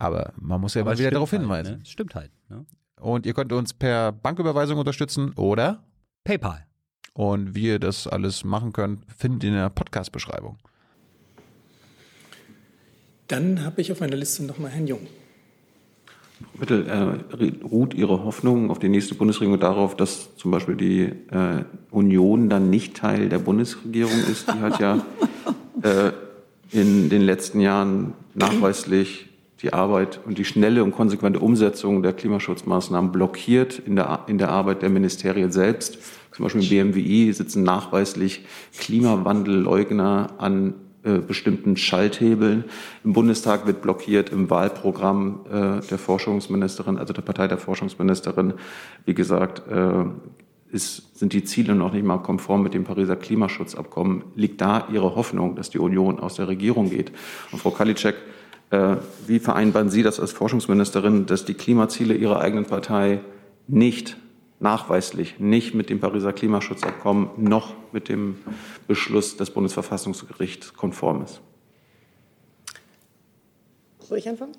Aber 0.00 0.32
man 0.40 0.60
muss 0.62 0.74
ja 0.74 0.80
immer 0.80 0.98
wieder 0.98 1.10
darauf 1.10 1.30
halt, 1.30 1.42
hinweisen. 1.42 1.78
Ne? 1.78 1.84
Stimmt 1.84 2.14
halt. 2.14 2.32
Ne? 2.48 2.64
Und 2.98 3.26
ihr 3.26 3.34
könnt 3.34 3.52
uns 3.52 3.74
per 3.74 4.12
Banküberweisung 4.12 4.78
unterstützen 4.78 5.34
oder 5.34 5.84
PayPal. 6.24 6.66
Und 7.12 7.54
wie 7.54 7.66
ihr 7.66 7.78
das 7.78 8.06
alles 8.06 8.42
machen 8.42 8.72
könnt, 8.72 9.04
findet 9.14 9.44
ihr 9.44 9.50
in 9.50 9.56
der 9.56 9.68
Podcast-Beschreibung. 9.68 10.56
Dann 13.28 13.62
habe 13.62 13.82
ich 13.82 13.92
auf 13.92 14.00
meiner 14.00 14.16
Liste 14.16 14.42
nochmal 14.42 14.70
Herrn 14.70 14.86
Jung. 14.86 15.06
Bitte 16.58 16.86
äh, 16.86 17.62
ruht 17.62 17.92
Ihre 17.92 18.24
Hoffnung 18.24 18.70
auf 18.70 18.78
die 18.78 18.88
nächste 18.88 19.14
Bundesregierung 19.14 19.60
darauf, 19.60 19.94
dass 19.94 20.34
zum 20.36 20.50
Beispiel 20.50 20.76
die 20.76 21.00
äh, 21.02 21.64
Union 21.90 22.48
dann 22.48 22.70
nicht 22.70 22.96
Teil 22.96 23.28
der 23.28 23.38
Bundesregierung 23.38 24.18
ist, 24.30 24.48
die 24.48 24.60
halt 24.60 24.78
ja 24.78 25.04
äh, 25.82 26.12
in 26.72 27.10
den 27.10 27.20
letzten 27.20 27.60
Jahren 27.60 28.14
nachweislich 28.34 29.29
die 29.62 29.72
Arbeit 29.72 30.20
und 30.24 30.38
die 30.38 30.44
schnelle 30.44 30.82
und 30.82 30.92
konsequente 30.92 31.40
Umsetzung 31.40 32.02
der 32.02 32.12
Klimaschutzmaßnahmen 32.12 33.12
blockiert 33.12 33.78
in 33.78 33.96
der, 33.96 34.24
in 34.26 34.38
der 34.38 34.50
Arbeit 34.50 34.82
der 34.82 34.88
Ministerien 34.88 35.52
selbst. 35.52 35.98
Zum 36.32 36.44
Beispiel 36.44 36.62
im 36.62 36.92
BMWI 36.92 37.32
sitzen 37.32 37.62
nachweislich 37.62 38.46
Klimawandelleugner 38.78 40.34
an 40.38 40.74
äh, 41.02 41.18
bestimmten 41.18 41.76
Schalthebeln. 41.76 42.64
Im 43.04 43.12
Bundestag 43.12 43.66
wird 43.66 43.82
blockiert 43.82 44.30
im 44.30 44.48
Wahlprogramm 44.48 45.40
äh, 45.46 45.86
der 45.86 45.98
Forschungsministerin, 45.98 46.98
also 46.98 47.12
der 47.12 47.22
Partei 47.22 47.48
der 47.48 47.58
Forschungsministerin. 47.58 48.54
Wie 49.04 49.14
gesagt, 49.14 49.62
äh, 49.70 50.04
ist, 50.72 51.18
sind 51.18 51.32
die 51.32 51.44
Ziele 51.44 51.74
noch 51.74 51.92
nicht 51.92 52.04
mal 52.04 52.18
konform 52.18 52.62
mit 52.62 52.74
dem 52.74 52.84
Pariser 52.84 53.16
Klimaschutzabkommen. 53.16 54.24
Liegt 54.36 54.60
da 54.60 54.88
Ihre 54.92 55.16
Hoffnung, 55.16 55.56
dass 55.56 55.70
die 55.70 55.78
Union 55.78 56.20
aus 56.20 56.34
der 56.34 56.48
Regierung 56.48 56.90
geht? 56.90 57.12
Und 57.50 57.58
Frau 57.58 57.70
Kalitschek, 57.70 58.14
wie 58.70 59.38
vereinbaren 59.40 59.90
Sie 59.90 60.02
das 60.02 60.20
als 60.20 60.32
Forschungsministerin, 60.32 61.26
dass 61.26 61.44
die 61.44 61.54
Klimaziele 61.54 62.14
Ihrer 62.14 62.40
eigenen 62.40 62.66
Partei 62.66 63.20
nicht 63.66 64.16
nachweislich 64.60 65.40
nicht 65.40 65.74
mit 65.74 65.90
dem 65.90 66.00
Pariser 66.00 66.32
Klimaschutzabkommen 66.32 67.30
noch 67.36 67.74
mit 67.92 68.08
dem 68.08 68.38
Beschluss 68.86 69.36
des 69.36 69.50
Bundesverfassungsgerichts 69.50 70.74
konform 70.74 71.24
ist? 71.24 71.40
Soll 74.00 74.18
ich 74.18 74.28
anfangen? 74.28 74.52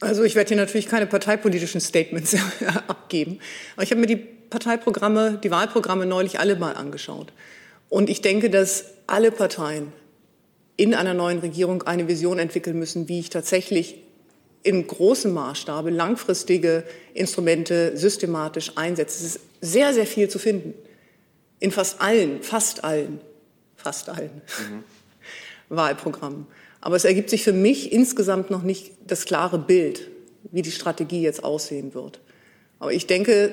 Also 0.00 0.22
ich 0.24 0.34
werde 0.34 0.48
hier 0.48 0.56
natürlich 0.56 0.86
keine 0.86 1.06
parteipolitischen 1.06 1.80
Statements 1.80 2.36
abgeben. 2.88 3.38
Aber 3.74 3.82
ich 3.82 3.90
habe 3.90 4.00
mir 4.00 4.06
die 4.06 4.16
Parteiprogramme, 4.16 5.38
die 5.42 5.50
Wahlprogramme 5.50 6.06
neulich 6.06 6.38
alle 6.38 6.56
mal 6.56 6.74
angeschaut. 6.74 7.32
Und 7.88 8.10
ich 8.10 8.20
denke, 8.20 8.50
dass 8.50 8.94
alle 9.06 9.30
Parteien 9.30 9.92
in 10.80 10.94
einer 10.94 11.12
neuen 11.12 11.40
Regierung 11.40 11.82
eine 11.82 12.08
Vision 12.08 12.38
entwickeln 12.38 12.78
müssen, 12.78 13.06
wie 13.06 13.20
ich 13.20 13.28
tatsächlich 13.28 13.96
in 14.62 14.86
großem 14.86 15.30
Maßstabe 15.30 15.90
langfristige 15.90 16.84
Instrumente 17.12 17.98
systematisch 17.98 18.72
einsetzt. 18.76 19.20
Es 19.20 19.26
ist 19.26 19.40
sehr, 19.60 19.92
sehr 19.92 20.06
viel 20.06 20.30
zu 20.30 20.38
finden. 20.38 20.72
In 21.58 21.70
fast 21.70 22.00
allen, 22.00 22.42
fast 22.42 22.82
allen, 22.82 23.20
fast 23.76 24.08
allen 24.08 24.30
mhm. 24.30 24.84
Wahlprogrammen. 25.68 26.46
Aber 26.80 26.96
es 26.96 27.04
ergibt 27.04 27.28
sich 27.28 27.44
für 27.44 27.52
mich 27.52 27.92
insgesamt 27.92 28.48
noch 28.48 28.62
nicht 28.62 28.92
das 29.06 29.26
klare 29.26 29.58
Bild, 29.58 30.08
wie 30.50 30.62
die 30.62 30.72
Strategie 30.72 31.20
jetzt 31.20 31.44
aussehen 31.44 31.92
wird. 31.92 32.20
Aber 32.78 32.94
ich 32.94 33.06
denke, 33.06 33.52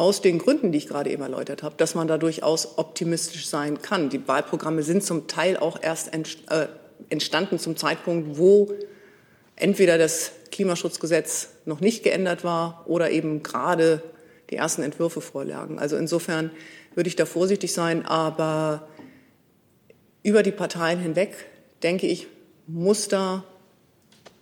aus 0.00 0.22
den 0.22 0.38
Gründen, 0.38 0.72
die 0.72 0.78
ich 0.78 0.88
gerade 0.88 1.10
eben 1.10 1.22
erläutert 1.22 1.62
habe, 1.62 1.74
dass 1.76 1.94
man 1.94 2.08
da 2.08 2.16
durchaus 2.16 2.78
optimistisch 2.78 3.46
sein 3.46 3.82
kann. 3.82 4.08
Die 4.08 4.26
Wahlprogramme 4.26 4.82
sind 4.82 5.04
zum 5.04 5.26
Teil 5.26 5.58
auch 5.58 5.78
erst 5.82 6.14
äh, 6.14 6.68
entstanden 7.10 7.58
zum 7.58 7.76
Zeitpunkt, 7.76 8.38
wo 8.38 8.72
entweder 9.56 9.98
das 9.98 10.32
Klimaschutzgesetz 10.50 11.48
noch 11.66 11.80
nicht 11.80 12.02
geändert 12.02 12.44
war 12.44 12.84
oder 12.86 13.10
eben 13.10 13.42
gerade 13.42 14.02
die 14.48 14.56
ersten 14.56 14.82
Entwürfe 14.82 15.20
vorlagen. 15.20 15.78
Also 15.78 15.98
insofern 15.98 16.50
würde 16.94 17.08
ich 17.08 17.16
da 17.16 17.26
vorsichtig 17.26 17.74
sein, 17.74 18.06
aber 18.06 18.88
über 20.22 20.42
die 20.42 20.50
Parteien 20.50 20.98
hinweg, 20.98 21.34
denke 21.82 22.06
ich, 22.06 22.26
muss 22.66 23.08
da 23.08 23.44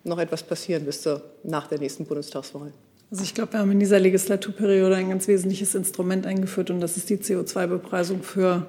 noch 0.05 0.19
etwas 0.19 0.45
passieren 0.45 0.85
bis 0.85 1.03
zur, 1.03 1.25
nach 1.43 1.67
der 1.67 1.81
nächsten 1.81 2.07
Bundestagswahl. 2.07 2.73
Also 3.11 3.23
ich 3.25 3.35
glaube, 3.35 3.55
wir 3.55 3.61
haben 3.61 3.71
in 3.71 3.81
dieser 3.81 3.99
Legislaturperiode 3.99 4.97
ein 4.97 5.09
ganz 5.09 5.29
wesentliches 5.29 5.75
Instrument 5.75 6.27
eingeführt 6.27 6.71
und 6.71 6.81
das 6.81 6.99
ist 6.99 7.09
die 7.09 7.17
CO2-Bepreisung 7.17 8.23
für 8.23 8.67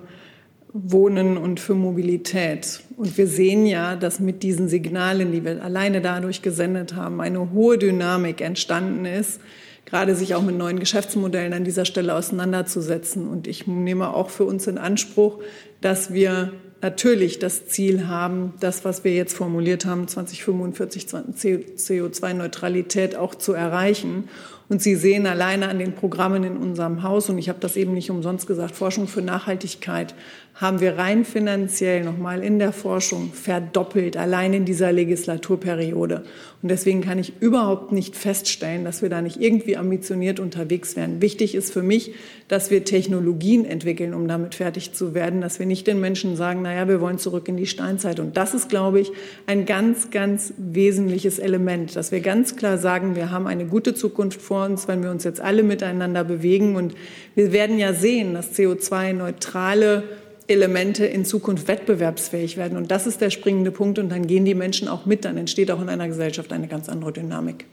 Wohnen 0.71 1.37
und 1.37 1.59
für 1.59 1.73
Mobilität. 1.73 2.81
Und 2.95 3.17
wir 3.17 3.27
sehen 3.27 3.65
ja, 3.65 3.97
dass 3.97 4.19
mit 4.19 4.43
diesen 4.43 4.69
Signalen, 4.69 5.33
die 5.33 5.43
wir 5.43 5.61
alleine 5.61 5.99
dadurch 5.99 6.41
gesendet 6.41 6.95
haben, 6.95 7.19
eine 7.19 7.51
hohe 7.51 7.77
Dynamik 7.77 8.39
entstanden 8.39 9.03
ist, 9.05 9.41
gerade 9.85 10.15
sich 10.15 10.35
auch 10.35 10.43
mit 10.43 10.57
neuen 10.57 10.79
Geschäftsmodellen 10.79 11.51
an 11.51 11.65
dieser 11.65 11.83
Stelle 11.83 12.13
auseinanderzusetzen. 12.13 13.27
Und 13.27 13.47
ich 13.47 13.67
nehme 13.67 14.13
auch 14.13 14.29
für 14.29 14.45
uns 14.45 14.67
in 14.67 14.77
Anspruch, 14.77 15.39
dass 15.81 16.13
wir 16.13 16.53
natürlich 16.81 17.39
das 17.39 17.67
Ziel 17.67 18.07
haben, 18.07 18.53
das, 18.59 18.85
was 18.85 19.03
wir 19.03 19.13
jetzt 19.13 19.35
formuliert 19.35 19.85
haben, 19.85 20.07
2045 20.07 21.07
CO2-Neutralität 21.07 23.15
auch 23.15 23.35
zu 23.35 23.53
erreichen. 23.53 24.29
Und 24.69 24.83
Sie 24.83 24.95
sehen 24.95 25.25
alleine 25.25 25.67
an 25.67 25.79
den 25.79 25.93
Programmen 25.93 26.43
in 26.43 26.55
unserem 26.55 27.01
Haus, 27.01 27.27
und 27.27 27.39
ich 27.39 27.49
habe 27.49 27.59
das 27.59 27.75
eben 27.75 27.93
nicht 27.95 28.11
umsonst 28.11 28.45
gesagt, 28.45 28.75
Forschung 28.75 29.07
für 29.07 29.23
Nachhaltigkeit, 29.23 30.13
haben 30.53 30.81
wir 30.81 30.97
rein 30.97 31.23
finanziell 31.23 32.03
nochmal 32.03 32.43
in 32.43 32.59
der 32.59 32.73
Forschung 32.73 33.31
verdoppelt, 33.31 34.17
allein 34.17 34.53
in 34.53 34.65
dieser 34.65 34.91
Legislaturperiode. 34.91 36.23
Und 36.61 36.69
deswegen 36.69 36.99
kann 36.99 37.17
ich 37.17 37.31
überhaupt 37.39 37.93
nicht 37.93 38.17
feststellen, 38.17 38.83
dass 38.83 39.01
wir 39.01 39.07
da 39.07 39.21
nicht 39.21 39.41
irgendwie 39.41 39.77
ambitioniert 39.77 40.41
unterwegs 40.41 40.97
wären. 40.97 41.21
Wichtig 41.21 41.55
ist 41.55 41.71
für 41.71 41.81
mich, 41.81 42.13
dass 42.49 42.71
wir 42.71 42.83
Technologien 42.83 43.63
entwickeln, 43.63 44.13
um 44.13 44.27
damit 44.27 44.55
fertig 44.55 44.91
zu 44.91 45.13
werden, 45.13 45.39
dass 45.39 45.59
wir 45.59 45.65
nicht 45.65 45.87
den 45.87 46.01
Menschen 46.01 46.35
sagen, 46.35 46.61
naja, 46.61 46.89
wir 46.89 46.99
wollen 46.99 47.19
zurück 47.19 47.47
in 47.47 47.55
die 47.55 47.65
Steinzeit. 47.65 48.19
Und 48.19 48.35
das 48.35 48.53
ist, 48.53 48.67
glaube 48.67 48.99
ich, 48.99 49.13
ein 49.47 49.65
ganz, 49.65 50.11
ganz 50.11 50.53
wesentliches 50.57 51.39
Element, 51.39 51.95
dass 51.95 52.11
wir 52.11 52.19
ganz 52.19 52.57
klar 52.57 52.77
sagen, 52.77 53.15
wir 53.15 53.31
haben 53.31 53.47
eine 53.47 53.65
gute 53.65 53.95
Zukunft 53.95 54.41
vor 54.41 54.58
uns, 54.65 54.87
wenn 54.87 55.03
wir 55.03 55.11
uns 55.11 55.23
jetzt 55.23 55.41
alle 55.41 55.63
miteinander 55.63 56.23
bewegen. 56.23 56.75
Und 56.75 56.95
wir 57.35 57.51
werden 57.51 57.77
ja 57.77 57.93
sehen, 57.93 58.33
dass 58.33 58.57
CO2-neutrale 58.57 60.03
Elemente 60.47 61.05
in 61.05 61.25
Zukunft 61.25 61.67
wettbewerbsfähig 61.67 62.57
werden. 62.57 62.77
Und 62.77 62.91
das 62.91 63.07
ist 63.07 63.21
der 63.21 63.29
springende 63.29 63.71
Punkt. 63.71 63.99
Und 63.99 64.09
dann 64.09 64.27
gehen 64.27 64.45
die 64.45 64.55
Menschen 64.55 64.87
auch 64.87 65.05
mit. 65.05 65.25
Dann 65.25 65.37
entsteht 65.37 65.71
auch 65.71 65.81
in 65.81 65.89
einer 65.89 66.07
Gesellschaft 66.07 66.51
eine 66.51 66.67
ganz 66.67 66.89
andere 66.89 67.13
Dynamik. 67.13 67.65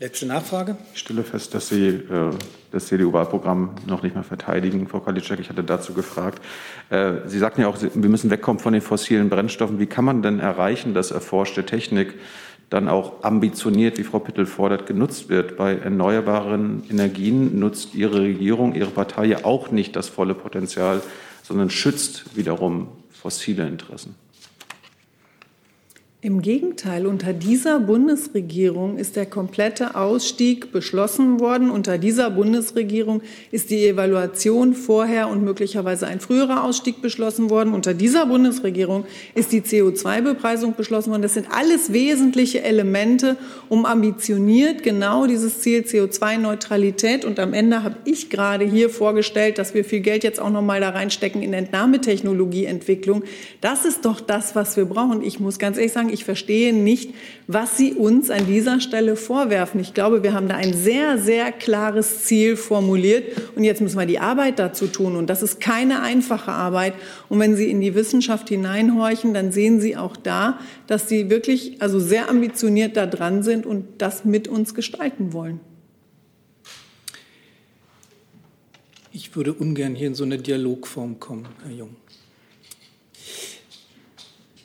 Letzte 0.00 0.26
Nachfrage. 0.26 0.76
Ich 0.94 1.00
stelle 1.00 1.24
fest, 1.24 1.54
dass 1.54 1.70
Sie 1.70 1.88
äh, 1.88 2.30
das 2.70 2.86
CDU-Wahlprogramm 2.86 3.74
noch 3.88 4.04
nicht 4.04 4.14
mal 4.14 4.22
verteidigen, 4.22 4.86
Frau 4.86 5.00
Kalitschek. 5.00 5.40
Ich 5.40 5.48
hatte 5.48 5.64
dazu 5.64 5.92
gefragt. 5.92 6.40
Äh, 6.88 7.14
Sie 7.26 7.40
sagten 7.40 7.62
ja 7.62 7.66
auch, 7.66 7.78
wir 7.82 8.08
müssen 8.08 8.30
wegkommen 8.30 8.60
von 8.60 8.72
den 8.72 8.82
fossilen 8.82 9.28
Brennstoffen. 9.28 9.80
Wie 9.80 9.86
kann 9.86 10.04
man 10.04 10.22
denn 10.22 10.38
erreichen, 10.38 10.94
dass 10.94 11.10
erforschte 11.10 11.66
Technik 11.66 12.14
dann 12.70 12.88
auch 12.88 13.22
ambitioniert, 13.22 13.98
wie 13.98 14.04
Frau 14.04 14.18
Pittel 14.18 14.46
fordert, 14.46 14.86
genutzt 14.86 15.28
wird? 15.28 15.56
Bei 15.56 15.74
erneuerbaren 15.74 16.82
Energien 16.90 17.58
nutzt 17.58 17.94
Ihre 17.94 18.20
Regierung, 18.20 18.74
Ihre 18.74 18.90
Partei 18.90 19.26
ja 19.26 19.44
auch 19.44 19.70
nicht 19.70 19.96
das 19.96 20.08
volle 20.08 20.34
Potenzial 20.34 21.00
sondern 21.48 21.70
schützt 21.70 22.36
wiederum 22.36 22.88
fossile 23.10 23.66
Interessen. 23.66 24.14
Im 26.20 26.42
Gegenteil, 26.42 27.06
unter 27.06 27.32
dieser 27.32 27.78
Bundesregierung 27.78 28.98
ist 28.98 29.14
der 29.14 29.24
komplette 29.24 29.94
Ausstieg 29.94 30.72
beschlossen 30.72 31.38
worden. 31.38 31.70
Unter 31.70 31.96
dieser 31.96 32.32
Bundesregierung 32.32 33.22
ist 33.52 33.70
die 33.70 33.86
Evaluation 33.86 34.74
vorher 34.74 35.28
und 35.28 35.44
möglicherweise 35.44 36.08
ein 36.08 36.18
früherer 36.18 36.64
Ausstieg 36.64 37.00
beschlossen 37.02 37.50
worden. 37.50 37.72
Unter 37.72 37.94
dieser 37.94 38.26
Bundesregierung 38.26 39.04
ist 39.36 39.52
die 39.52 39.60
CO2-Bepreisung 39.60 40.74
beschlossen 40.74 41.12
worden. 41.12 41.22
Das 41.22 41.34
sind 41.34 41.46
alles 41.52 41.92
wesentliche 41.92 42.64
Elemente, 42.64 43.36
um 43.68 43.86
ambitioniert 43.86 44.82
genau 44.82 45.28
dieses 45.28 45.60
Ziel 45.60 45.82
CO2-Neutralität. 45.82 47.24
Und 47.24 47.38
am 47.38 47.54
Ende 47.54 47.84
habe 47.84 47.94
ich 48.04 48.28
gerade 48.28 48.64
hier 48.64 48.90
vorgestellt, 48.90 49.56
dass 49.56 49.72
wir 49.72 49.84
viel 49.84 50.00
Geld 50.00 50.24
jetzt 50.24 50.40
auch 50.40 50.50
noch 50.50 50.62
mal 50.62 50.80
da 50.80 50.90
reinstecken 50.90 51.42
in 51.42 51.52
Entnahmetechnologieentwicklung. 51.52 53.22
Das 53.60 53.84
ist 53.84 54.04
doch 54.04 54.20
das, 54.20 54.56
was 54.56 54.76
wir 54.76 54.86
brauchen. 54.86 55.22
Ich 55.22 55.38
muss 55.38 55.60
ganz 55.60 55.76
ehrlich 55.76 55.92
sagen, 55.92 56.07
sagen, 56.08 56.14
ich 56.14 56.24
verstehe 56.24 56.72
nicht, 56.72 57.14
was 57.46 57.76
Sie 57.76 57.92
uns 57.92 58.30
an 58.30 58.46
dieser 58.46 58.80
Stelle 58.80 59.16
vorwerfen. 59.16 59.80
Ich 59.80 59.94
glaube, 59.94 60.22
wir 60.22 60.32
haben 60.32 60.48
da 60.48 60.56
ein 60.56 60.74
sehr, 60.74 61.18
sehr 61.18 61.52
klares 61.52 62.24
Ziel 62.24 62.56
formuliert. 62.56 63.24
Und 63.56 63.64
jetzt 63.64 63.80
müssen 63.80 63.98
wir 63.98 64.06
die 64.06 64.18
Arbeit 64.18 64.58
dazu 64.58 64.86
tun. 64.86 65.16
Und 65.16 65.28
das 65.28 65.42
ist 65.42 65.60
keine 65.60 66.02
einfache 66.02 66.52
Arbeit. 66.52 66.94
Und 67.28 67.38
wenn 67.40 67.56
Sie 67.56 67.70
in 67.70 67.80
die 67.80 67.94
Wissenschaft 67.94 68.48
hineinhorchen, 68.48 69.34
dann 69.34 69.52
sehen 69.52 69.80
Sie 69.80 69.96
auch 69.96 70.16
da, 70.16 70.58
dass 70.86 71.08
Sie 71.08 71.30
wirklich 71.30 71.80
also 71.80 72.00
sehr 72.00 72.28
ambitioniert 72.28 72.96
da 72.96 73.06
dran 73.06 73.42
sind 73.42 73.66
und 73.66 73.84
das 73.98 74.24
mit 74.24 74.48
uns 74.48 74.74
gestalten 74.74 75.32
wollen. 75.32 75.60
Ich 79.12 79.34
würde 79.34 79.52
ungern 79.52 79.94
hier 79.94 80.08
in 80.08 80.14
so 80.14 80.24
eine 80.24 80.38
Dialogform 80.38 81.18
kommen, 81.18 81.48
Herr 81.64 81.72
Jung. 81.72 81.96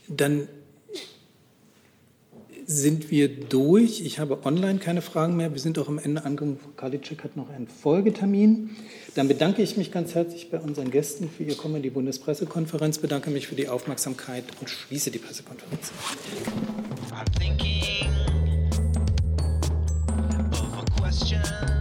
Dann 0.08 0.48
sind 2.66 3.12
wir 3.12 3.28
durch. 3.28 4.02
Ich 4.02 4.20
habe 4.20 4.46
online 4.46 4.80
keine 4.80 5.02
Fragen 5.02 5.36
mehr. 5.36 5.54
Wir 5.54 5.60
sind 5.60 5.78
auch 5.80 5.88
am 5.88 6.00
Ende 6.00 6.24
angekommen. 6.26 6.58
Frau 6.62 6.72
Karliczek 6.76 7.24
hat 7.24 7.36
noch 7.36 7.50
einen 7.50 7.68
Folgetermin. 7.68 8.72
Dann 9.16 9.28
bedanke 9.28 9.62
ich 9.62 9.78
mich 9.78 9.92
ganz 9.92 10.16
herzlich 10.16 10.50
bei 10.50 10.60
unseren 10.60 10.92
Gästen 10.92 11.30
für 11.30 11.44
ihr 11.44 11.56
Kommen 11.56 11.78
in 11.78 11.84
die 11.84 11.90
Bundespressekonferenz, 11.90 12.98
bedanke 12.98 13.30
mich 13.30 13.48
für 13.48 13.56
die 13.56 13.68
Aufmerksamkeit 13.68 14.46
und 14.60 14.70
schließe 14.70 15.12
die 15.12 15.20
Pressekonferenz. 15.20 15.92
I'm 17.12 17.26
thinking 17.40 18.10
of 20.52 20.80
a 20.80 21.02
question. 21.02 21.73